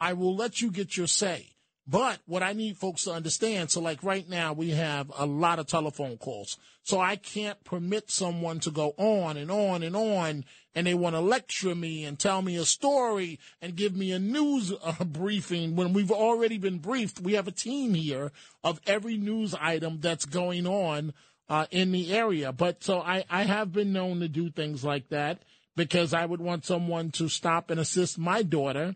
I 0.00 0.14
will 0.14 0.34
let 0.34 0.60
you 0.60 0.70
get 0.70 0.96
your 0.96 1.06
say. 1.06 1.54
But 1.86 2.18
what 2.26 2.42
I 2.42 2.52
need 2.52 2.76
folks 2.76 3.04
to 3.04 3.12
understand, 3.12 3.70
so 3.70 3.80
like 3.80 4.02
right 4.02 4.28
now, 4.28 4.52
we 4.52 4.70
have 4.70 5.10
a 5.16 5.24
lot 5.24 5.58
of 5.58 5.66
telephone 5.66 6.18
calls. 6.18 6.58
So 6.82 7.00
I 7.00 7.16
can't 7.16 7.62
permit 7.64 8.10
someone 8.10 8.60
to 8.60 8.70
go 8.70 8.94
on 8.98 9.38
and 9.38 9.50
on 9.50 9.82
and 9.82 9.96
on 9.96 10.44
and 10.74 10.86
they 10.86 10.94
want 10.94 11.16
to 11.16 11.20
lecture 11.20 11.74
me 11.74 12.04
and 12.04 12.18
tell 12.18 12.40
me 12.40 12.56
a 12.56 12.64
story 12.64 13.40
and 13.60 13.74
give 13.74 13.96
me 13.96 14.12
a 14.12 14.18
news 14.18 14.72
uh, 14.84 15.02
briefing 15.04 15.76
when 15.76 15.92
we've 15.92 16.12
already 16.12 16.56
been 16.56 16.78
briefed. 16.78 17.20
We 17.20 17.32
have 17.32 17.48
a 17.48 17.52
team 17.52 17.94
here 17.94 18.32
of 18.62 18.80
every 18.86 19.16
news 19.16 19.54
item 19.60 19.98
that's 20.00 20.24
going 20.24 20.66
on 20.66 21.14
uh, 21.48 21.66
in 21.70 21.92
the 21.92 22.12
area. 22.12 22.52
But 22.52 22.82
so 22.82 23.00
I, 23.00 23.24
I 23.30 23.44
have 23.44 23.72
been 23.72 23.92
known 23.92 24.20
to 24.20 24.28
do 24.28 24.50
things 24.50 24.84
like 24.84 25.08
that 25.08 25.42
because 25.76 26.12
I 26.12 26.26
would 26.26 26.40
want 26.40 26.64
someone 26.64 27.10
to 27.12 27.28
stop 27.28 27.70
and 27.70 27.80
assist 27.80 28.18
my 28.18 28.42
daughter 28.42 28.94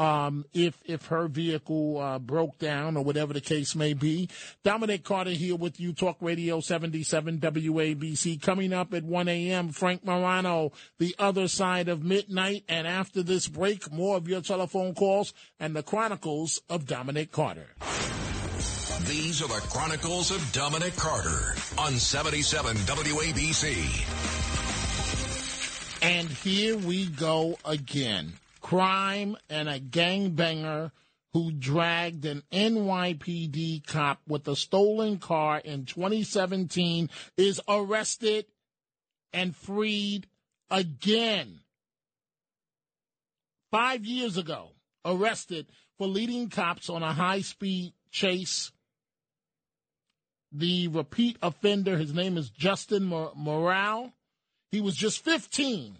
um, 0.00 0.46
if 0.54 0.78
if 0.86 1.06
her 1.06 1.28
vehicle 1.28 1.98
uh, 1.98 2.18
broke 2.18 2.58
down 2.58 2.96
or 2.96 3.04
whatever 3.04 3.34
the 3.34 3.40
case 3.40 3.74
may 3.74 3.92
be. 3.92 4.30
Dominic 4.64 5.04
Carter 5.04 5.32
here 5.32 5.56
with 5.56 5.78
you, 5.78 5.92
Talk 5.92 6.16
Radio 6.22 6.60
77 6.60 7.38
WABC. 7.38 8.40
Coming 8.40 8.72
up 8.72 8.94
at 8.94 9.04
1 9.04 9.28
a.m., 9.28 9.68
Frank 9.68 10.02
Morano, 10.02 10.72
The 10.98 11.14
Other 11.18 11.48
Side 11.48 11.90
of 11.90 12.02
Midnight. 12.02 12.64
And 12.66 12.86
after 12.86 13.22
this 13.22 13.46
break, 13.46 13.92
more 13.92 14.16
of 14.16 14.26
your 14.26 14.40
telephone 14.40 14.94
calls 14.94 15.34
and 15.58 15.76
the 15.76 15.82
Chronicles 15.82 16.62
of 16.70 16.86
Dominic 16.86 17.30
Carter. 17.30 17.68
These 19.10 19.42
are 19.42 19.48
the 19.48 19.54
Chronicles 19.54 20.30
of 20.30 20.52
Dominic 20.52 20.94
Carter 20.94 21.56
on 21.76 21.94
77 21.94 22.76
WABC. 22.76 23.74
And 26.00 26.28
here 26.28 26.76
we 26.76 27.06
go 27.06 27.58
again. 27.64 28.34
Crime 28.60 29.36
and 29.48 29.68
a 29.68 29.80
gangbanger 29.80 30.92
who 31.32 31.50
dragged 31.50 32.24
an 32.24 32.44
NYPD 32.52 33.84
cop 33.84 34.20
with 34.28 34.46
a 34.46 34.54
stolen 34.54 35.18
car 35.18 35.58
in 35.58 35.86
2017 35.86 37.10
is 37.36 37.60
arrested 37.66 38.46
and 39.32 39.56
freed 39.56 40.28
again. 40.70 41.58
Five 43.72 44.04
years 44.06 44.36
ago, 44.36 44.70
arrested 45.04 45.66
for 45.98 46.06
leading 46.06 46.48
cops 46.48 46.88
on 46.88 47.02
a 47.02 47.12
high 47.12 47.40
speed 47.40 47.92
chase 48.12 48.70
the 50.52 50.88
repeat 50.88 51.36
offender. 51.42 51.96
His 51.96 52.14
name 52.14 52.36
is 52.36 52.50
Justin 52.50 53.04
Mor- 53.04 53.32
Morale. 53.36 54.12
He 54.70 54.80
was 54.80 54.94
just 54.94 55.24
15 55.24 55.96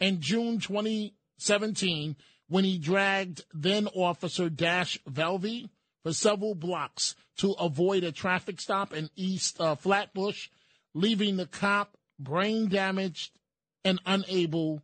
in 0.00 0.20
June 0.20 0.58
2017 0.58 2.16
when 2.48 2.64
he 2.64 2.78
dragged 2.78 3.44
then 3.52 3.86
officer 3.88 4.48
Dalsh 4.48 4.98
Veve 5.06 5.68
for 6.02 6.12
several 6.12 6.54
blocks 6.54 7.14
to 7.38 7.52
avoid 7.52 8.04
a 8.04 8.12
traffic 8.12 8.60
stop 8.60 8.92
in 8.92 9.10
East 9.14 9.60
uh, 9.60 9.74
Flatbush, 9.74 10.48
leaving 10.94 11.36
the 11.36 11.46
cop 11.46 11.96
brain 12.18 12.68
damaged 12.68 13.38
and 13.84 14.00
unable 14.06 14.82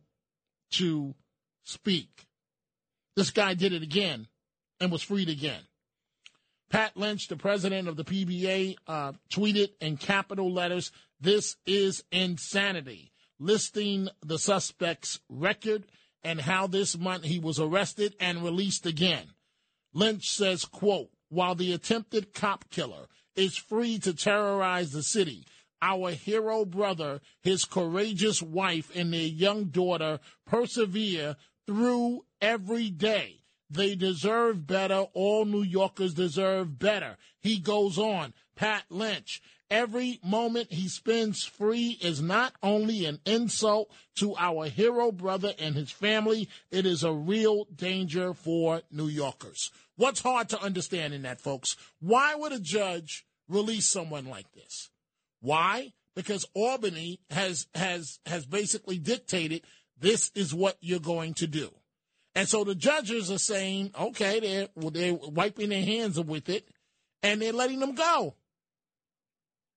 to 0.71 1.15
speak. 1.63 2.25
This 3.15 3.31
guy 3.31 3.53
did 3.53 3.73
it 3.73 3.83
again 3.83 4.27
and 4.79 4.91
was 4.91 5.01
freed 5.01 5.29
again. 5.29 5.61
Pat 6.69 6.97
Lynch, 6.97 7.27
the 7.27 7.37
president 7.37 7.87
of 7.87 7.95
the 7.95 8.03
PBA, 8.03 8.75
uh, 8.87 9.13
tweeted 9.31 9.69
in 9.79 9.97
capital 9.97 10.51
letters, 10.51 10.91
This 11.19 11.55
is 11.65 12.03
insanity, 12.11 13.11
listing 13.39 14.09
the 14.21 14.39
suspect's 14.39 15.19
record 15.29 15.85
and 16.23 16.41
how 16.41 16.65
this 16.65 16.97
month 16.97 17.23
he 17.23 17.39
was 17.39 17.59
arrested 17.59 18.15
and 18.19 18.43
released 18.43 18.85
again. 18.85 19.27
Lynch 19.93 20.27
says, 20.27 20.65
quote, 20.65 21.09
while 21.29 21.55
the 21.55 21.71
attempted 21.71 22.33
cop 22.33 22.69
killer 22.69 23.07
is 23.35 23.55
free 23.55 23.99
to 23.99 24.13
terrorize 24.13 24.91
the 24.91 25.03
city, 25.03 25.45
our 25.81 26.11
hero 26.11 26.65
brother, 26.65 27.21
his 27.41 27.63
courageous 27.63 28.41
wife, 28.41 28.91
and 28.95 29.13
their 29.13 29.21
young 29.21 29.65
daughter 29.65 30.19
persevere 30.45 31.35
through 31.67 32.25
every 32.41 32.89
day. 32.89 33.41
They 33.69 33.95
deserve 33.95 34.67
better. 34.67 35.07
All 35.13 35.45
New 35.45 35.63
Yorkers 35.63 36.13
deserve 36.13 36.77
better. 36.77 37.17
He 37.39 37.59
goes 37.59 37.97
on. 37.97 38.33
Pat 38.55 38.83
Lynch. 38.89 39.41
Every 39.69 40.19
moment 40.23 40.71
he 40.71 40.87
spends 40.87 41.43
free 41.43 41.97
is 41.99 42.21
not 42.21 42.53
only 42.61 43.05
an 43.05 43.19
insult 43.25 43.89
to 44.17 44.35
our 44.35 44.67
hero 44.67 45.11
brother 45.11 45.53
and 45.57 45.75
his 45.75 45.91
family, 45.91 46.47
it 46.69 46.85
is 46.85 47.03
a 47.03 47.11
real 47.11 47.65
danger 47.75 48.35
for 48.35 48.83
New 48.91 49.07
Yorkers. 49.07 49.71
What's 49.95 50.21
hard 50.21 50.49
to 50.49 50.61
understand 50.61 51.13
in 51.15 51.23
that, 51.23 51.41
folks? 51.41 51.75
Why 51.99 52.35
would 52.35 52.51
a 52.51 52.59
judge 52.59 53.25
release 53.49 53.89
someone 53.89 54.27
like 54.27 54.51
this? 54.53 54.91
Why? 55.41 55.93
Because 56.15 56.45
Albany 56.53 57.19
has 57.31 57.67
has 57.73 58.19
has 58.27 58.45
basically 58.45 58.99
dictated 58.99 59.63
this 59.99 60.31
is 60.35 60.53
what 60.53 60.77
you're 60.79 60.99
going 60.99 61.33
to 61.35 61.47
do. 61.47 61.71
And 62.35 62.49
so 62.49 62.65
the 62.65 62.75
judges 62.75 63.31
are 63.31 63.37
saying, 63.37 63.91
okay, 63.97 64.39
they're, 64.41 64.67
well, 64.75 64.91
they're 64.91 65.13
wiping 65.13 65.69
their 65.69 65.83
hands 65.83 66.19
with 66.19 66.49
it 66.49 66.67
and 67.23 67.41
they're 67.41 67.53
letting 67.53 67.79
them 67.79 67.95
go. 67.95 68.35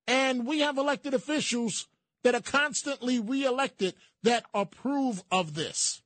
And 0.09 0.45
we 0.45 0.61
have 0.61 0.77
elected 0.77 1.15
officials 1.15 1.87
that 2.25 2.35
are 2.35 2.41
constantly 2.41 3.21
reelected 3.21 3.95
that 4.25 4.45
approve 4.53 5.23
of 5.31 5.55
this. 5.55 6.03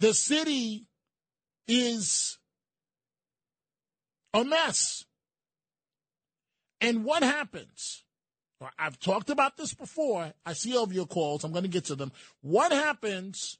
The 0.00 0.12
city 0.12 0.86
is 1.66 2.38
a 4.34 4.44
mess. 4.44 5.04
And 6.80 7.04
what 7.04 7.22
happens? 7.22 8.04
I've 8.78 8.98
talked 8.98 9.30
about 9.30 9.56
this 9.56 9.72
before. 9.72 10.32
I 10.44 10.52
see 10.52 10.76
all 10.76 10.84
of 10.84 10.92
your 10.92 11.06
calls. 11.06 11.44
I'm 11.44 11.52
going 11.52 11.64
to 11.64 11.68
get 11.70 11.86
to 11.86 11.94
them. 11.94 12.12
What 12.42 12.72
happens 12.72 13.58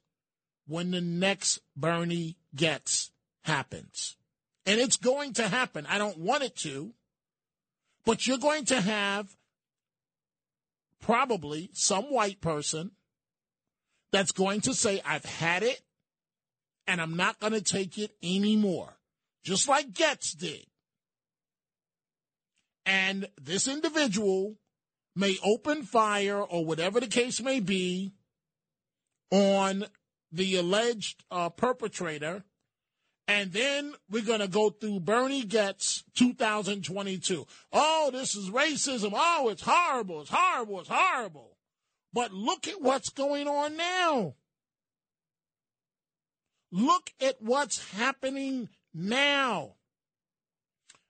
when 0.67 0.91
the 0.91 1.01
next 1.01 1.59
Bernie 1.75 2.37
Goetz 2.55 3.11
happens? 3.43 4.17
And 4.65 4.79
it's 4.79 4.97
going 4.97 5.33
to 5.33 5.47
happen. 5.47 5.85
I 5.87 5.97
don't 5.97 6.17
want 6.17 6.43
it 6.43 6.55
to, 6.57 6.93
but 8.05 8.25
you're 8.25 8.37
going 8.37 8.65
to 8.65 8.81
have 8.81 9.35
probably 11.01 11.69
some 11.73 12.05
white 12.05 12.41
person 12.41 12.91
that's 14.11 14.31
going 14.31 14.61
to 14.61 14.73
say, 14.73 15.01
I've 15.05 15.25
had 15.25 15.61
it 15.61 15.81
and 16.87 17.01
I'm 17.01 17.15
not 17.15 17.39
going 17.39 17.53
to 17.53 17.61
take 17.61 17.97
it 17.97 18.11
anymore. 18.23 18.97
Just 19.43 19.67
like 19.67 19.93
Goetz 19.93 20.33
did. 20.33 20.65
And 22.85 23.27
this 23.41 23.67
individual 23.67 24.55
may 25.15 25.37
open 25.43 25.83
fire 25.83 26.41
or 26.41 26.65
whatever 26.65 26.99
the 26.99 27.07
case 27.07 27.41
may 27.41 27.59
be 27.59 28.13
on 29.31 29.85
the 30.31 30.55
alleged 30.57 31.23
uh, 31.31 31.49
perpetrator. 31.49 32.43
And 33.27 33.51
then 33.51 33.93
we're 34.09 34.23
going 34.23 34.41
to 34.41 34.47
go 34.47 34.69
through 34.69 34.99
Bernie 34.99 35.45
Goetz 35.45 36.03
2022. 36.15 37.47
Oh, 37.73 38.09
this 38.11 38.35
is 38.35 38.51
racism. 38.51 39.13
Oh, 39.15 39.49
it's 39.49 39.63
horrible. 39.65 40.21
It's 40.21 40.29
horrible. 40.31 40.79
It's 40.81 40.89
horrible. 40.89 41.57
But 42.13 42.31
look 42.31 42.67
at 42.67 42.81
what's 42.81 43.09
going 43.09 43.47
on 43.47 43.75
now. 43.75 44.35
Look 46.71 47.11
at 47.19 47.41
what's 47.41 47.91
happening 47.93 48.69
now. 48.93 49.75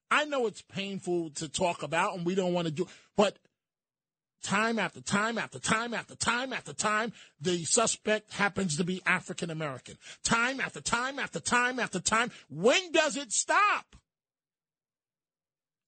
I 0.09 0.25
know 0.25 0.47
it's 0.47 0.61
painful 0.61 1.31
to 1.31 1.49
talk 1.49 1.83
about 1.83 2.15
and 2.15 2.25
we 2.25 2.35
don't 2.35 2.53
want 2.53 2.67
to 2.67 2.71
do, 2.71 2.87
but 3.17 3.37
time 4.45 4.77
after 4.79 5.01
time 5.01 5.37
after 5.37 5.59
time 5.59 5.93
after 5.93 6.15
time 6.15 6.53
after 6.53 6.73
time, 6.73 7.11
the 7.41 7.65
suspect 7.65 8.33
happens 8.33 8.77
to 8.77 8.83
be 8.83 9.01
African 9.05 9.49
American. 9.49 9.95
Time 10.23 10.61
after 10.61 10.81
time 10.81 11.19
after 11.19 11.39
time 11.39 11.79
after 11.79 11.99
time. 11.99 12.31
When 12.49 12.91
does 12.91 13.17
it 13.17 13.31
stop? 13.31 13.95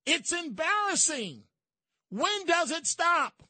It's 0.05 0.33
embarrassing. 0.33 1.43
When 2.09 2.45
does 2.45 2.71
it 2.71 2.87
stop? 2.87 3.43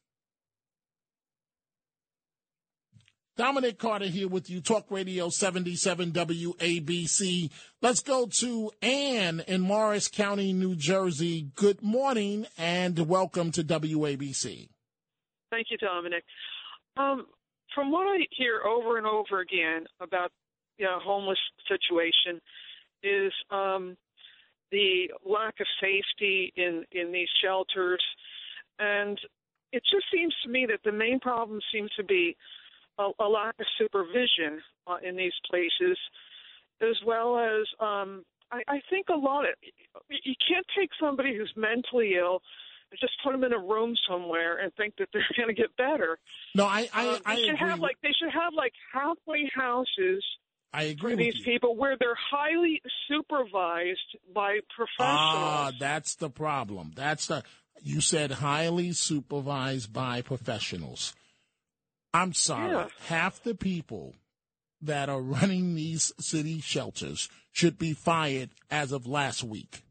Dominic 3.37 3.77
Carter 3.77 4.07
here 4.07 4.27
with 4.27 4.49
you, 4.49 4.61
Talk 4.61 4.89
Radio 4.89 5.29
77 5.29 6.11
WABC. 6.11 7.51
Let's 7.83 7.99
go 7.99 8.27
to 8.39 8.71
Ann 8.81 9.43
in 9.47 9.61
Morris 9.61 10.07
County, 10.07 10.53
New 10.53 10.75
Jersey. 10.75 11.51
Good 11.53 11.83
morning 11.83 12.47
and 12.57 12.97
welcome 13.07 13.51
to 13.51 13.63
WABC. 13.63 14.69
Thank 15.49 15.67
you, 15.69 15.77
Dominic. 15.77 16.23
Um, 16.97 17.27
from 17.73 17.91
what 17.91 18.07
I 18.07 18.25
hear 18.31 18.61
over 18.63 18.97
and 18.97 19.05
over 19.05 19.39
again 19.39 19.85
about 20.01 20.31
the 20.77 20.83
you 20.83 20.89
know, 20.89 20.99
homeless 20.99 21.39
situation 21.67 22.41
is 23.03 23.31
um, 23.51 23.97
the 24.71 25.09
lack 25.25 25.55
of 25.59 25.67
safety 25.81 26.53
in, 26.55 26.83
in 26.91 27.11
these 27.11 27.29
shelters. 27.43 28.01
And 28.79 29.19
it 29.71 29.83
just 29.91 30.05
seems 30.13 30.33
to 30.43 30.49
me 30.49 30.65
that 30.69 30.79
the 30.83 30.91
main 30.91 31.19
problem 31.19 31.59
seems 31.73 31.91
to 31.97 32.03
be 32.03 32.35
a, 32.99 33.09
a 33.19 33.27
lack 33.27 33.55
of 33.59 33.65
supervision 33.77 34.61
uh, 34.87 34.97
in 35.03 35.15
these 35.15 35.33
places, 35.49 35.97
as 36.81 36.95
well 37.05 37.37
as 37.37 37.65
um, 37.79 38.23
I, 38.51 38.61
I 38.67 38.81
think 38.89 39.07
a 39.09 39.17
lot 39.17 39.45
of 39.45 39.51
you 40.09 40.33
can't 40.47 40.65
take 40.77 40.89
somebody 40.99 41.35
who's 41.35 41.51
mentally 41.55 42.15
ill 42.15 42.41
just 42.99 43.13
put 43.23 43.31
them 43.33 43.43
in 43.43 43.53
a 43.53 43.59
room 43.59 43.95
somewhere 44.09 44.57
and 44.59 44.73
think 44.75 44.95
that 44.97 45.09
they're 45.13 45.25
going 45.37 45.53
to 45.53 45.59
get 45.61 45.75
better. 45.77 46.17
No, 46.55 46.65
I 46.65 46.87
I, 46.93 47.07
Um, 47.15 47.21
I 47.25 47.35
should 47.35 47.49
agree. 47.55 47.69
have 47.69 47.79
like 47.79 47.97
they 48.01 48.11
should 48.19 48.31
have 48.31 48.53
like 48.53 48.73
halfway 48.93 49.49
houses 49.53 50.23
I 50.73 50.83
agree 50.83 51.13
for 51.13 51.17
with 51.17 51.25
these 51.25 51.37
you. 51.39 51.43
people 51.45 51.75
where 51.75 51.95
they're 51.99 52.17
highly 52.31 52.81
supervised 53.09 54.17
by 54.33 54.59
professionals. 54.75 55.19
Ah, 55.19 55.71
that's 55.79 56.15
the 56.15 56.29
problem. 56.29 56.91
That's 56.95 57.27
the 57.27 57.43
you 57.81 58.01
said 58.01 58.31
highly 58.31 58.91
supervised 58.93 59.93
by 59.93 60.21
professionals. 60.21 61.13
I'm 62.13 62.33
sorry. 62.33 62.71
Yeah. 62.71 62.87
Half 63.07 63.43
the 63.43 63.53
people 63.55 64.15
that 64.81 65.09
are 65.09 65.21
running 65.21 65.75
these 65.75 66.11
city 66.19 66.59
shelters 66.61 67.29
should 67.51 67.77
be 67.77 67.93
fired 67.93 68.49
as 68.71 68.91
of 68.91 69.05
last 69.07 69.43
week. 69.43 69.83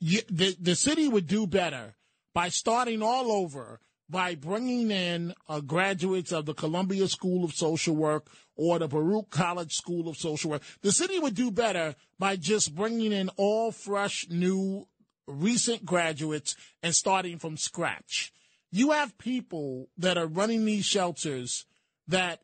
You, 0.00 0.20
the, 0.30 0.56
the 0.60 0.74
city 0.74 1.08
would 1.08 1.26
do 1.26 1.46
better 1.46 1.94
by 2.34 2.48
starting 2.48 3.02
all 3.02 3.30
over 3.30 3.80
by 4.08 4.34
bringing 4.34 4.90
in 4.90 5.34
uh, 5.48 5.60
graduates 5.60 6.32
of 6.32 6.46
the 6.46 6.54
Columbia 6.54 7.08
School 7.08 7.44
of 7.44 7.54
Social 7.54 7.96
Work 7.96 8.26
or 8.56 8.78
the 8.78 8.88
Baruch 8.88 9.30
College 9.30 9.72
School 9.72 10.08
of 10.08 10.16
Social 10.16 10.50
Work. 10.50 10.62
The 10.82 10.92
city 10.92 11.18
would 11.18 11.34
do 11.34 11.50
better 11.50 11.94
by 12.18 12.36
just 12.36 12.74
bringing 12.74 13.12
in 13.12 13.30
all 13.36 13.72
fresh, 13.72 14.26
new, 14.28 14.86
recent 15.26 15.86
graduates 15.86 16.54
and 16.82 16.94
starting 16.94 17.38
from 17.38 17.56
scratch. 17.56 18.32
You 18.70 18.90
have 18.90 19.16
people 19.18 19.88
that 19.96 20.18
are 20.18 20.26
running 20.26 20.64
these 20.64 20.84
shelters 20.84 21.64
that 22.08 22.40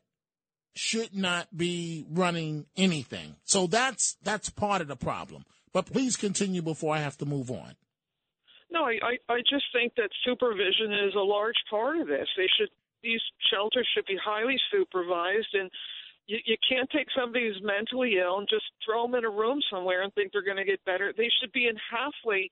should 0.73 1.13
not 1.13 1.55
be 1.55 2.05
running 2.09 2.65
anything. 2.77 3.35
So 3.43 3.67
that's 3.67 4.15
that's 4.23 4.49
part 4.49 4.81
of 4.81 4.87
the 4.87 4.95
problem. 4.95 5.43
But 5.73 5.85
please 5.85 6.17
continue 6.17 6.61
before 6.61 6.95
I 6.95 6.99
have 6.99 7.17
to 7.17 7.25
move 7.25 7.49
on. 7.49 7.75
No, 8.71 8.85
I, 8.85 9.17
I 9.27 9.39
just 9.49 9.65
think 9.73 9.93
that 9.95 10.09
supervision 10.23 10.93
is 10.93 11.13
a 11.15 11.19
large 11.19 11.59
part 11.69 11.97
of 11.97 12.07
this. 12.07 12.27
They 12.37 12.47
should 12.57 12.69
these 13.03 13.21
shelters 13.51 13.87
should 13.93 14.05
be 14.05 14.17
highly 14.23 14.57
supervised, 14.71 15.53
and 15.53 15.69
you, 16.27 16.37
you 16.45 16.55
can't 16.67 16.89
take 16.91 17.07
somebody 17.17 17.47
who's 17.47 17.61
mentally 17.63 18.17
ill 18.21 18.37
and 18.39 18.47
just 18.49 18.65
throw 18.85 19.03
them 19.03 19.15
in 19.15 19.25
a 19.25 19.29
room 19.29 19.59
somewhere 19.71 20.03
and 20.03 20.13
think 20.13 20.31
they're 20.31 20.45
going 20.45 20.57
to 20.57 20.65
get 20.65 20.83
better. 20.85 21.13
They 21.15 21.29
should 21.41 21.51
be 21.51 21.67
in 21.67 21.75
halfway 21.89 22.49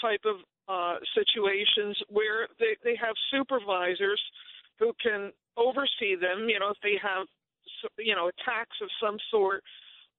type 0.00 0.22
of 0.24 0.36
uh, 0.68 0.98
situations 1.14 1.98
where 2.08 2.46
they, 2.58 2.76
they 2.84 2.96
have 2.96 3.14
supervisors 3.30 4.20
who 4.78 4.92
can 5.02 5.32
oversee 5.56 6.14
them. 6.14 6.48
You 6.48 6.60
know, 6.60 6.70
if 6.70 6.78
they 6.82 6.94
have, 7.02 7.26
you 7.98 8.14
know, 8.14 8.28
attacks 8.28 8.76
of 8.82 8.88
some 9.02 9.18
sort, 9.30 9.64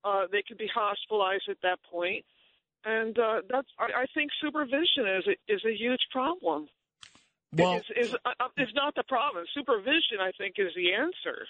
uh, 0.04 0.24
they 0.32 0.44
could 0.46 0.58
be 0.58 0.70
hospitalized 0.74 1.48
at 1.50 1.58
that 1.64 1.80
point. 1.90 2.26
And 2.86 3.18
uh, 3.20 3.42
that's, 3.50 3.68
I, 3.78 4.02
I 4.02 4.06
think 4.14 4.32
supervision 4.42 5.08
is 5.18 5.28
a, 5.28 5.54
is 5.54 5.62
a 5.66 5.76
huge 5.76 6.02
problem. 6.12 6.68
Well- 7.54 7.78
is 7.78 8.10
is 8.10 8.16
uh, 8.26 8.48
is 8.58 8.70
not 8.76 8.96
the 8.96 9.04
problem. 9.04 9.46
Supervision, 9.54 10.20
I 10.22 10.32
think, 10.38 10.56
is 10.58 10.72
the 10.76 10.94
answer. 10.94 11.46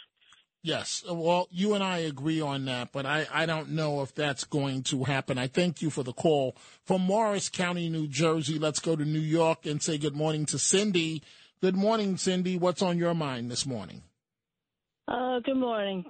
Yes. 0.61 1.03
Well, 1.09 1.47
you 1.51 1.73
and 1.73 1.83
I 1.83 1.99
agree 1.99 2.41
on 2.41 2.65
that, 2.65 2.91
but 2.91 3.05
I, 3.05 3.27
I 3.31 3.45
don't 3.45 3.69
know 3.69 4.01
if 4.01 4.13
that's 4.13 4.43
going 4.43 4.83
to 4.83 5.05
happen. 5.05 5.37
I 5.37 5.47
thank 5.47 5.81
you 5.81 5.89
for 5.89 6.03
the 6.03 6.11
call. 6.11 6.57
From 6.83 7.01
Morris 7.03 7.47
County, 7.47 7.89
New 7.89 8.07
Jersey, 8.07 8.59
let's 8.59 8.79
go 8.79 8.97
to 8.97 9.05
New 9.05 9.19
York 9.19 9.65
and 9.65 9.81
say 9.81 9.97
good 9.97 10.15
morning 10.15 10.45
to 10.47 10.59
Cindy. 10.59 11.23
Good 11.61 11.77
morning, 11.77 12.17
Cindy. 12.17 12.57
What's 12.57 12.81
on 12.81 12.97
your 12.97 13.13
mind 13.13 13.49
this 13.49 13.65
morning? 13.65 14.03
Uh, 15.07 15.39
good 15.39 15.55
morning, 15.57 16.03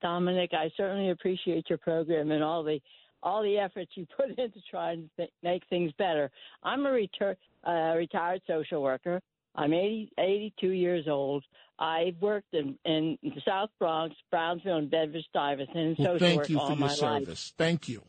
Dominic. 0.00 0.50
I 0.52 0.70
certainly 0.76 1.10
appreciate 1.10 1.68
your 1.68 1.78
program 1.78 2.30
and 2.30 2.44
all 2.44 2.62
the 2.62 2.80
all 3.26 3.42
the 3.42 3.58
efforts 3.58 3.90
you 3.96 4.06
put 4.16 4.30
into 4.38 4.60
trying 4.70 5.02
to 5.02 5.08
th- 5.18 5.30
make 5.42 5.62
things 5.68 5.92
better. 5.98 6.30
I'm 6.62 6.86
a 6.86 6.90
retur- 6.90 7.36
uh, 7.66 7.94
retired 7.96 8.40
social 8.46 8.82
worker. 8.82 9.20
I'm 9.56 9.72
80, 9.72 10.12
82 10.18 10.68
years 10.68 11.06
old. 11.08 11.42
I've 11.78 12.14
worked 12.20 12.54
in, 12.54 12.78
in 12.84 13.18
the 13.22 13.40
South 13.46 13.70
Bronx, 13.78 14.14
Brownsville, 14.30 14.76
and 14.76 14.90
Bedford 14.90 15.24
Stuyvesant 15.30 15.76
in 15.76 15.96
Well, 15.98 16.14
social 16.14 16.18
thank 16.18 16.36
work 16.38 16.48
you 16.50 16.60
all 16.60 16.70
for 16.70 16.76
my 16.76 16.86
your 16.86 16.96
service. 16.96 17.28
life. 17.28 17.52
Thank 17.58 17.88
you. 17.88 18.02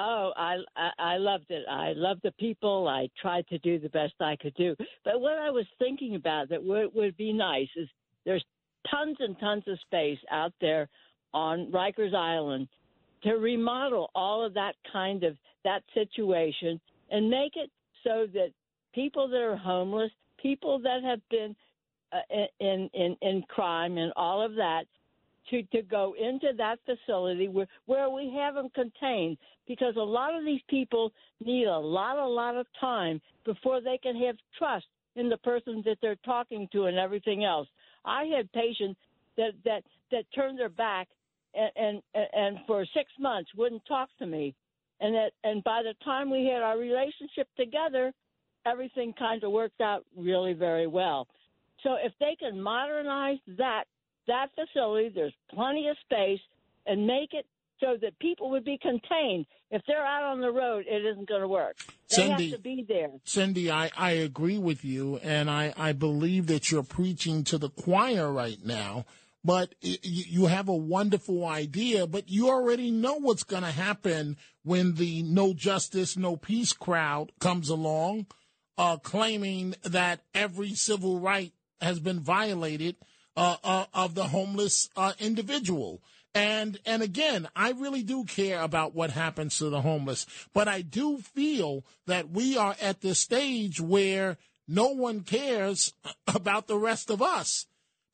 Oh, 0.00 0.30
I, 0.36 0.58
I 0.76 0.90
I 0.96 1.16
loved 1.16 1.46
it. 1.50 1.64
I 1.68 1.92
loved 1.96 2.20
the 2.22 2.30
people. 2.38 2.86
I 2.86 3.08
tried 3.20 3.48
to 3.48 3.58
do 3.58 3.80
the 3.80 3.88
best 3.88 4.12
I 4.20 4.36
could 4.40 4.54
do. 4.54 4.76
But 5.04 5.20
what 5.20 5.32
I 5.38 5.50
was 5.50 5.66
thinking 5.80 6.14
about 6.14 6.50
that 6.50 6.62
would 6.62 6.94
would 6.94 7.16
be 7.16 7.32
nice 7.32 7.66
is 7.74 7.88
there's 8.24 8.44
tons 8.88 9.16
and 9.18 9.36
tons 9.40 9.64
of 9.66 9.76
space 9.80 10.18
out 10.30 10.52
there 10.60 10.88
on 11.34 11.72
Rikers 11.72 12.14
Island 12.14 12.68
to 13.22 13.34
remodel 13.34 14.10
all 14.14 14.44
of 14.44 14.54
that 14.54 14.74
kind 14.92 15.24
of 15.24 15.36
that 15.64 15.82
situation 15.94 16.80
and 17.10 17.28
make 17.28 17.52
it 17.56 17.70
so 18.04 18.26
that 18.32 18.50
people 18.94 19.28
that 19.28 19.40
are 19.40 19.56
homeless, 19.56 20.10
people 20.40 20.78
that 20.80 21.02
have 21.02 21.20
been 21.30 21.54
uh, 22.12 22.46
in 22.60 22.88
in 22.94 23.16
in 23.20 23.42
crime 23.48 23.98
and 23.98 24.12
all 24.16 24.44
of 24.44 24.54
that 24.54 24.84
to 25.50 25.62
to 25.64 25.82
go 25.82 26.14
into 26.18 26.48
that 26.56 26.78
facility 26.84 27.48
where 27.48 27.66
where 27.86 28.08
we 28.10 28.32
have 28.36 28.54
them 28.54 28.68
contained 28.74 29.36
because 29.66 29.94
a 29.96 30.00
lot 30.00 30.34
of 30.34 30.44
these 30.44 30.60
people 30.68 31.12
need 31.44 31.66
a 31.66 31.78
lot 31.78 32.18
a 32.18 32.26
lot 32.26 32.56
of 32.56 32.66
time 32.80 33.20
before 33.44 33.80
they 33.80 33.98
can 33.98 34.16
have 34.16 34.36
trust 34.56 34.86
in 35.16 35.28
the 35.28 35.36
person 35.38 35.82
that 35.84 35.98
they're 36.00 36.16
talking 36.24 36.68
to 36.72 36.84
and 36.84 36.96
everything 36.98 37.44
else. 37.44 37.68
I 38.04 38.24
had 38.24 38.50
patients 38.52 38.98
that 39.36 39.52
that 39.64 39.82
that 40.10 40.24
turned 40.34 40.58
their 40.58 40.68
back 40.68 41.08
and 41.54 42.02
and 42.14 42.26
and 42.32 42.58
for 42.66 42.84
6 42.84 43.10
months 43.18 43.50
wouldn't 43.56 43.84
talk 43.86 44.08
to 44.18 44.26
me. 44.26 44.54
And 45.00 45.14
that 45.14 45.30
and 45.44 45.62
by 45.64 45.82
the 45.82 45.94
time 46.04 46.30
we 46.30 46.50
had 46.52 46.62
our 46.62 46.78
relationship 46.78 47.48
together, 47.56 48.12
everything 48.66 49.14
kind 49.18 49.42
of 49.44 49.52
worked 49.52 49.80
out 49.80 50.04
really 50.16 50.52
very 50.52 50.86
well. 50.86 51.28
So 51.82 51.94
if 52.02 52.12
they 52.18 52.36
can 52.38 52.60
modernize 52.60 53.38
that 53.56 53.84
that 54.26 54.48
facility, 54.54 55.10
there's 55.14 55.34
plenty 55.54 55.88
of 55.88 55.96
space, 56.04 56.40
and 56.86 57.06
make 57.06 57.32
it 57.32 57.46
so 57.80 57.96
that 58.00 58.18
people 58.18 58.50
would 58.50 58.64
be 58.64 58.78
contained. 58.78 59.46
If 59.70 59.82
they're 59.86 60.04
out 60.04 60.24
on 60.24 60.40
the 60.40 60.50
road, 60.50 60.86
it 60.88 61.04
isn't 61.04 61.28
going 61.28 61.42
to 61.42 61.48
work. 61.48 61.76
They 62.10 62.16
Cindy- 62.16 62.50
have 62.50 62.58
to 62.58 62.62
be 62.62 62.84
there. 62.88 63.10
Cindy, 63.24 63.70
I, 63.70 63.90
I 63.96 64.12
agree 64.12 64.58
with 64.58 64.84
you, 64.84 65.18
and 65.18 65.50
I, 65.50 65.72
I 65.76 65.92
believe 65.92 66.46
that 66.46 66.70
you're 66.70 66.82
preaching 66.82 67.44
to 67.44 67.58
the 67.58 67.68
choir 67.68 68.32
right 68.32 68.58
now. 68.64 69.04
But 69.44 69.74
you 69.80 70.46
have 70.46 70.68
a 70.68 70.76
wonderful 70.76 71.46
idea, 71.46 72.06
but 72.06 72.28
you 72.28 72.48
already 72.48 72.90
know 72.90 73.14
what's 73.14 73.44
going 73.44 73.62
to 73.62 73.70
happen 73.70 74.36
when 74.64 74.96
the 74.96 75.22
no 75.22 75.54
justice, 75.54 76.16
no 76.16 76.36
peace 76.36 76.72
crowd 76.72 77.32
comes 77.38 77.68
along, 77.68 78.26
uh, 78.76 78.96
claiming 78.98 79.74
that 79.84 80.20
every 80.34 80.74
civil 80.74 81.20
right 81.20 81.52
has 81.80 82.00
been 82.00 82.20
violated 82.20 82.96
uh, 83.36 83.56
uh, 83.62 83.84
of 83.94 84.14
the 84.14 84.24
homeless 84.24 84.90
uh, 84.96 85.12
individual. 85.20 86.02
And 86.34 86.78
and 86.84 87.02
again, 87.02 87.48
I 87.56 87.70
really 87.70 88.02
do 88.02 88.24
care 88.24 88.60
about 88.60 88.94
what 88.94 89.10
happens 89.10 89.58
to 89.58 89.70
the 89.70 89.80
homeless, 89.80 90.26
but 90.52 90.68
I 90.68 90.82
do 90.82 91.18
feel 91.18 91.84
that 92.06 92.30
we 92.30 92.56
are 92.56 92.76
at 92.80 93.00
the 93.00 93.14
stage 93.14 93.80
where 93.80 94.36
no 94.66 94.88
one 94.88 95.20
cares 95.20 95.94
about 96.26 96.66
the 96.66 96.76
rest 96.76 97.10
of 97.10 97.22
us. 97.22 97.66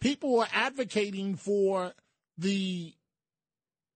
People 0.05 0.39
are 0.41 0.49
advocating 0.53 1.35
for 1.35 1.95
the 2.37 2.93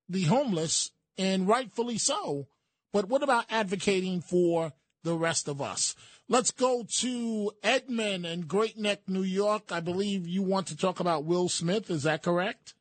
the 0.08 0.22
homeless, 0.22 0.90
and 1.18 1.46
rightfully 1.46 1.98
so. 1.98 2.46
But 2.94 3.10
what 3.10 3.22
about 3.22 3.44
advocating 3.50 4.22
for 4.22 4.72
the 5.04 5.12
rest 5.12 5.48
of 5.48 5.60
us? 5.60 5.94
Let's 6.26 6.50
go 6.50 6.86
to 7.00 7.52
Edmond 7.62 8.24
in 8.24 8.40
Great 8.46 8.78
Neck, 8.78 9.02
New 9.06 9.22
York. 9.22 9.70
I 9.70 9.80
believe 9.80 10.26
you 10.26 10.42
want 10.42 10.68
to 10.68 10.78
talk 10.78 10.98
about 10.98 11.26
Will 11.26 11.50
Smith. 11.50 11.90
Is 11.90 12.04
that 12.04 12.22
correct? 12.22 12.72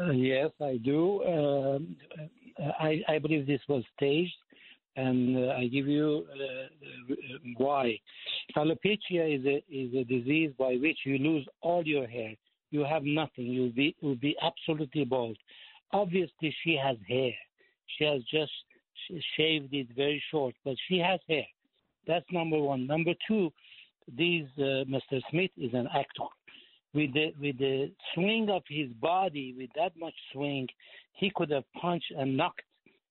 Uh, 0.00 0.12
yes, 0.12 0.50
I 0.58 0.78
do. 0.82 1.22
Um, 1.24 1.96
I, 2.80 3.02
I 3.06 3.18
believe 3.18 3.46
this 3.46 3.60
was 3.68 3.84
staged, 3.98 4.32
and 4.96 5.36
uh, 5.36 5.52
I 5.52 5.66
give 5.66 5.86
you 5.86 6.26
uh, 6.30 7.12
uh, 7.12 7.38
why. 7.56 7.98
Alopecia 8.56 9.38
is 9.38 9.44
a 9.44 9.62
is 9.70 9.94
a 9.94 10.04
disease 10.04 10.52
by 10.58 10.74
which 10.76 10.98
you 11.04 11.18
lose 11.18 11.46
all 11.60 11.86
your 11.86 12.06
hair. 12.06 12.34
You 12.70 12.84
have 12.84 13.04
nothing. 13.04 13.46
You'll 13.46 13.72
be 13.72 13.94
you'll 14.00 14.16
be 14.16 14.36
absolutely 14.42 15.04
bald. 15.04 15.36
Obviously, 15.92 16.54
she 16.64 16.78
has 16.82 16.96
hair. 17.08 17.32
She 17.96 18.04
has 18.04 18.22
just 18.24 18.52
sh- 19.06 19.22
shaved 19.36 19.72
it 19.72 19.88
very 19.94 20.22
short, 20.30 20.54
but 20.64 20.76
she 20.88 20.98
has 20.98 21.20
hair. 21.28 21.46
That's 22.06 22.26
number 22.32 22.58
one. 22.58 22.86
Number 22.86 23.12
two, 23.26 23.52
these 24.16 24.46
uh, 24.58 24.84
Mr. 24.88 25.20
Smith 25.30 25.50
is 25.56 25.74
an 25.74 25.88
actor 25.94 26.26
with 26.96 27.12
the 27.12 27.32
with 27.40 27.58
the 27.58 27.92
swing 28.14 28.48
of 28.50 28.62
his 28.68 28.88
body, 29.00 29.54
with 29.56 29.70
that 29.76 29.92
much 29.98 30.14
swing, 30.32 30.66
he 31.12 31.30
could 31.36 31.50
have 31.50 31.64
punched 31.80 32.10
and 32.16 32.36
knocked 32.36 32.62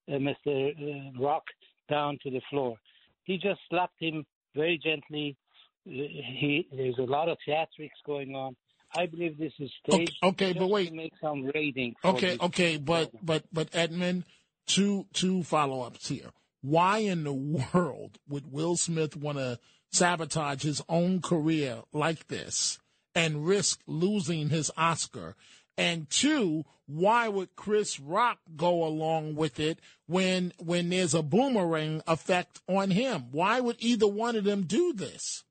uh, 0.08 0.12
Mr. 0.12 0.36
Uh, 0.46 1.22
Rock 1.22 1.44
down 1.88 2.18
to 2.22 2.30
the 2.30 2.40
floor. 2.50 2.76
He 3.24 3.38
just 3.38 3.60
slapped 3.68 4.00
him 4.00 4.24
very 4.54 4.78
gently. 4.78 5.36
He 5.84 6.66
there's 6.72 6.98
a 6.98 7.02
lot 7.02 7.28
of 7.28 7.38
theatrics 7.46 7.90
going 8.04 8.34
on. 8.34 8.56
I 8.96 9.06
believe 9.06 9.38
this 9.38 9.52
is 9.58 9.70
staged. 9.86 10.16
okay, 10.22 10.48
just 10.48 10.58
but 10.60 10.70
wait. 10.70 10.92
make 10.92 11.12
some 11.20 11.44
rating. 11.54 11.94
Okay, 12.04 12.36
okay, 12.40 12.76
but 12.76 13.10
but 13.24 13.44
but 13.52 13.68
Edmund, 13.72 14.24
two 14.66 15.06
two 15.12 15.42
follow 15.42 15.82
ups 15.82 16.08
here. 16.08 16.30
Why 16.62 16.98
in 16.98 17.24
the 17.24 17.32
world 17.74 18.18
would 18.28 18.50
Will 18.50 18.76
Smith 18.76 19.16
want 19.16 19.38
to 19.38 19.58
sabotage 19.92 20.62
his 20.62 20.82
own 20.88 21.20
career 21.20 21.82
like 21.92 22.28
this 22.28 22.78
and 23.14 23.46
risk 23.46 23.80
losing 23.86 24.48
his 24.48 24.70
Oscar? 24.76 25.36
And 25.78 26.08
two, 26.08 26.64
why 26.86 27.28
would 27.28 27.54
Chris 27.56 27.98
Rock 28.00 28.38
go 28.56 28.84
along 28.84 29.34
with 29.34 29.58
it 29.60 29.78
when 30.06 30.52
when 30.58 30.88
there's 30.90 31.14
a 31.14 31.22
boomerang 31.22 32.02
effect 32.06 32.60
on 32.68 32.90
him? 32.90 33.26
Why 33.32 33.60
would 33.60 33.76
either 33.80 34.06
one 34.06 34.36
of 34.36 34.44
them 34.44 34.62
do 34.62 34.92
this? 34.92 35.42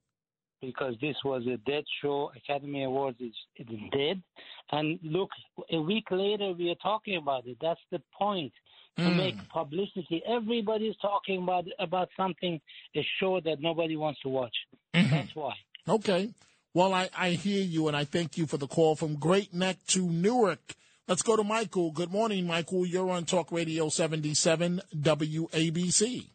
because 0.62 0.96
this 1.00 1.16
was 1.24 1.46
a 1.46 1.58
dead 1.70 1.84
show. 2.02 2.32
Academy 2.36 2.84
Awards 2.86 3.20
is, 3.22 3.34
is 3.58 3.68
dead. 3.92 4.24
And 4.72 4.98
look, 5.04 5.30
a 5.72 5.80
week 5.80 6.06
later 6.10 6.54
we 6.58 6.72
are 6.72 6.76
talking 6.82 7.18
about 7.18 7.46
it. 7.46 7.58
That's 7.62 7.80
the 7.92 8.02
point. 8.18 8.52
To 8.98 9.04
Mm. 9.04 9.18
make 9.18 9.50
publicity. 9.50 10.24
Everybody's 10.26 10.96
talking 11.02 11.44
about 11.44 11.66
about 11.80 12.08
something, 12.16 12.62
a 12.96 13.06
show 13.20 13.42
that 13.42 13.60
nobody 13.60 13.98
wants 13.98 14.22
to 14.22 14.30
watch. 14.30 14.56
That's 14.94 15.36
why. 15.36 15.54
Okay. 15.88 16.30
Well, 16.74 16.94
I, 16.94 17.10
I 17.16 17.32
hear 17.32 17.62
you, 17.62 17.90
and 17.90 17.96
I 17.98 18.06
thank 18.06 18.38
you 18.38 18.46
for 18.48 18.56
the 18.56 18.68
call 18.68 18.96
from 18.96 19.16
Great 19.18 19.54
Neck 19.54 19.78
to 19.88 20.10
Newark. 20.10 20.76
Let's 21.08 21.22
go 21.22 21.36
to 21.36 21.44
Michael. 21.44 21.92
Good 21.92 22.12
morning, 22.12 22.48
Michael. 22.48 22.86
You're 22.86 23.12
on 23.12 23.26
Talk 23.26 23.52
Radio 23.52 23.90
77 23.90 24.82
WABC. 24.98 26.30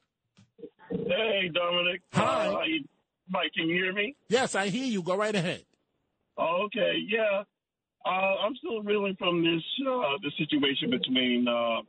Hey, 0.91 1.51
Dominic. 1.53 2.03
Hi. 2.13 2.47
Uh, 2.47 2.63
you- 2.65 2.85
Mike, 3.29 3.53
can 3.57 3.69
you 3.69 3.77
hear 3.77 3.93
me? 3.93 4.17
Yes, 4.29 4.55
I 4.57 4.69
hear 4.69 4.85
you. 4.87 5.03
Go 5.03 5.17
right 5.17 5.35
ahead. 5.35 5.65
Oh, 6.37 6.63
okay, 6.67 6.99
yeah. 7.07 7.45
Uh, 8.05 8.35
I'm 8.45 8.57
still 8.57 8.83
reeling 8.83 9.15
from 9.19 9.43
this 9.45 9.63
uh, 9.87 10.19
the 10.23 10.33
situation 10.37 10.91
between 10.91 11.47
uh, 11.47 11.83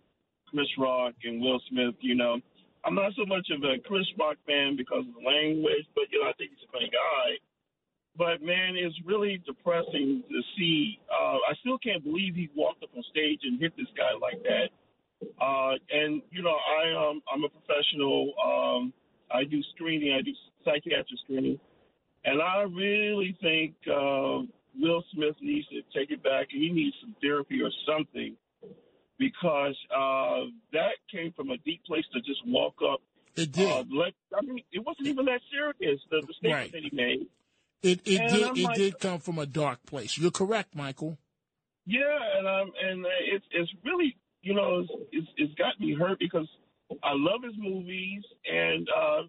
Chris 0.50 0.68
Rock 0.78 1.14
and 1.24 1.42
Will 1.42 1.60
Smith. 1.70 1.96
You 2.02 2.14
know, 2.14 2.38
I'm 2.86 2.94
not 2.94 3.14
so 3.18 3.26
much 3.26 3.48
of 3.50 3.64
a 3.64 3.80
Chris 3.88 4.06
Rock 4.20 4.38
fan 4.46 4.76
because 4.78 5.00
of 5.08 5.14
the 5.18 5.28
language, 5.28 5.86
but 5.96 6.04
you 6.12 6.22
know, 6.22 6.30
I 6.30 6.34
think 6.34 6.52
he's 6.52 6.68
a 6.68 6.72
funny 6.72 6.92
guy. 6.92 7.38
But 8.18 8.46
man, 8.46 8.76
it's 8.76 8.96
really 9.06 9.42
depressing 9.48 10.22
to 10.30 10.42
see. 10.58 11.00
Uh, 11.22 11.38
I 11.50 11.54
still 11.62 11.78
can't 11.78 12.04
believe 12.04 12.34
he 12.34 12.50
walked 12.56 12.82
up 12.84 12.90
on 12.98 13.04
stage 13.12 13.42
and 13.44 13.60
hit 13.62 13.74
this 13.78 13.86
guy 13.96 14.14
like 14.20 14.42
that. 14.44 14.70
Uh, 15.40 15.74
and 15.92 16.22
you 16.32 16.42
know, 16.42 16.56
I 16.80 17.10
um, 17.10 17.22
I'm 17.32 17.44
a 17.44 17.50
professional. 17.50 18.34
Um, 18.44 18.94
I 19.32 19.44
do 19.44 19.62
screening. 19.76 20.14
I 20.14 20.22
do 20.24 20.32
psychiatric 20.66 21.20
screening, 21.24 21.60
and 22.26 22.42
I 22.42 22.64
really 22.64 23.38
think 23.40 23.76
uh, 23.88 24.42
Will 24.80 25.04
Smith 25.14 25.36
needs 25.42 25.68
to 25.70 25.82
take 25.96 26.10
it 26.10 26.24
back, 26.24 26.48
and 26.52 26.62
he 26.62 26.72
needs 26.72 26.96
some 27.02 27.16
therapy 27.22 27.62
or 27.62 27.70
something, 27.86 28.36
because 29.20 29.78
uh, 29.96 30.50
that 30.74 30.98
came 31.12 31.32
from 31.34 31.52
a 31.52 31.58
deep 31.58 31.84
place 31.86 32.06
to 32.14 32.22
just 32.22 32.42
walk 32.48 32.76
up. 32.92 33.02
It 33.36 33.52
did. 33.52 33.70
Uh, 33.70 33.84
let, 33.92 34.14
I 34.36 34.42
mean, 34.42 34.64
it 34.74 34.84
wasn't 34.84 35.08
even 35.08 35.26
that 35.26 35.42
serious. 35.52 36.02
The, 36.10 36.22
the 36.26 36.34
statement 36.34 36.54
Right. 36.54 36.72
that 36.72 36.82
he 36.82 36.90
made. 36.94 37.28
It 37.84 38.02
it 38.06 38.20
And 38.22 38.30
did 38.34 38.44
I'm 38.44 38.56
it 38.58 38.64
like- 38.64 38.78
did 38.78 39.00
come 39.00 39.20
from 39.20 39.40
a 39.40 39.46
dark 39.46 39.84
place. 39.86 40.18
You're 40.18 40.32
correct, 40.32 40.76
Michael. 40.76 41.18
Yeah, 41.86 42.18
and 42.38 42.48
um, 42.48 42.72
and 42.84 43.06
it's 43.34 43.46
it's 43.52 43.72
really 43.84 44.16
you 44.44 44.54
know 44.54 44.80
it's, 44.82 44.92
it's 45.12 45.28
it's 45.38 45.54
got 45.56 45.80
me 45.80 45.94
hurt 45.94 46.20
because 46.20 46.48
I 47.04 47.14
love 47.14 47.42
his 47.44 47.56
movies, 47.58 48.22
and 48.46 48.88
uh, 48.90 49.22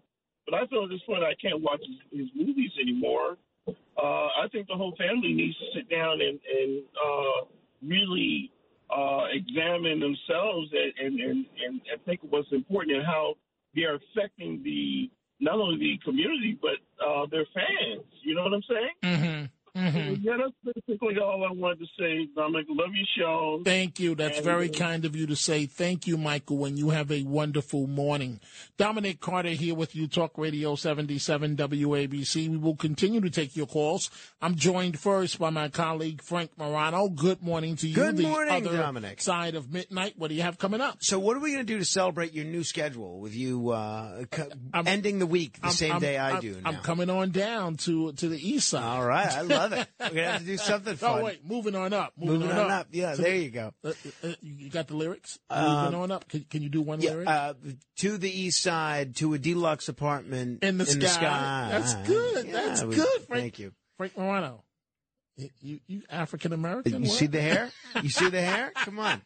but 0.45 0.53
I 0.55 0.67
feel 0.67 0.83
at 0.83 0.89
this 0.89 1.01
point 1.07 1.23
I 1.23 1.33
can't 1.41 1.61
watch 1.61 1.81
his, 2.11 2.19
his 2.21 2.29
movies 2.35 2.71
anymore. 2.79 3.37
Uh, 3.67 4.27
I 4.43 4.47
think 4.51 4.67
the 4.67 4.75
whole 4.75 4.95
family 4.97 5.33
needs 5.33 5.57
to 5.57 5.65
sit 5.79 5.89
down 5.89 6.21
and 6.21 6.39
and 6.59 6.83
uh, 7.03 7.45
really 7.81 8.51
uh, 8.95 9.25
examine 9.31 9.99
themselves 9.99 10.69
and, 10.73 10.93
and 11.07 11.19
and 11.21 11.45
and 11.65 11.81
and 11.91 12.05
think 12.05 12.19
what's 12.29 12.51
important 12.51 12.97
and 12.97 13.05
how 13.05 13.33
they're 13.73 13.95
affecting 13.95 14.61
the 14.63 15.09
not 15.43 15.55
only 15.59 15.77
the 15.77 15.99
community 16.03 16.57
but 16.61 16.77
uh, 17.05 17.25
their 17.29 17.45
fans. 17.53 18.03
You 18.21 18.35
know 18.35 18.43
what 18.43 18.53
I'm 18.53 18.63
saying? 18.63 18.95
Mm-hmm. 19.03 19.45
Mm-hmm. 19.75 20.21
Yeah, 20.23 20.37
that's 20.37 20.75
basically 20.87 21.17
all 21.17 21.43
I 21.49 21.51
wanted 21.51 21.79
to 21.79 21.85
say. 21.99 22.27
Dominic, 22.35 22.67
love 22.69 22.89
your 22.93 23.07
show. 23.17 23.61
Thank 23.65 23.99
you. 23.99 24.13
That's 24.13 24.37
And, 24.37 24.45
very 24.45 24.69
uh, 24.69 24.73
kind 24.73 25.03
of 25.03 25.15
you 25.15 25.25
to 25.27 25.35
say. 25.35 25.65
Thank 25.65 26.05
you, 26.05 26.15
Michael, 26.15 26.65
and 26.65 26.77
you 26.77 26.91
have 26.91 27.11
a 27.11 27.23
wonderful 27.23 27.87
morning. 27.87 28.39
Dominic 28.77 29.19
Carter 29.19 29.49
here 29.49 29.73
with 29.73 29.95
you, 29.95 30.05
Talk 30.07 30.37
Radio 30.37 30.75
77 30.75 31.55
WABC. 31.57 32.49
We 32.49 32.57
will 32.57 32.75
continue 32.75 33.19
to 33.21 33.31
take 33.31 33.55
your 33.55 33.65
calls. 33.65 34.11
I'm 34.43 34.55
joined 34.55 34.99
first 34.99 35.39
by 35.39 35.49
my 35.49 35.69
colleague, 35.69 36.21
Frank 36.21 36.51
Morano. 36.55 37.09
Good 37.09 37.41
morning 37.41 37.75
to 37.77 37.87
you. 37.87 37.95
Good 37.95 38.17
the 38.17 38.23
morning, 38.27 38.67
other 38.67 38.77
Dominic. 38.77 39.21
Side 39.21 39.55
of 39.55 39.71
midnight. 39.73 40.13
What 40.17 40.27
do 40.27 40.35
you 40.35 40.43
have 40.43 40.59
coming 40.59 40.81
up? 40.81 40.97
So, 41.01 41.17
what 41.17 41.35
are 41.35 41.39
we 41.39 41.51
going 41.51 41.65
to 41.65 41.73
do 41.73 41.79
to 41.79 41.85
celebrate 41.85 42.33
your 42.33 42.45
new 42.45 42.63
schedule 42.63 43.19
with 43.19 43.35
you 43.35 43.69
uh, 43.71 44.25
co- 44.29 44.49
ending 44.85 45.17
the 45.17 45.25
week 45.25 45.53
the 45.59 45.65
I'm- 45.67 45.73
same 45.73 45.91
I'm- 45.93 46.01
day 46.01 46.17
I 46.17 46.31
I'm- 46.33 46.41
do? 46.41 46.61
I'm 46.63 46.75
now? 46.75 46.81
coming 46.81 47.09
on 47.09 47.31
down 47.31 47.77
to 47.77 48.11
to 48.13 48.29
the 48.29 48.37
east 48.37 48.69
side. 48.69 48.83
All 48.83 49.03
right, 49.05 49.27
I 49.33 49.41
love 49.41 49.62
it. 49.71 49.87
We're 49.99 50.09
gonna 50.09 50.23
have 50.33 50.41
to 50.41 50.45
do 50.45 50.57
something 50.57 50.95
fun. 50.97 51.21
Oh 51.21 51.23
wait, 51.23 51.45
moving 51.47 51.75
on 51.75 51.93
up. 51.93 52.11
Moving, 52.17 52.41
Moving 52.41 52.57
on 52.57 52.69
up. 52.71 52.87
Yeah, 52.91 53.13
To 53.15 53.21
there 53.21 53.35
you 53.35 53.49
go. 53.51 53.73
Uh, 53.83 53.89
uh, 54.23 54.27
uh, 54.27 54.33
you 54.41 54.69
got 54.69 54.87
the 54.89 54.95
lyrics? 54.95 55.39
Um, 55.49 55.85
moving 55.85 55.99
on 56.01 56.11
up. 56.11 56.27
Can, 56.27 56.43
can 56.49 56.61
you 56.61 56.69
do 56.69 56.81
one 56.81 56.99
Yeah, 56.99 57.11
lyric? 57.11 57.27
uh, 57.29 57.53
to 57.99 58.17
the 58.17 58.29
east 58.29 58.61
side, 58.61 59.15
to 59.17 59.33
a 59.33 59.37
deluxe 59.37 59.87
apartment 59.87 60.63
in 60.63 60.77
the, 60.77 60.85
sky. 60.85 61.07
sky. 61.07 61.67
That's 61.71 61.93
good. 62.07 62.47
Yeah, 62.47 62.51
That's 62.53 62.83
we- 62.83 62.95
good. 62.95 63.21
Frank, 63.27 63.41
Thank 63.43 63.59
you. 63.59 63.71
Frank 63.97 64.17
Morano. 64.17 64.63
You, 65.35 65.79
you, 65.87 66.01
African 66.11 66.53
American? 66.53 67.03
You 67.03 67.09
see 67.09 67.25
the 67.25 67.41
hair? 67.41 67.71
You 68.01 68.09
see 68.09 68.29
the 68.29 68.41
hair? 68.41 68.71
Come 68.75 68.99
on. 68.99 69.21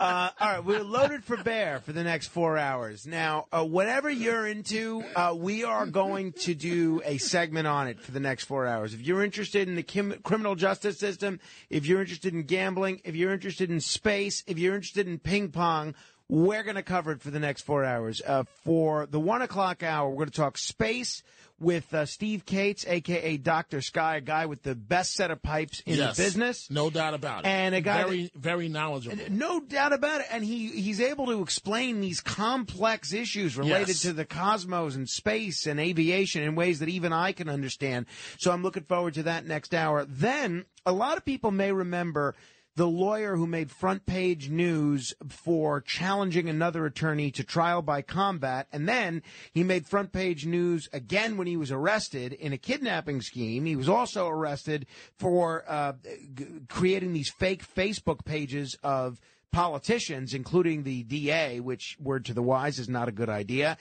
Uh, 0.00 0.30
all 0.40 0.52
right, 0.52 0.64
we're 0.64 0.82
loaded 0.82 1.24
for 1.24 1.36
bear 1.36 1.80
for 1.80 1.92
the 1.92 2.02
next 2.02 2.28
four 2.28 2.56
hours. 2.56 3.06
Now, 3.06 3.46
uh, 3.52 3.64
whatever 3.64 4.08
you're 4.08 4.46
into, 4.46 5.04
uh, 5.14 5.34
we 5.36 5.62
are 5.62 5.84
going 5.84 6.32
to 6.32 6.54
do 6.54 7.02
a 7.04 7.18
segment 7.18 7.66
on 7.66 7.86
it 7.88 8.00
for 8.00 8.12
the 8.12 8.20
next 8.20 8.44
four 8.44 8.66
hours. 8.66 8.94
If 8.94 9.02
you're 9.02 9.22
interested 9.22 9.68
in 9.68 9.76
the 9.76 9.82
kim- 9.82 10.20
criminal 10.22 10.54
justice 10.54 10.98
system, 10.98 11.38
if 11.68 11.84
you're 11.84 12.00
interested 12.00 12.32
in 12.32 12.44
gambling, 12.44 13.02
if 13.04 13.14
you're 13.14 13.32
interested 13.32 13.70
in 13.70 13.80
space, 13.80 14.42
if 14.46 14.58
you're 14.58 14.74
interested 14.74 15.06
in 15.06 15.18
ping 15.18 15.50
pong, 15.50 15.94
we're 16.30 16.62
going 16.62 16.76
to 16.76 16.82
cover 16.82 17.12
it 17.12 17.20
for 17.20 17.30
the 17.30 17.40
next 17.40 17.62
four 17.62 17.84
hours. 17.84 18.22
Uh, 18.26 18.44
for 18.64 19.06
the 19.06 19.20
one 19.20 19.42
o'clock 19.42 19.82
hour, 19.82 20.08
we're 20.08 20.16
going 20.16 20.30
to 20.30 20.36
talk 20.36 20.56
space 20.56 21.22
with 21.60 21.92
uh, 21.92 22.06
Steve 22.06 22.46
Kates, 22.46 22.86
aka 22.86 23.36
Doctor 23.36 23.80
Sky, 23.80 24.16
a 24.16 24.20
guy 24.20 24.46
with 24.46 24.62
the 24.62 24.74
best 24.74 25.14
set 25.14 25.30
of 25.30 25.42
pipes 25.42 25.82
in 25.86 25.96
Yes, 25.96 26.16
the 26.16 26.22
business. 26.22 26.70
No 26.70 26.88
doubt 26.90 27.14
about 27.14 27.40
it. 27.40 27.48
And 27.48 27.74
a 27.74 27.80
guy 27.80 28.02
very, 28.04 28.30
very 28.34 28.68
knowledgeable. 28.68 29.16
No 29.30 29.60
doubt 29.60 29.92
about 29.92 30.20
it. 30.20 30.26
And 30.30 30.44
he, 30.44 30.68
he's 30.68 31.00
able 31.00 31.26
to 31.26 31.42
explain 31.42 32.00
these 32.00 32.20
complex 32.20 33.12
issues 33.12 33.56
related 33.56 33.88
Yes. 33.88 34.02
to 34.02 34.12
the 34.12 34.24
cosmos 34.24 34.94
and 34.94 35.08
space 35.08 35.66
and 35.66 35.80
aviation 35.80 36.42
in 36.42 36.54
ways 36.54 36.78
that 36.78 36.88
even 36.88 37.12
I 37.12 37.32
can 37.32 37.48
understand. 37.48 38.06
So 38.38 38.52
I'm 38.52 38.62
looking 38.62 38.84
forward 38.84 39.14
to 39.14 39.24
that 39.24 39.46
next 39.46 39.74
hour. 39.74 40.04
Then 40.04 40.64
a 40.86 40.92
lot 40.92 41.16
of 41.16 41.24
people 41.24 41.50
may 41.50 41.72
remember 41.72 42.34
the 42.78 42.86
lawyer 42.86 43.34
who 43.34 43.44
made 43.44 43.72
front 43.72 44.06
page 44.06 44.48
news 44.50 45.12
for 45.28 45.80
challenging 45.80 46.48
another 46.48 46.86
attorney 46.86 47.28
to 47.32 47.42
trial 47.42 47.82
by 47.82 48.00
combat. 48.02 48.68
And 48.72 48.88
then 48.88 49.20
he 49.52 49.64
made 49.64 49.84
front 49.84 50.12
page 50.12 50.46
news 50.46 50.88
again 50.92 51.36
when 51.36 51.48
he 51.48 51.56
was 51.56 51.72
arrested 51.72 52.32
in 52.32 52.52
a 52.52 52.56
kidnapping 52.56 53.20
scheme. 53.20 53.64
He 53.64 53.74
was 53.74 53.88
also 53.88 54.28
arrested 54.28 54.86
for 55.18 55.64
uh, 55.66 55.94
g- 56.34 56.46
creating 56.68 57.14
these 57.14 57.28
fake 57.28 57.66
Facebook 57.66 58.24
pages 58.24 58.76
of 58.84 59.20
politicians, 59.50 60.32
including 60.32 60.84
the 60.84 61.02
DA, 61.02 61.58
which, 61.58 61.96
word 61.98 62.24
to 62.26 62.32
the 62.32 62.42
wise, 62.42 62.78
is 62.78 62.88
not 62.88 63.08
a 63.08 63.12
good 63.12 63.28
idea. 63.28 63.76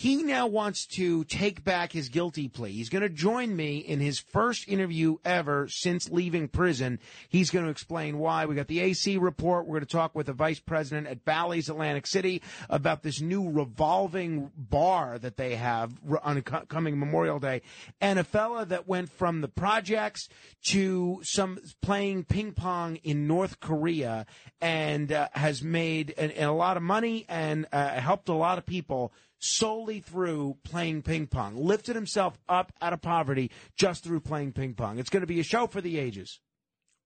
He 0.00 0.22
now 0.22 0.46
wants 0.46 0.86
to 0.96 1.24
take 1.24 1.62
back 1.62 1.92
his 1.92 2.08
guilty 2.08 2.48
plea. 2.48 2.72
He's 2.72 2.88
going 2.88 3.02
to 3.02 3.10
join 3.10 3.54
me 3.54 3.76
in 3.76 4.00
his 4.00 4.18
first 4.18 4.66
interview 4.66 5.18
ever 5.26 5.68
since 5.68 6.08
leaving 6.08 6.48
prison. 6.48 6.98
He's 7.28 7.50
going 7.50 7.66
to 7.66 7.70
explain 7.70 8.16
why. 8.16 8.46
We 8.46 8.54
got 8.54 8.68
the 8.68 8.80
AC 8.80 9.18
report. 9.18 9.66
We're 9.66 9.74
going 9.74 9.86
to 9.86 9.92
talk 9.92 10.14
with 10.14 10.24
the 10.24 10.32
vice 10.32 10.58
president 10.58 11.06
at 11.06 11.26
Bally's 11.26 11.68
Atlantic 11.68 12.06
City 12.06 12.40
about 12.70 13.02
this 13.02 13.20
new 13.20 13.50
revolving 13.50 14.50
bar 14.56 15.18
that 15.18 15.36
they 15.36 15.56
have 15.56 15.92
on 16.22 16.40
coming 16.40 16.98
Memorial 16.98 17.38
Day, 17.38 17.60
and 18.00 18.18
a 18.18 18.24
fella 18.24 18.64
that 18.64 18.88
went 18.88 19.10
from 19.10 19.42
the 19.42 19.48
projects 19.48 20.30
to 20.68 21.20
some 21.24 21.58
playing 21.82 22.24
ping 22.24 22.52
pong 22.52 22.96
in 23.04 23.26
North 23.26 23.60
Korea 23.60 24.24
and 24.62 25.12
uh, 25.12 25.28
has 25.32 25.62
made 25.62 26.14
a 26.16 26.46
lot 26.46 26.78
of 26.78 26.82
money 26.82 27.26
and 27.28 27.66
uh, 27.70 28.00
helped 28.00 28.30
a 28.30 28.34
lot 28.34 28.56
of 28.56 28.64
people 28.64 29.12
solely 29.40 30.00
through 30.00 30.58
playing 30.62 31.02
ping 31.02 31.26
pong. 31.26 31.56
Lifted 31.56 31.96
himself 31.96 32.38
up 32.48 32.72
out 32.80 32.92
of 32.92 33.02
poverty 33.02 33.50
just 33.76 34.04
through 34.04 34.20
playing 34.20 34.52
ping 34.52 34.74
pong. 34.74 34.98
It's 34.98 35.10
going 35.10 35.22
to 35.22 35.26
be 35.26 35.40
a 35.40 35.44
show 35.44 35.66
for 35.66 35.80
the 35.80 35.98
ages. 35.98 36.40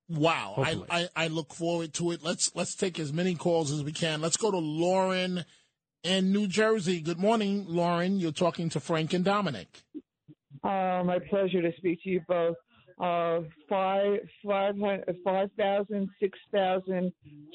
Wow, 0.09 0.55
I, 0.59 0.83
I, 0.91 1.09
I 1.17 1.27
look 1.29 1.55
forward 1.55 1.95
to 1.95 2.11
it. 2.11 2.23
Let's 2.23 2.55
let's 2.55 2.75
take 2.75 3.01
as 3.01 3.11
many 3.11 3.35
calls 3.35 3.73
as 3.73 3.83
we 3.83 3.93
can. 3.93 4.21
Let's 4.21 4.37
go 4.37 4.51
to 4.51 4.59
Lauren 4.59 5.47
in 6.03 6.31
New 6.31 6.47
Jersey. 6.47 7.01
Good 7.01 7.19
morning, 7.19 7.65
Lauren. 7.67 8.21
You're 8.21 8.33
talking 8.33 8.69
to 8.71 8.81
Frank 8.81 9.15
and 9.15 9.25
Dominic. 9.25 9.83
Uh, 10.63 11.03
my 11.05 11.19
pleasure 11.31 11.63
to 11.63 11.73
speak 11.79 12.03
to 12.03 12.11
you 12.11 12.21
both. 12.29 12.57
Uh, 13.01 13.41
five, 13.69 14.21
five, 14.47 14.77
5,000, 15.25 16.09
6,000 16.21 17.13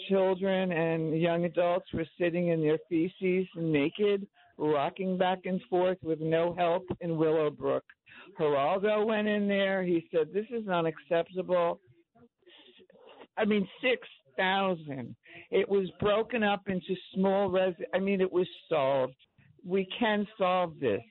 children 0.10 0.72
and 0.74 1.18
young 1.18 1.46
adults 1.46 1.86
were 1.94 2.06
sitting 2.20 2.50
in 2.50 2.62
their 2.62 2.78
feces 2.90 3.48
naked, 3.56 4.28
rocking 4.60 5.18
back 5.18 5.40
and 5.46 5.62
forth 5.70 5.98
with 6.04 6.20
no 6.20 6.54
help 6.54 6.86
in 7.02 7.18
Willowbrook. 7.18 7.84
Geraldo 8.40 9.06
went 9.06 9.28
in 9.28 9.48
there. 9.48 9.84
He 9.84 10.08
said, 10.12 10.28
This 10.34 10.46
is 10.52 10.68
unacceptable. 10.68 11.80
I 13.38 13.46
mean, 13.46 13.68
6,000. 13.82 15.16
It 15.52 15.68
was 15.68 15.90
broken 16.00 16.44
up 16.44 16.68
into 16.68 16.96
small 17.16 17.50
res. 17.50 17.74
I 17.94 18.00
mean, 18.00 18.22
it 18.22 18.32
was 18.32 18.48
solved. 18.68 19.16
We 19.66 19.88
can 19.98 20.28
solve 20.38 20.74
this. 20.80 21.02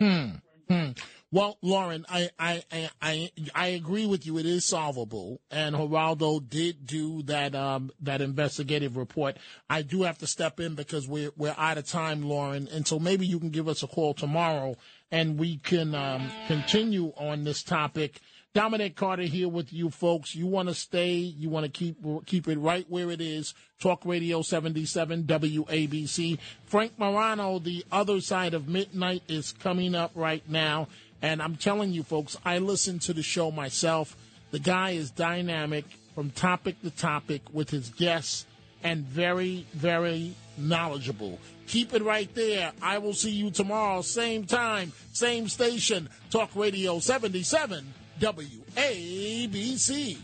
Hmm. 0.00 0.30
Hmm. 0.68 0.90
Well, 1.32 1.58
Lauren, 1.60 2.06
I, 2.08 2.30
I, 2.38 2.62
I, 3.02 3.30
I, 3.52 3.66
agree 3.68 4.06
with 4.06 4.26
you. 4.26 4.38
It 4.38 4.46
is 4.46 4.64
solvable, 4.64 5.40
and 5.50 5.74
Geraldo 5.74 6.48
did 6.48 6.86
do 6.86 7.22
that 7.24 7.52
um, 7.56 7.90
that 8.00 8.20
investigative 8.20 8.96
report. 8.96 9.36
I 9.68 9.82
do 9.82 10.04
have 10.04 10.18
to 10.18 10.26
step 10.28 10.60
in 10.60 10.76
because 10.76 11.08
we're 11.08 11.32
we're 11.36 11.56
out 11.58 11.78
of 11.78 11.86
time, 11.86 12.22
Lauren, 12.22 12.68
and 12.68 12.86
so 12.86 13.00
maybe 13.00 13.26
you 13.26 13.40
can 13.40 13.50
give 13.50 13.66
us 13.66 13.82
a 13.82 13.88
call 13.88 14.14
tomorrow, 14.14 14.76
and 15.10 15.36
we 15.36 15.58
can 15.58 15.96
um, 15.96 16.30
continue 16.46 17.12
on 17.16 17.42
this 17.42 17.64
topic. 17.64 18.20
Dominic 18.56 18.96
Carter 18.96 19.24
here 19.24 19.50
with 19.50 19.70
you 19.70 19.90
folks. 19.90 20.34
You 20.34 20.46
want 20.46 20.70
to 20.70 20.74
stay, 20.74 21.12
you 21.16 21.50
want 21.50 21.66
to 21.66 21.70
keep 21.70 21.98
keep 22.24 22.48
it 22.48 22.58
right 22.58 22.86
where 22.88 23.10
it 23.10 23.20
is. 23.20 23.52
Talk 23.78 24.06
Radio 24.06 24.40
77 24.40 25.24
WABC. 25.24 26.38
Frank 26.64 26.92
Morano, 26.98 27.58
the 27.58 27.84
other 27.92 28.22
side 28.22 28.54
of 28.54 28.66
midnight 28.66 29.22
is 29.28 29.52
coming 29.52 29.94
up 29.94 30.10
right 30.14 30.48
now. 30.48 30.88
And 31.22 31.42
I'm 31.42 31.56
telling 31.56 31.92
you 31.92 32.02
folks, 32.02 32.36
I 32.44 32.58
listen 32.58 32.98
to 33.00 33.12
the 33.12 33.22
show 33.22 33.50
myself. 33.50 34.16
The 34.50 34.58
guy 34.58 34.90
is 34.90 35.10
dynamic 35.10 35.84
from 36.14 36.30
topic 36.30 36.80
to 36.82 36.90
topic 36.90 37.42
with 37.52 37.70
his 37.70 37.90
guests 37.90 38.46
and 38.82 39.04
very, 39.04 39.66
very 39.74 40.34
knowledgeable. 40.56 41.38
Keep 41.66 41.94
it 41.94 42.02
right 42.02 42.32
there. 42.34 42.72
I 42.80 42.98
will 42.98 43.14
see 43.14 43.32
you 43.32 43.50
tomorrow, 43.50 44.02
same 44.02 44.44
time, 44.44 44.92
same 45.12 45.48
station. 45.48 46.08
Talk 46.30 46.50
Radio 46.54 47.00
77 47.00 47.92
WABC. 48.20 50.18